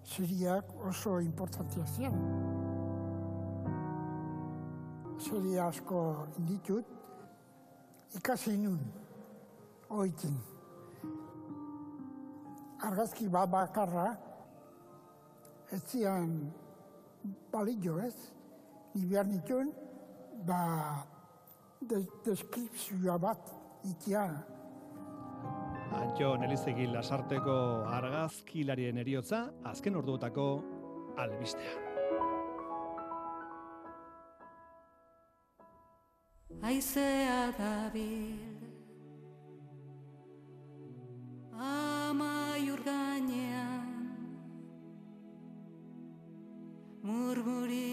seriak 0.04 0.66
oso 0.88 1.20
importantia 1.20 1.86
ziren. 1.86 2.18
Seria 5.22 5.68
asko 5.68 6.28
ditut, 6.47 6.86
ikasi 8.18 8.58
nun, 8.58 8.80
oitin. 9.89 10.38
Argazki 12.82 13.28
bat 13.30 13.49
bakarra, 13.52 14.08
ez 15.72 15.82
zian 15.88 16.34
balillo 17.52 17.99
ez, 18.02 18.16
ni 18.95 19.06
behar 19.06 19.28
nituen, 19.30 19.70
ba, 20.47 21.06
de, 21.82 22.02
deskripzioa 22.26 23.18
bat 23.22 23.54
itia. 23.88 24.26
Antxon 25.91 26.43
Elizegi 26.47 26.87
lasarteko 26.87 27.55
argazkilarien 27.91 28.97
eriotza, 29.03 29.41
azken 29.71 29.99
orduotako 29.99 30.45
albistea. 31.19 31.73
Aizea 36.71 37.51
dabil 37.57 38.59
Amaiur 41.57 42.83
gainean 42.85 43.87
Murmurioa 47.03 47.90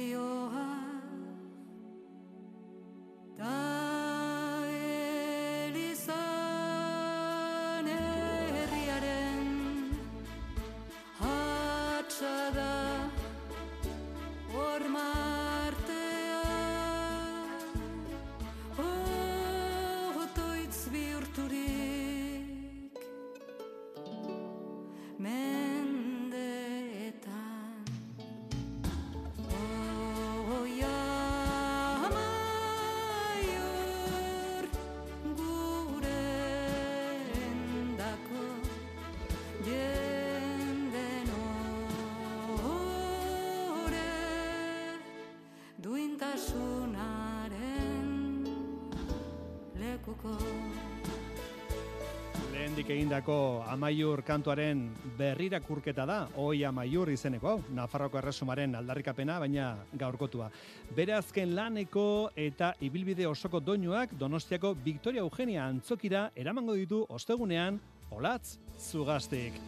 Aspaldik 52.88 53.04
egindako 53.04 53.64
amaiur 53.68 54.22
kantuaren 54.24 54.78
berrirakurketa 55.18 56.06
da, 56.08 56.22
oi 56.40 56.64
amaiur 56.64 57.10
izeneko 57.12 57.48
hau, 57.50 57.58
Nafarroko 57.76 58.16
erresumaren 58.16 58.74
aldarrikapena, 58.78 59.36
baina 59.38 59.76
gaurkotua. 59.92 60.48
Bere 60.96 61.12
azken 61.12 61.52
laneko 61.54 62.30
eta 62.34 62.72
ibilbide 62.80 63.26
osoko 63.28 63.60
doinuak 63.60 64.14
Donostiako 64.16 64.72
Victoria 64.86 65.20
Eugenia 65.20 65.66
antzokira 65.66 66.30
eramango 66.34 66.72
ditu 66.80 67.04
ostegunean 67.10 67.78
olatz 68.10 68.56
zugaztik. 68.80 69.60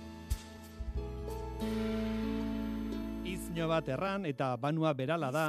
Izno 3.29 3.69
bat 3.69 3.89
erran 3.89 4.25
eta 4.25 4.55
banua 4.57 4.95
berala 4.95 5.31
da 5.31 5.47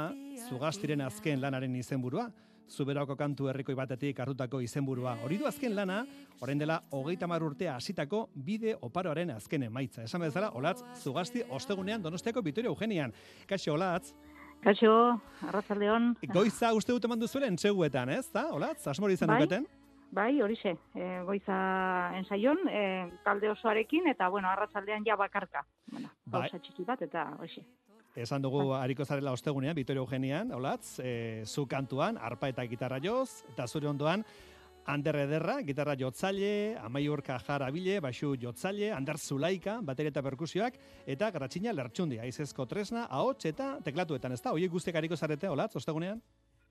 zugaztiren 0.50 1.00
azken 1.08 1.40
lanaren 1.40 1.80
izenburua. 1.80 2.28
Zuberako 2.68 3.16
kantu 3.16 3.48
herrikoi 3.50 3.74
batetik 3.74 4.20
hartutako 4.20 4.60
izenburua. 4.64 5.16
Hori 5.24 5.38
du 5.38 5.46
azken 5.46 5.74
lana, 5.76 6.04
orain 6.40 6.58
dela 6.58 6.82
hogeita 6.90 7.26
mar 7.28 7.42
urtea 7.42 7.76
hasitako 7.76 8.28
bide 8.34 8.76
oparoaren 8.80 9.30
azken 9.30 9.62
emaitza. 9.68 10.02
Esan 10.02 10.20
bezala, 10.20 10.50
olatz, 10.56 10.80
zugazti 11.02 11.42
ostegunean 11.50 12.02
donostiako 12.02 12.42
Vitoria 12.42 12.68
Eugenian. 12.70 13.12
Kaixo, 13.46 13.74
olatz, 13.74 14.12
Kaixo, 14.62 15.20
arratzaldeon. 15.48 16.12
goiza 16.32 16.72
uste 16.74 16.92
dut 16.92 17.04
eman 17.04 17.18
duzuelen 17.18 17.56
txeguetan, 17.58 18.08
ez 18.14 18.28
da? 18.32 18.46
Olatz, 18.54 18.86
asmori 18.86 19.14
izan 19.14 19.28
Bai. 19.32 19.40
duketen? 19.40 19.66
Bai, 20.12 20.40
horixe, 20.44 20.76
e, 20.94 21.06
goiza 21.26 22.12
ensaion, 22.18 22.58
e, 22.68 23.10
talde 23.24 23.50
osoarekin, 23.50 24.06
eta, 24.12 24.28
bueno, 24.28 24.48
arratzaldean 24.48 25.02
ja 25.04 25.16
bakarka. 25.16 25.64
Bueno, 25.90 26.10
Bai. 26.26 26.48
txiki 26.52 26.84
bat, 26.84 27.02
eta 27.02 27.24
horixe. 27.38 27.64
Esan 28.14 28.42
dugu 28.44 28.74
hariko 28.76 29.06
zarela 29.08 29.32
ostegunean, 29.32 29.76
Vitoria 29.76 30.02
Eugenian, 30.02 30.50
olatz, 30.52 30.98
e, 31.00 31.44
zu 31.46 31.64
kantuan, 31.66 32.18
arpa 32.20 32.50
eta 32.52 32.66
gitarra 32.68 32.98
joz, 33.00 33.44
eta 33.54 33.66
zure 33.66 33.88
ondoan, 33.88 34.24
Ander 34.84 35.16
Ederra, 35.22 35.60
gitarra 35.62 35.94
jotzaile, 35.96 36.76
Amaiur 36.82 37.22
Kajar 37.22 37.62
Abile, 37.62 38.00
baixu 38.02 38.34
jotzaile, 38.36 38.90
Ander 38.92 39.16
Zulaika, 39.16 39.78
bateria 39.80 40.10
eta 40.10 40.22
perkusioak, 40.26 40.76
eta 41.06 41.30
Gratxina 41.30 41.72
Lertxundi, 41.72 42.18
aizezko 42.18 42.66
tresna, 42.66 43.06
ahots 43.08 43.46
eta 43.46 43.76
teklatuetan, 43.84 44.32
ez 44.32 44.42
da? 44.42 44.52
Oiek 44.52 44.72
guztiak 44.72 44.98
hariko 44.98 45.16
zarete, 45.16 45.48
olatz, 45.48 45.76
ostegunean? 45.78 46.20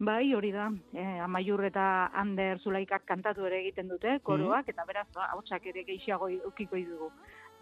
Bai, 0.01 0.33
hori 0.33 0.51
da, 0.51 0.67
e, 0.93 1.03
amaiur 1.23 1.63
eta 1.65 2.11
Ander 2.17 2.59
Zulaikak 2.59 3.05
kantatu 3.07 3.45
ere 3.47 3.61
egiten 3.61 3.87
dute, 3.87 4.19
koroak, 4.23 4.69
eta 4.73 4.85
beraz, 4.85 5.07
ahotsak 5.29 5.71
ere 5.73 5.85
gehiago 5.87 6.29
ukiko 6.51 6.77
dugu. 6.77 7.11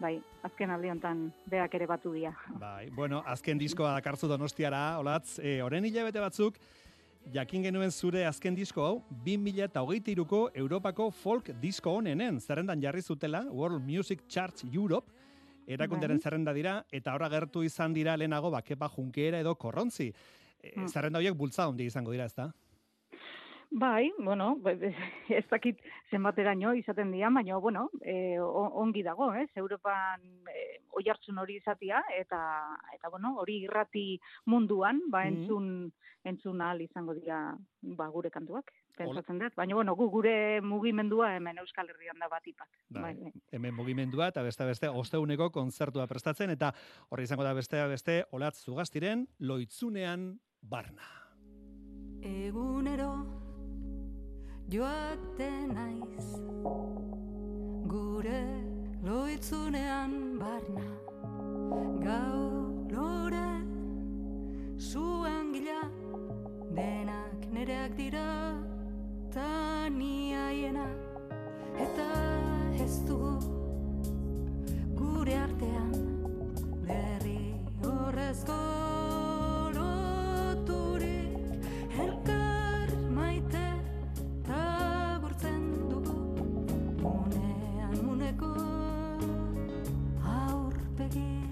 Bai, 0.00 0.14
azken 0.46 0.70
aldi 0.72 0.88
honetan 0.88 1.26
beak 1.50 1.74
ere 1.76 1.86
batu 1.86 2.12
dira. 2.14 2.32
Bai, 2.58 2.88
bueno, 2.96 3.20
azken 3.28 3.58
diskoa 3.60 3.92
dakarzu 3.98 4.28
donostiara, 4.30 4.98
olatz, 4.98 5.38
e, 5.38 5.58
oren 5.62 5.84
hilabete 5.84 6.22
batzuk, 6.22 6.56
jakin 7.34 7.66
genuen 7.68 7.90
zure 7.92 8.24
azken 8.24 8.54
disko 8.56 8.82
hau, 8.86 9.02
2008ko 9.26 10.46
Europako 10.56 11.10
folk 11.12 11.50
disko 11.60 11.92
honenen, 11.98 12.40
zerrendan 12.40 12.80
jarri 12.80 13.02
zutela, 13.02 13.44
World 13.52 13.84
Music 13.84 14.24
Charts 14.26 14.64
Europe, 14.72 15.12
erakunderen 15.68 16.16
Bai. 16.16 16.22
zerrenda 16.24 16.52
dira, 16.56 16.78
eta 16.90 17.14
ora 17.14 17.28
gertu 17.28 17.62
izan 17.62 17.92
dira 17.92 18.16
lehenago, 18.16 18.50
bakepa 18.50 18.88
junkera 18.88 19.38
edo 19.44 19.54
korrontzi. 19.54 20.12
E, 20.62 20.72
Mm. 20.76 20.88
Zerrenda 20.88 21.18
horiek 21.18 21.34
bultza 21.36 21.64
handi 21.64 21.84
izango 21.86 22.12
dira, 22.12 22.24
ezta? 22.24 22.50
Bai, 23.72 24.10
bueno, 24.18 24.56
be- 24.56 24.74
be- 24.74 24.94
ez 25.38 25.46
dakit 25.48 25.78
zenbateraino 26.10 26.72
izaten 26.74 27.12
dira, 27.12 27.28
baina, 27.30 27.56
bueno, 27.62 27.88
e, 28.02 28.34
ongi 28.40 29.02
dago, 29.06 29.28
ez? 29.34 29.48
Europan 29.54 30.20
e, 30.50 30.80
oihartzun 30.98 31.38
hori 31.38 31.56
izatia, 31.60 32.00
eta, 32.18 32.40
eta 32.96 33.08
bueno, 33.08 33.36
hori 33.38 33.60
irrati 33.68 34.18
munduan, 34.46 35.00
ba, 35.08 35.22
Mhm. 35.24 35.28
entzun, 35.36 35.92
entzun 36.24 36.60
ahal 36.60 36.80
izango 36.82 37.14
dira, 37.14 37.56
ba, 37.82 38.08
gure 38.08 38.28
kantuak, 38.30 38.72
pentsatzen 38.98 39.38
dut. 39.38 39.54
Baina, 39.54 39.74
bueno, 39.78 39.94
gu 39.94 40.10
gure 40.10 40.60
mugimendua 40.60 41.36
hemen 41.36 41.58
Euskal 41.62 41.88
Herrian 41.88 42.18
da 42.18 42.28
bat 42.28 42.46
ipak. 42.46 42.68
Bai, 42.90 43.14
bai. 43.14 43.32
hemen 43.52 43.74
mugimendua 43.74 44.28
eta 44.28 44.42
beste 44.42 44.64
beste 44.66 44.88
osteuneko 44.90 45.50
kontzertua 45.50 46.06
prestatzen 46.10 46.50
eta 46.50 46.72
horri 47.08 47.22
izango 47.22 47.44
da 47.44 47.54
beste 47.54 47.86
beste 47.86 48.24
olatz 48.32 48.64
zugaztiren 48.64 49.28
loitzunean 49.38 50.40
barna. 50.60 51.06
Egunero 52.20 53.39
joaten 54.70 55.72
naiz 55.74 56.26
gure 57.92 58.42
loitzunean 59.02 60.12
barna. 60.38 60.86
Gau 62.04 62.42
lore 62.92 63.48
zuan 64.90 65.50
gila 65.54 65.80
denak 66.76 67.48
nereak 67.56 67.96
dira 67.98 68.28
taniaiena 69.34 70.86
eta 71.86 72.10
ez 72.84 72.94
dugu 73.08 73.34
gure 75.02 75.34
artean 75.46 75.92
berri 76.86 77.42
horrezko 77.82 78.89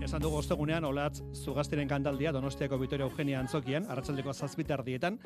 Esan 0.09 0.23
dugu 0.25 0.39
ostegunean 0.41 0.87
olatz 0.89 1.19
zugaztiren 1.37 1.89
kantaldia 1.89 2.31
Donostiako 2.33 2.79
Vitoria 2.81 3.05
Eugenia 3.05 3.43
Antzokian, 3.43 3.85
arratsaldeko 3.93 4.33
zazpitardietan. 4.33 5.19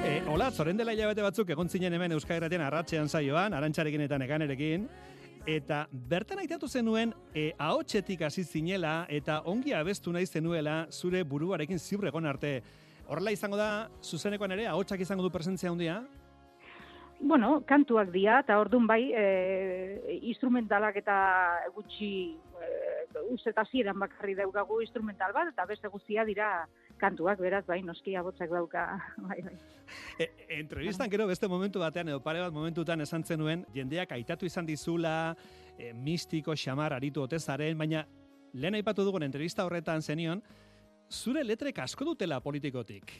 E, 0.00 0.14
olatz, 0.32 0.54
orain 0.64 0.80
dela 0.80 0.94
hilabete 0.96 1.20
batzuk 1.20 1.52
egon 1.52 1.68
zinen 1.68 1.92
hemen 1.92 2.16
Euskal 2.16 2.38
Herratian 2.38 2.64
arratsean 2.64 3.12
saioan, 3.12 3.52
arantxarekin 3.58 4.06
eta 4.06 4.16
nekanerekin, 4.22 4.86
eta 5.44 5.82
bertan 5.92 6.40
aitatu 6.40 6.70
zenuen 6.72 7.12
e, 7.34 7.50
ahotsetik 7.58 8.24
hasi 8.30 8.46
zinela 8.48 9.02
eta 9.10 9.42
ongi 9.44 9.76
abestu 9.76 10.16
nahi 10.16 10.24
zenuela 10.24 10.86
zure 10.88 11.20
buruarekin 11.20 11.78
ziur 11.78 12.08
egon 12.08 12.32
arte. 12.32 12.62
Horrela 13.12 13.36
izango 13.36 13.60
da, 13.60 13.90
zuzenekoan 14.00 14.56
ere, 14.56 14.70
ahotsak 14.72 15.04
izango 15.04 15.28
du 15.28 15.34
presentzia 15.36 15.68
handia? 15.68 16.00
Bueno, 17.20 17.60
kantuak 17.68 18.08
dira, 18.14 18.38
eta 18.40 18.56
orduan 18.58 18.86
bai, 18.88 19.10
e, 19.12 20.18
instrumentalak 20.32 20.96
eta 21.02 21.16
gutxi, 21.74 22.32
e, 22.32 22.68
uste 23.28 23.52
eta 23.52 23.66
ziren 23.68 23.98
bakarri 24.00 24.32
daukagu 24.38 24.80
instrumental 24.80 25.34
bat, 25.36 25.50
eta 25.52 25.66
beste 25.68 25.90
guztia 25.92 26.24
dira 26.24 26.48
kantuak, 27.00 27.38
beraz, 27.44 27.66
bai, 27.68 27.82
noski 27.84 28.16
abotzak 28.16 28.48
dauka, 28.50 28.86
bai, 29.28 29.36
bai. 29.44 29.56
E, 30.16 30.30
entrevistan 30.62 31.12
gero 31.12 31.26
beste 31.28 31.48
momentu 31.48 31.82
batean 31.82 32.08
edo 32.08 32.22
pare 32.24 32.40
bat 32.40 32.54
momentutan 32.56 33.04
esan 33.04 33.24
zenuen 33.24 33.66
jendeak 33.74 34.12
aitatu 34.16 34.48
izan 34.48 34.64
dizula 34.64 35.34
e, 35.76 35.92
mistiko 35.92 36.56
xamar 36.56 36.96
aritu 36.96 37.26
otezaren, 37.26 37.76
baina 37.76 38.06
lehen 38.54 38.80
aipatu 38.80 39.04
dugun 39.04 39.28
entrevista 39.28 39.66
horretan 39.68 40.00
zenion, 40.00 40.40
zure 41.10 41.44
letrek 41.44 41.84
asko 41.84 42.08
dutela 42.14 42.40
politikotik. 42.40 43.12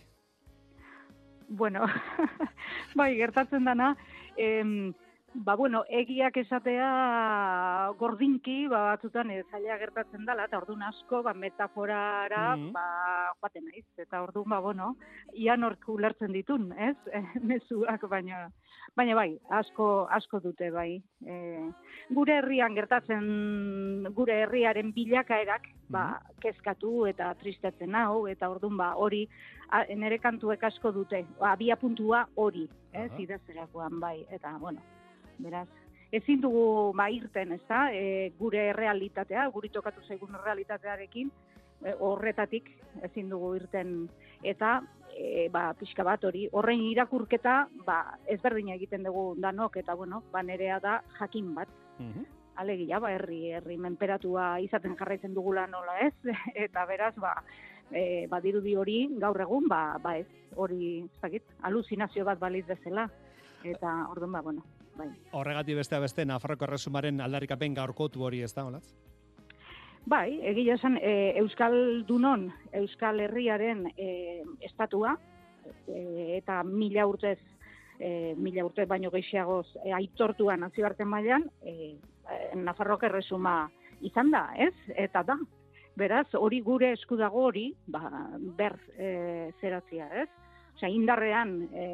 Bueno, 1.51 1.85
bai, 2.95 3.17
gertatzen 3.19 3.65
dana, 3.67 3.97
em, 4.39 4.93
ba, 5.35 5.55
bueno, 5.55 5.85
egiak 5.89 6.37
esatea 6.43 7.93
gordinki, 7.99 8.67
ba, 8.69 8.83
batzutan 8.91 9.31
ez 9.31 9.45
zaila 9.51 9.77
gertatzen 9.79 10.25
dela, 10.27 10.47
eta 10.49 10.59
orduan 10.59 10.83
asko, 10.89 11.23
ba, 11.23 11.35
metaforara, 11.35 12.57
Mhm. 12.57 12.73
ba, 12.73 13.33
joaten 13.41 13.65
naiz, 13.65 13.87
eta 13.97 14.23
orduan, 14.23 14.49
ba, 14.51 14.61
bueno, 14.61 14.97
ian 15.35 15.63
hork 15.65 15.89
ulertzen 15.89 16.33
ditun, 16.33 16.73
ez, 16.73 16.97
mezuak, 17.43 18.03
baina, 18.09 18.51
baina 18.97 19.15
bai, 19.15 19.39
asko, 19.51 20.09
asko 20.11 20.41
dute, 20.41 20.71
bai. 20.71 21.01
E, 21.25 21.71
gure 22.11 22.39
herrian 22.39 22.75
gertatzen, 22.75 24.09
gure 24.15 24.43
herriaren 24.43 24.93
bilakaerak, 24.93 25.63
ba, 25.89 26.21
kezkatu 26.41 27.07
eta 27.07 27.35
tristetzen 27.35 27.95
hau, 27.95 28.27
eta 28.27 28.51
orduan, 28.51 28.77
ba, 28.77 28.95
hori, 28.97 29.29
nere 29.95 30.19
kantuek 30.19 30.63
asko 30.65 30.91
dute, 30.93 31.25
abia 31.41 31.77
puntua 31.77 32.27
hori, 32.35 32.69
ez, 32.93 33.11
Aha. 33.13 33.21
idazterakoan, 33.21 34.01
bai, 34.01 34.27
eta, 34.31 34.57
bueno, 34.59 34.81
beraz, 35.43 35.69
ezin 36.13 36.41
dugu 36.43 36.93
ba 36.97 37.09
irten, 37.11 37.53
ez 37.53 37.63
da, 37.69 37.89
e, 37.95 38.33
gure 38.39 38.73
realitatea, 38.73 39.47
guri 39.55 39.71
tokatu 39.71 40.03
zaigun 40.09 40.37
realitatearekin, 40.45 41.31
e, 41.85 41.95
horretatik 41.99 42.71
ezin 43.07 43.31
dugu 43.31 43.55
irten, 43.61 44.09
eta, 44.43 44.81
e, 45.15 45.49
ba, 45.53 45.71
pixka 45.79 46.05
bat 46.07 46.25
hori, 46.25 46.49
horren 46.53 46.83
irakurketa, 46.91 47.55
ba, 47.87 48.01
ezberdina 48.27 48.75
egiten 48.75 49.07
dugu 49.07 49.35
danok, 49.39 49.79
eta, 49.83 49.95
bueno, 49.95 50.25
ba, 50.33 50.43
nerea 50.43 50.81
da 50.83 51.01
jakin 51.21 51.55
bat, 51.55 51.81
alegia, 52.61 52.99
ba, 53.01 53.13
herri, 53.15 53.53
herri 53.57 53.77
menperatua 53.81 54.59
izaten 54.65 54.97
jarraitzen 54.99 55.35
dugula 55.35 55.67
nola 55.71 55.99
ez, 56.07 56.15
eta 56.67 56.85
beraz, 56.91 57.15
ba, 57.23 57.37
e, 57.91 58.27
badirudi 58.31 58.75
hori 58.77 59.01
gaur 59.23 59.41
egun, 59.47 59.69
ba, 59.71 59.97
ba 60.03 60.17
ez, 60.19 60.27
hori, 60.57 61.01
ez 61.07 61.23
dakit, 61.23 61.57
aluzinazio 61.63 62.27
bat 62.27 62.41
baliz 62.43 62.67
bezala, 62.67 63.07
eta 63.65 63.95
orduan, 64.11 64.33
ba, 64.33 64.43
bueno, 64.43 64.67
bai. 65.01 65.09
Horregatik 65.37 65.79
beste 65.81 66.01
beste 66.03 66.27
Nafarroko 66.29 66.69
erresumaren 66.69 67.21
aldarrikapen 67.25 67.77
gaurkotu 67.77 68.27
hori 68.27 68.43
ez 68.47 68.53
da, 68.57 68.67
olatz? 68.69 68.87
Bai, 70.09 70.41
egia 70.49 70.77
esan, 70.79 70.97
e, 70.97 71.37
Euskal 71.43 72.05
Dunon, 72.09 72.49
Euskal 72.81 73.21
Herriaren 73.21 73.85
e, 73.97 74.43
estatua, 74.65 75.15
e, 75.87 76.39
eta 76.39 76.63
mila 76.65 77.05
urtez, 77.07 77.39
e, 77.99 78.35
mila 78.37 78.65
urte 78.65 78.87
baino 78.89 79.13
gehiagoz 79.13 79.67
e, 79.85 79.93
aitortua 79.93 80.57
nazioarte 80.57 81.05
mailan, 81.05 81.47
e, 81.63 81.97
Nafarroak 82.57 83.05
erresuma 83.11 83.55
izan 84.07 84.31
da, 84.33 84.47
ez? 84.57 84.75
Eta 84.97 85.25
da. 85.27 85.37
Beraz, 85.99 86.29
hori 86.39 86.61
gure 86.65 86.93
esku 86.95 87.19
dago 87.19 87.43
hori, 87.51 87.67
ba, 87.91 88.09
ber 88.57 88.79
e, 88.97 89.51
zeratzia, 89.61 90.07
ez? 90.23 90.31
Osea, 90.81 90.89
indarrean 90.89 91.69
e, 91.77 91.87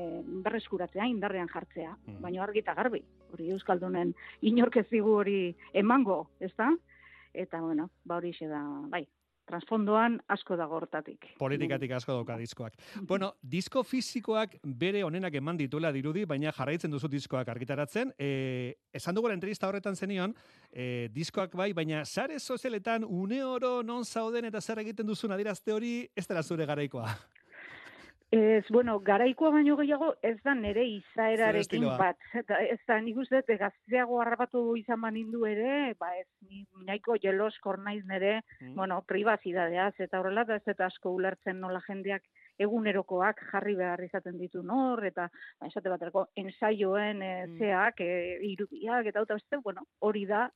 berreskuratzea, 0.45 1.07
indarrean 1.11 1.49
jartzea, 1.51 1.97
Mm. 2.07 2.21
baina 2.23 2.43
argi 2.45 2.61
eta 2.63 2.75
garbi. 2.75 3.03
Hori 3.33 3.51
Euskaldunen 3.51 4.15
inork 4.43 4.77
ez 4.77 4.89
digu 4.91 5.11
hori 5.19 5.57
emango, 5.75 6.31
ezta? 6.39 6.71
Eta, 7.35 7.61
bueno, 7.61 7.91
ba 8.05 8.17
hori 8.17 8.31
da, 8.41 8.63
bai, 8.89 9.07
transfondoan 9.47 10.21
asko 10.29 10.57
dago 10.57 10.77
hortatik. 10.77 11.27
Politikatik 11.39 11.91
asko 11.93 12.13
dauka 12.13 12.37
diskoak. 12.37 12.75
Bueno, 13.03 13.35
disko 13.43 13.83
fisikoak 13.83 14.57
bere 14.63 15.03
onenak 15.05 15.35
eman 15.35 15.57
dituela 15.57 15.93
dirudi, 15.93 16.25
baina 16.25 16.53
jarraitzen 16.53 16.91
duzu 16.91 17.09
diskoak 17.09 17.49
argitaratzen. 17.49 18.13
E, 18.19 18.77
esan 18.93 19.15
dugu 19.15 19.29
entrevista 19.31 19.69
horretan 19.69 19.97
zenion, 19.97 20.35
e, 20.73 21.09
diskoak 21.13 21.55
bai, 21.55 21.73
baina 21.73 22.05
sare 22.05 22.39
sozialetan 22.39 23.05
une 23.05 23.43
oro 23.45 23.83
non 23.83 24.05
zauden 24.05 24.45
eta 24.45 24.61
zer 24.61 24.79
egiten 24.79 25.07
duzun 25.07 25.33
adirazte 25.33 25.73
hori 25.73 26.09
ez 26.15 26.27
dela 26.27 26.43
zure 26.43 26.67
garaikoa. 26.67 27.07
Ez, 28.35 28.65
bueno, 28.75 28.99
garaikoa 29.07 29.53
baino 29.55 29.77
gehiago 29.79 30.09
ez 30.27 30.37
da 30.43 30.53
nere 30.59 30.83
izaerarekin 30.91 31.85
bat. 31.99 32.19
Eta 32.35 32.59
ez 32.59 32.81
da, 32.89 32.97
nik 33.01 33.21
uste 33.23 33.41
gazteago 33.61 34.19
harrapatu 34.21 34.63
izan 34.77 35.01
banindu 35.01 35.45
ere, 35.47 35.95
ba 36.01 36.11
ez, 36.19 36.27
ni 36.49 36.65
nahiko 36.89 37.15
jeloskor 37.23 37.79
naiz 37.79 38.03
nere, 38.05 38.41
Mm. 38.61 38.75
bueno, 38.75 39.03
privazidadeaz, 39.07 39.95
eta 40.01 40.19
horrela, 40.19 40.45
da 40.45 40.57
ez 40.57 40.67
eta 40.67 40.87
asko 40.87 41.11
ulertzen 41.15 41.61
nola 41.61 41.81
jendeak 41.87 42.23
egunerokoak 42.59 43.43
jarri 43.51 43.75
behar 43.77 44.03
izaten 44.03 44.39
ditu 44.39 44.63
nor, 44.63 45.05
eta 45.05 45.29
ba, 45.61 45.67
esate 45.67 45.89
baterako 45.93 46.27
ensaioen 46.37 47.23
e, 47.23 47.33
zeak, 47.59 48.01
e, 48.01 48.39
irudiak, 48.43 49.07
eta 49.07 49.25
beste, 49.29 49.61
bueno, 49.63 49.85
hori 50.01 50.25
da 50.27 50.49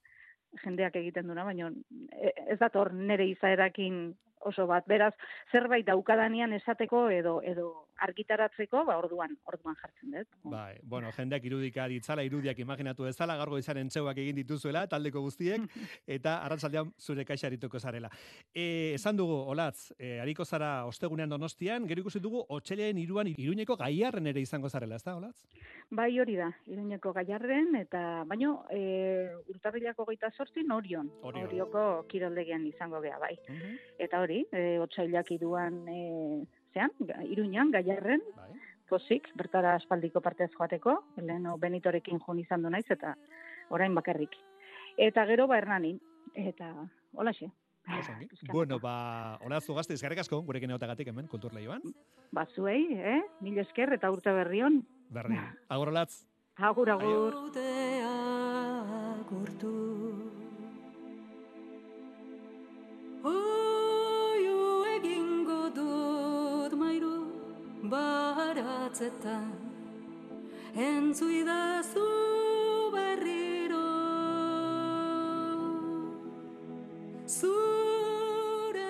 jendeak 0.64 0.96
egiten 0.96 1.28
duna, 1.28 1.44
baina 1.44 1.70
e, 2.10 2.32
ez 2.48 2.58
dator 2.58 2.92
nere 2.94 3.26
izaerakin 3.30 4.16
oso 4.40 4.66
bat. 4.66 4.86
Beraz, 4.86 5.14
zerbait 5.52 5.86
daukadanian 5.86 6.52
esateko 6.56 7.08
edo 7.10 7.40
edo 7.42 7.70
argitaratzeko, 8.00 8.84
ba 8.88 8.96
orduan, 8.98 9.34
orduan 9.50 9.76
jartzen 9.80 10.14
dut. 10.14 10.28
Bai, 10.52 10.78
bueno, 10.82 11.10
jendeak 11.16 11.44
irudika 11.44 11.86
ditzala, 11.90 12.24
irudiak 12.24 12.58
imaginatu 12.62 13.06
ezala, 13.10 13.36
gaurgo 13.40 13.58
izan 13.60 13.82
entxeuak 13.82 14.18
egin 14.22 14.38
dituzuela, 14.40 14.86
taldeko 14.90 15.22
guztiek, 15.26 15.66
eta 16.16 16.38
arratsaldean 16.46 16.92
zure 16.98 17.26
kaixa 17.28 17.50
arituko 17.50 17.80
zarela. 17.80 18.10
E, 18.54 18.94
esan 18.96 19.18
dugu, 19.20 19.36
olatz, 19.52 19.90
e, 19.98 20.18
hariko 20.22 20.44
zara 20.44 20.86
ostegunean 20.88 21.30
donostian, 21.30 21.86
gero 21.90 22.04
ikusi 22.06 22.22
dugu, 22.24 22.44
otxelean 22.48 22.98
iruan 23.02 23.30
iruñeko 23.34 23.76
gaiarren 23.80 24.32
ere 24.32 24.40
izango 24.40 24.70
zarela, 24.70 24.96
ez 24.96 25.04
da, 25.04 25.16
olatz? 25.20 25.44
Bai 25.90 26.12
hori 26.22 26.36
da, 26.38 26.50
iruñeko 26.70 27.12
gaiarren, 27.16 27.74
eta 27.82 28.24
baino 28.30 28.62
e, 28.70 28.80
urtarrilako 29.50 30.06
geita 30.12 30.30
sortzin 30.30 30.70
orion, 30.72 31.10
Orion. 31.26 31.48
orioko 31.48 31.84
kiroldegian 32.08 32.64
izango 32.68 33.00
gea, 33.02 33.18
bai. 33.18 33.34
Eta 33.98 34.20
hori, 34.22 34.29
e, 34.30 34.78
otsailak 34.82 35.30
iruan, 35.36 35.82
e, 35.88 36.00
zean, 36.74 36.92
iruñan, 37.26 37.72
gaiarren, 37.74 38.22
pozik, 38.90 39.28
bertara 39.38 39.76
aspaldiko 39.78 40.20
partez 40.20 40.50
joateko, 40.56 40.96
lehen 41.22 41.48
Benitorekin 41.60 42.20
joan 42.24 42.42
izan 42.42 42.62
du 42.62 42.70
naiz, 42.70 42.86
eta 42.90 43.14
orain 43.70 43.94
bakarrik. 43.94 44.34
Eta 44.98 45.24
gero 45.26 45.46
ba 45.50 45.58
Hernanin, 45.58 46.00
eta 46.34 46.74
holaxe. 47.14 47.50
Bueno, 48.52 48.78
ba, 48.78 49.38
olatz 49.46 49.68
ugazte, 49.72 49.94
eskerrik 49.94 50.20
asko, 50.22 50.42
gurekin 50.46 50.70
egoteagatik 50.70 51.08
hemen, 51.10 51.26
kultur 51.30 51.54
lehioan. 51.56 51.82
Bazuei, 52.30 52.82
eh? 52.92 53.22
Mil 53.40 53.58
esker 53.62 53.94
eta 53.96 54.10
urte 54.12 54.34
berrion. 54.36 54.82
Berdin. 55.10 55.40
Agur 55.68 55.90
olatz. 55.94 56.26
Agur, 56.60 56.90
agur. 56.92 57.34
agurtu 59.24 59.70
baratzetan 67.90 69.50
Entzuidazu 70.74 72.06
berriro 72.94 73.86
Zure 77.26 78.86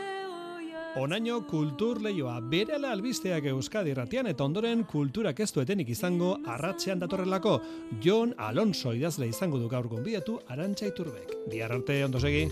Onaino 1.01 1.41
kultur 1.49 2.03
lehioa 2.05 2.41
berela 2.53 2.93
albisteak 2.93 3.49
Euskadi 3.55 3.95
irratian 3.95 4.29
eta 4.29 4.45
ondoren 4.45 4.85
kulturak 4.85 5.41
ez 5.41 5.49
duetenik 5.57 5.95
izango 5.97 6.35
arratsean 6.45 7.01
datorrelako 7.01 7.61
Jon 8.05 8.35
Alonso 8.37 8.93
idazle 8.93 9.31
izango 9.33 9.63
du 9.63 9.69
gaur 9.73 9.89
gonbidatu 9.89 10.41
Arantxa 10.49 10.93
Iturbek. 10.93 11.37
Bihar 11.49 11.73
arte 11.79 12.03
ondo 12.05 12.21
segi. 12.21 12.51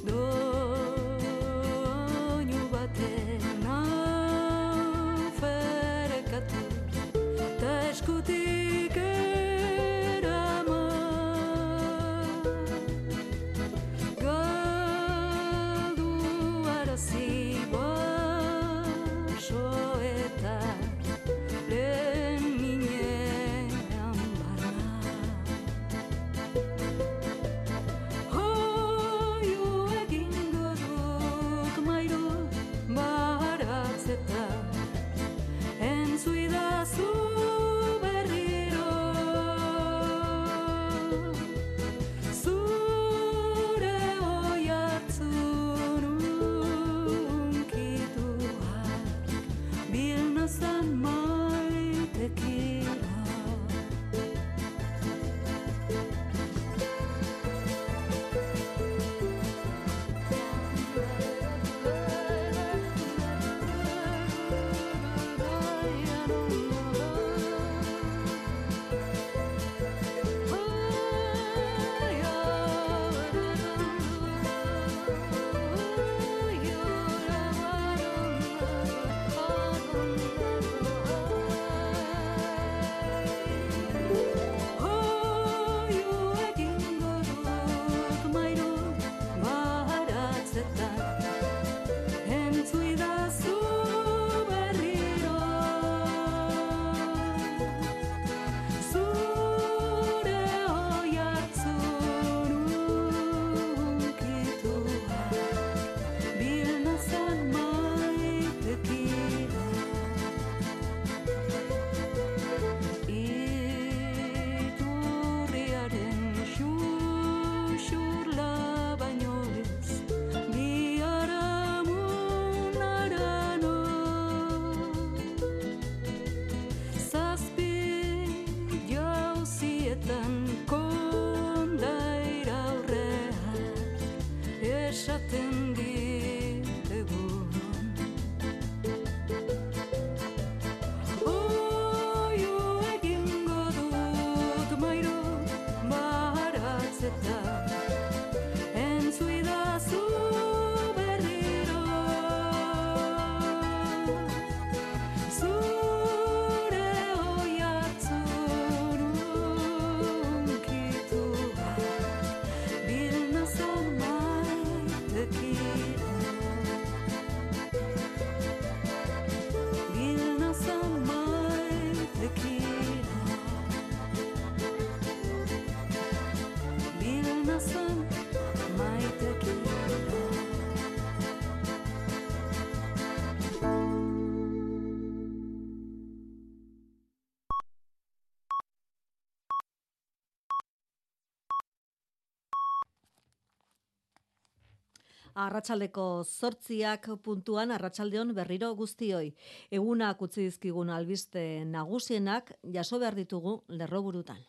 Arratsaldeko 195.38 196.04
zortziak 196.24 197.04
puntuan 197.22 197.70
arratsaldeon 197.70 198.32
berriro 198.34 198.72
guztioi. 198.74 199.28
Egunak 199.70 200.22
utzi 200.26 200.48
dizkigun 200.48 200.90
albiste 200.90 201.44
nagusienak 201.70 202.50
jaso 202.74 202.98
behar 202.98 203.14
ditugu 203.14 203.54
lerroburutan. 203.68 204.42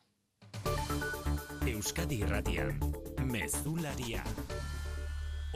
Euskadi 1.70 2.24
Irratian, 2.26 2.80
Mezularia. 3.30 4.26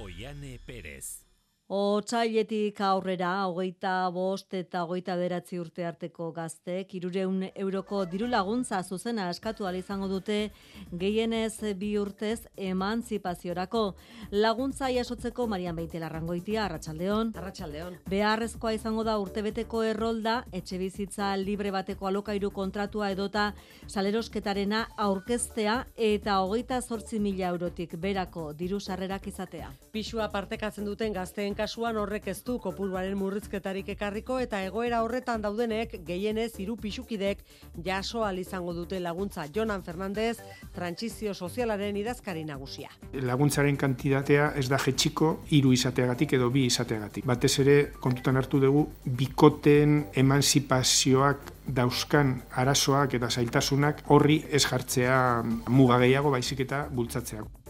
Oiane 0.04 0.60
Perez. 0.68 1.33
Otsailetik 1.72 2.82
aurrera, 2.84 3.48
hogeita 3.48 4.10
bost 4.12 4.52
eta 4.54 4.82
hogeita 4.84 5.16
beratzi 5.16 5.58
urte 5.62 5.86
arteko 5.88 6.28
gaztek, 6.36 6.92
irureun 6.94 7.46
euroko 7.56 8.02
diru 8.06 8.28
laguntza 8.28 8.82
zuzena 8.84 9.30
eskatu 9.30 9.64
izango 9.74 10.08
dute 10.10 10.52
gehienez 10.92 11.74
bi 11.78 11.98
urtez 11.98 12.48
emantzipaziorako. 12.58 13.96
Laguntza 14.32 14.90
jasotzeko 14.90 15.48
Marian 15.48 15.76
Beite 15.76 16.00
Larrangoitia, 16.00 16.66
Arratsaldeon. 16.66 17.32
Arratsaldeon. 17.38 17.96
Beharrezkoa 18.10 18.74
izango 18.74 19.04
da 19.04 19.18
urtebeteko 19.18 19.84
errolda, 19.84 20.44
etxe 20.52 20.78
bizitza 20.78 21.36
libre 21.38 21.72
bateko 21.72 22.08
alokairu 22.08 22.52
kontratua 22.52 23.10
edota 23.12 23.54
salerosketarena 23.88 24.90
aurkeztea 24.98 25.86
eta 25.96 26.42
hogeita 26.42 26.82
zortzi 26.82 27.20
mila 27.20 27.48
eurotik 27.48 27.96
berako 27.96 28.52
diru 28.54 28.82
sarrerak 28.82 29.28
izatea. 29.28 29.72
Pisua 29.94 30.30
partekatzen 30.30 30.86
duten 30.86 31.14
gazteen 31.14 31.53
kasuan 31.56 31.98
horrek 31.98 32.28
ez 32.28 32.44
du 32.44 32.58
kopuruaren 32.60 33.16
murrizketarik 33.18 33.90
ekarriko 33.94 34.40
eta 34.40 34.62
egoera 34.66 35.02
horretan 35.04 35.42
daudenek 35.42 35.96
gehienez 36.08 36.52
hiru 36.60 36.76
pisukidek 36.78 37.44
jaso 37.86 38.24
ahal 38.24 38.40
izango 38.40 38.74
dute 38.74 39.00
laguntza 39.00 39.46
Jonan 39.56 39.84
Fernandez, 39.84 40.38
trantsizio 40.76 41.34
sozialaren 41.34 41.98
idazkari 41.98 42.44
nagusia. 42.44 42.90
laguntzaren 43.14 43.78
kantitatea 43.78 44.52
ez 44.56 44.68
da 44.70 44.78
jetxiko 44.78 45.34
hiru 45.50 45.74
izateagatik 45.74 46.34
edo 46.34 46.50
bi 46.50 46.66
izateagatik. 46.66 47.26
Batez 47.26 47.60
ere 47.60 47.78
kontutan 48.00 48.38
hartu 48.38 48.60
dugu 48.60 48.88
bikoteen 49.06 50.08
emanzipazioak 50.14 51.52
dauzkan 51.68 52.42
arazoak 52.52 53.14
eta 53.14 53.30
zailtasunak 53.30 54.04
horri 54.08 54.44
ez 54.52 54.66
jartzea 54.66 55.44
muga 55.70 56.00
gehiago 56.00 56.32
baizik 56.32 56.66
eta 56.68 56.88
bultzatzea. 56.92 57.63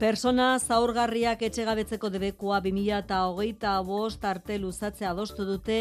Persona 0.00 0.54
zaurgarriak 0.56 1.42
etxegabetzeko 1.44 2.08
debekua 2.08 2.62
2000 2.64 3.02
eta 3.02 3.18
hogeita 3.28 3.74
bost 3.84 4.22
arte 4.24 4.56
luzatzea 4.56 5.10
adostu 5.10 5.44
dute 5.44 5.74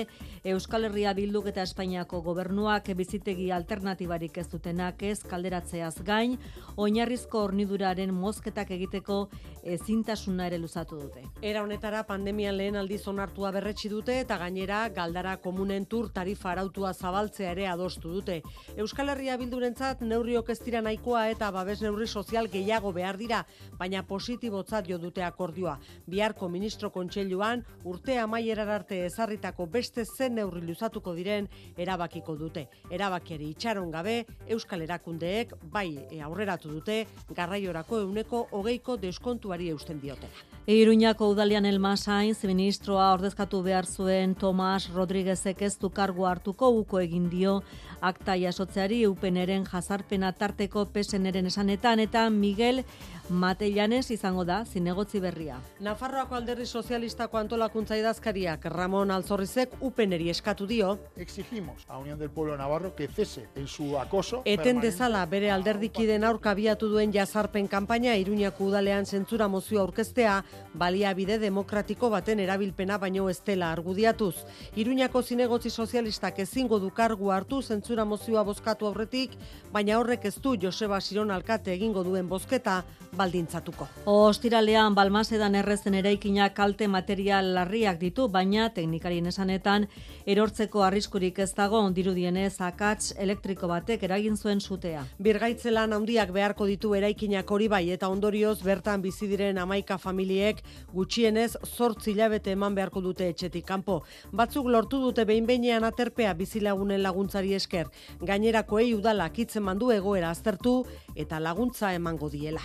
Euskal 0.43 0.89
Herria 0.89 1.13
Bilduk 1.15 1.45
eta 1.47 1.63
Espainiako 1.63 2.19
gobernuak 2.25 2.89
bizitegi 2.99 3.47
alternatibarik 3.55 4.37
ez 4.41 4.49
dutenak 4.51 5.05
ez 5.07 5.21
kalderatzeaz 5.23 6.01
gain, 6.03 6.35
oinarrizko 6.75 7.45
horniduraren 7.45 8.11
mozketak 8.11 8.73
egiteko 8.75 9.21
ezintasuna 9.63 10.49
ere 10.51 10.59
luzatu 10.59 10.99
dute. 10.99 11.23
Era 11.41 11.63
honetara 11.63 12.03
pandemian 12.03 12.57
lehen 12.59 12.75
aldiz 12.75 13.05
onartua 13.07 13.53
berretsi 13.55 13.87
dute 13.87 14.19
eta 14.25 14.35
gainera 14.43 14.81
galdara 14.95 15.37
komunen 15.39 15.85
tur 15.85 16.11
tarifa 16.11 16.51
arautua 16.51 16.91
zabaltzea 16.93 17.55
ere 17.55 17.69
adostu 17.71 18.11
dute. 18.17 18.41
Euskal 18.75 19.15
Herria 19.15 19.39
Bildurentzat 19.39 20.03
neurriok 20.03 20.51
ez 20.51 20.59
dira 20.67 20.83
nahikoa 20.83 21.29
eta 21.31 21.51
babes 21.55 21.79
neurri 21.79 22.07
sozial 22.07 22.51
gehiago 22.51 22.91
behar 22.91 23.15
dira, 23.15 23.45
baina 23.79 24.03
positibotzat 24.09 24.89
jo 24.89 24.97
dute 24.97 25.23
akordioa. 25.23 25.77
Biharko 26.09 26.49
ministro 26.49 26.89
kontseiluan 26.91 27.63
urte 27.85 28.17
amaierar 28.19 28.69
arte 28.79 29.03
ezarritako 29.05 29.69
beste 29.71 30.05
zen 30.05 30.35
neurri 30.39 30.65
luzatuko 30.67 31.13
diren 31.15 31.47
erabakiko 31.77 32.35
dute. 32.35 32.67
Erabakiari 32.91 33.53
itxaron 33.53 33.91
gabe 33.93 34.23
Euskal 34.47 34.83
Erakundeek 34.87 35.53
bai 35.71 35.89
aurreratu 36.25 36.73
dute 36.73 37.03
garraiorako 37.35 38.03
euneko 38.05 38.47
hogeiko 38.51 38.97
deskontuari 38.97 39.69
eusten 39.69 40.01
diotela. 40.01 40.58
Iruñako 40.67 41.29
udalian 41.29 41.65
Elma 41.65 41.97
Sainz 41.97 42.43
ministroa 42.43 43.13
ordezkatu 43.13 43.63
behar 43.63 43.85
zuen 43.85 44.35
Tomas 44.35 44.89
Rodríguezek 44.93 45.61
ez 45.61 45.79
du 45.79 45.89
kargu 45.89 46.25
hartuko 46.29 46.69
uko 46.69 46.99
egin 46.99 47.29
dio 47.29 47.61
akta 48.01 48.35
jasotzeari 48.37 49.01
eupeneren 49.03 49.65
jazarpena 49.65 50.31
tarteko 50.31 50.85
peseneren 50.85 51.47
esanetan 51.47 51.99
eta 51.99 52.29
Miguel 52.29 52.83
Matellanes 53.29 54.09
izango 54.09 54.43
da 54.43 54.63
zinegotzi 54.65 55.19
berria. 55.21 55.59
Nafarroako 55.85 56.35
alderdi 56.35 56.65
sozialistako 56.65 57.37
antolakuntza 57.37 57.97
idazkariak 57.97 58.65
Ramon 58.73 59.11
Alzorrizek 59.11 59.75
upeneri 59.85 60.29
eskatu 60.29 60.65
dio. 60.65 60.97
Exigimos 61.15 61.85
a 61.87 61.99
Unión 61.99 62.17
del 62.17 62.29
Pueblo 62.29 62.57
Navarro 62.57 62.95
que 62.95 63.07
cese 63.07 63.47
en 63.55 63.67
su 63.67 63.99
acoso. 63.99 64.41
Eten 64.45 64.81
dezala 64.81 65.25
bere 65.25 65.51
alderdikiden 65.51 66.23
aurka 66.23 66.51
abiatu 66.51 66.89
duen 66.89 67.13
jazarpen 67.13 67.67
kanpaina 67.67 68.15
Iruñako 68.17 68.65
udalean 68.65 69.05
zentzura 69.05 69.47
mozio 69.47 69.81
aurkeztea 69.81 70.43
baliabide 70.73 71.39
demokratiko 71.39 72.09
baten 72.09 72.39
erabilpena 72.39 72.97
baino 72.97 73.29
ez 73.29 73.39
dela 73.45 73.71
argudiatuz. 73.71 74.35
Iruñako 74.75 75.23
zinegotzi 75.23 75.69
sozialistak 75.69 76.39
ezingo 76.39 76.79
du 76.79 76.89
kargu 76.89 77.31
hartu 77.31 77.61
zentzura 77.61 78.05
mozioa 78.05 78.43
bozkatu 78.43 78.87
aurretik, 78.87 79.35
baina 79.71 79.99
horrek 79.99 80.25
ez 80.25 80.35
du 80.41 80.55
Joseba 80.61 81.01
Siron 81.01 81.31
alkate 81.31 81.73
egingo 81.73 82.03
duen 82.03 82.29
bozketa 82.29 82.83
baldintzatuko. 83.17 83.87
Ostiralean 84.05 84.95
Balmasedan 84.95 85.55
errezen 85.55 85.95
eraikina 85.95 86.49
kalte 86.53 86.87
material 86.87 87.53
larriak 87.55 87.99
ditu, 87.99 88.27
baina 88.27 88.69
teknikarien 88.73 89.25
esanetan 89.31 89.87
erortzeko 90.25 90.83
arriskurik 90.85 91.39
ez 91.39 91.51
dago 91.57 91.79
ondirudienez 91.81 92.61
akats 92.61 93.13
elektriko 93.17 93.67
batek 93.67 94.03
eragin 94.03 94.37
zuen 94.37 94.61
sutea. 94.61 95.03
Birgaitzelan 95.19 95.93
handiak 95.93 96.31
beharko 96.35 96.67
ditu 96.69 96.93
eraikinak 96.95 97.51
hori 97.51 97.67
bai 97.67 97.83
eta 97.95 98.09
ondorioz 98.09 98.59
bertan 98.63 99.01
bizi 99.01 99.27
diren 99.27 99.57
amaika 99.57 99.97
familiek 100.39 100.63
gutxienez 100.93 101.57
zortzi 101.65 102.11
hilabete 102.13 102.51
eman 102.55 102.75
beharko 102.75 103.01
dute 103.01 103.27
etxetik 103.29 103.65
kanpo. 103.65 104.03
Batzuk 104.31 104.67
lortu 104.67 104.99
dute 104.99 105.25
behin 105.25 105.45
behinean 105.45 105.83
aterpea 105.83 106.33
bizilagunen 106.33 107.01
laguntzari 107.03 107.53
esker. 107.53 107.87
Gainerakoei 108.21 108.93
udala 108.95 109.29
kitzen 109.29 109.63
mandu 109.63 109.91
egoera 109.91 110.29
aztertu 110.31 110.85
eta 111.15 111.39
laguntza 111.39 111.93
emango 111.93 112.29
diela. 112.29 112.61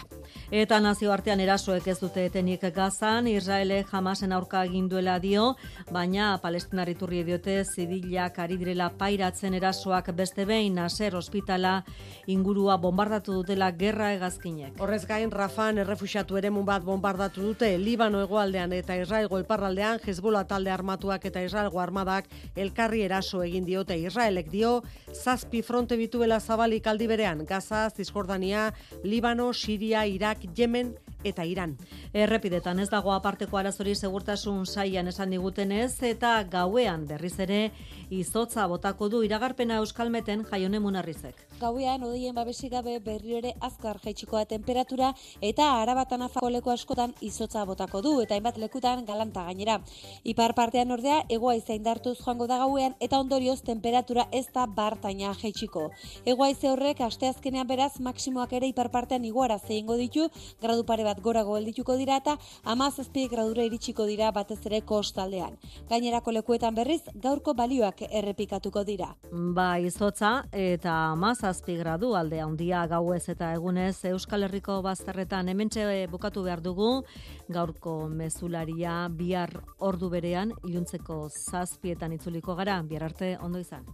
Eta 0.50 0.80
nazioartean 0.80 1.40
erasoek 1.40 1.86
ez 1.88 1.98
dute 2.00 2.26
etenik 2.26 2.64
gazan, 2.74 3.26
Israele 3.28 3.84
jamasen 3.90 4.32
aurka 4.32 4.60
aginduela 4.60 5.18
dio, 5.18 5.54
baina 5.92 6.38
palestinar 6.42 6.88
iturri 6.88 7.22
diote 7.24 7.62
zibilak 7.64 8.38
ari 8.38 8.56
direla 8.60 8.90
pairatzen 8.98 9.54
erasoak 9.54 10.12
beste 10.16 10.44
behin 10.44 10.74
Naser 10.74 11.14
ospitala 11.16 11.84
ingurua 12.26 12.76
bombardatu 12.76 13.32
dutela 13.40 13.70
gerra 13.72 14.12
hegazkinek. 14.14 14.80
Horrez 14.80 15.04
gain, 15.06 15.30
Rafan 15.30 15.78
errefuxatu 15.78 16.36
eremun 16.36 16.66
bat 16.66 16.84
bombardatu 16.84 17.42
dute 17.42 17.70
Libano 17.78 18.20
hegoaldean 18.22 18.72
eta 18.72 18.96
Israelgo 18.96 19.38
iparraldean 19.42 20.00
Hezbollah 20.04 20.44
talde 20.48 20.70
armatuak 20.70 21.24
eta 21.24 21.42
Israelgo 21.44 21.80
armadak 21.80 22.28
elkarri 22.56 23.02
eraso 23.06 23.42
egin 23.42 23.64
diote 23.64 23.96
Israelek 23.98 24.50
dio, 24.50 24.82
zazpi 25.12 25.62
fronte 25.62 25.96
bituela 25.96 26.40
zabalik 26.40 26.86
aldi 26.86 27.06
berean, 27.10 27.44
Gaza, 27.46 27.86
Cisjordania, 28.34 28.74
Libano, 29.02 29.52
Siria, 29.52 30.06
Irak, 30.06 30.38
Yemen 30.56 30.96
eta 31.24 31.44
Iran. 31.44 31.76
Errepidetan 32.12 32.78
ez 32.80 32.88
dago 32.92 33.12
aparteko 33.12 33.58
arazori 33.58 33.94
segurtasun 33.94 34.66
saian 34.66 35.08
esan 35.08 35.30
digutenez 35.30 36.02
eta 36.02 36.36
gauean 36.50 37.06
berriz 37.06 37.38
ere 37.40 37.72
izotza 38.10 38.66
botako 38.70 39.08
du 39.08 39.22
iragarpena 39.24 39.80
euskalmeten 39.82 40.44
jaione 40.50 40.80
munarrizek. 40.80 41.40
Gauean 41.60 42.02
odeien 42.04 42.34
babesi 42.34 42.68
gabe 42.68 42.98
berriro 43.00 43.38
ere 43.38 43.54
azkar 43.60 43.98
jaitsiko 44.04 44.36
da 44.36 44.44
temperatura 44.44 45.12
eta 45.40 45.70
arabatan 45.80 46.22
afako 46.26 46.50
leku 46.50 46.70
askotan 46.70 47.14
izotza 47.20 47.64
botako 47.64 48.02
du 48.02 48.14
eta 48.20 48.34
hainbat 48.34 48.58
lekutan 48.58 49.04
galanta 49.04 49.44
gainera. 49.48 49.80
Ipar 50.24 50.54
partean 50.54 50.90
ordea 50.90 51.22
egoa 51.28 51.54
indartuz 51.54 52.18
joango 52.20 52.46
da 52.46 52.58
gauean 52.58 52.94
eta 53.00 53.18
ondorioz 53.18 53.62
temperatura 53.62 54.26
ez 54.32 54.46
da 54.52 54.66
bartaina 54.66 55.32
jaitsiko. 55.40 55.90
Egoaize 56.24 56.68
horrek 56.70 57.00
asteazkenean 57.00 57.66
beraz 57.66 58.00
maksimoak 58.00 58.52
ere 58.52 58.68
ipar 58.68 58.90
partean 58.90 59.24
iguara 59.24 59.58
zeingo 59.58 59.96
ditu, 59.96 60.28
gradu 60.60 60.84
pare 60.84 61.04
bat 61.14 61.22
gorago 61.22 61.54
geldituko 61.54 61.96
dira 61.96 62.16
eta 62.18 62.36
amazazpi 62.64 63.28
gradura 63.30 63.64
iritsiko 63.64 64.06
dira 64.06 64.30
batez 64.32 64.58
ere 64.66 64.80
kostaldean. 64.82 65.56
Gainerako 65.88 66.32
lekuetan 66.32 66.74
berriz 66.74 67.02
gaurko 67.14 67.54
balioak 67.54 68.02
errepikatuko 68.10 68.84
dira. 68.84 69.14
Ba, 69.30 69.78
izotza 69.78 70.44
eta 70.52 71.12
amazazpi 71.12 71.76
gradu 71.78 72.14
alde 72.16 72.40
handia 72.40 72.86
gauez 72.90 73.28
eta 73.28 73.52
egunez 73.54 74.04
Euskal 74.10 74.42
Herriko 74.48 74.80
bazterretan 74.82 75.48
hementxe 75.48 76.06
bukatu 76.10 76.42
behar 76.42 76.62
dugu 76.62 77.04
gaurko 77.48 78.08
mezularia 78.08 79.08
bihar 79.10 79.60
ordu 79.78 80.10
berean 80.10 80.52
iluntzeko 80.64 81.28
zazpietan 81.30 82.12
itzuliko 82.12 82.54
gara, 82.54 82.80
bihar 82.82 83.10
arte 83.10 83.36
ondo 83.40 83.58
izan. 83.62 83.84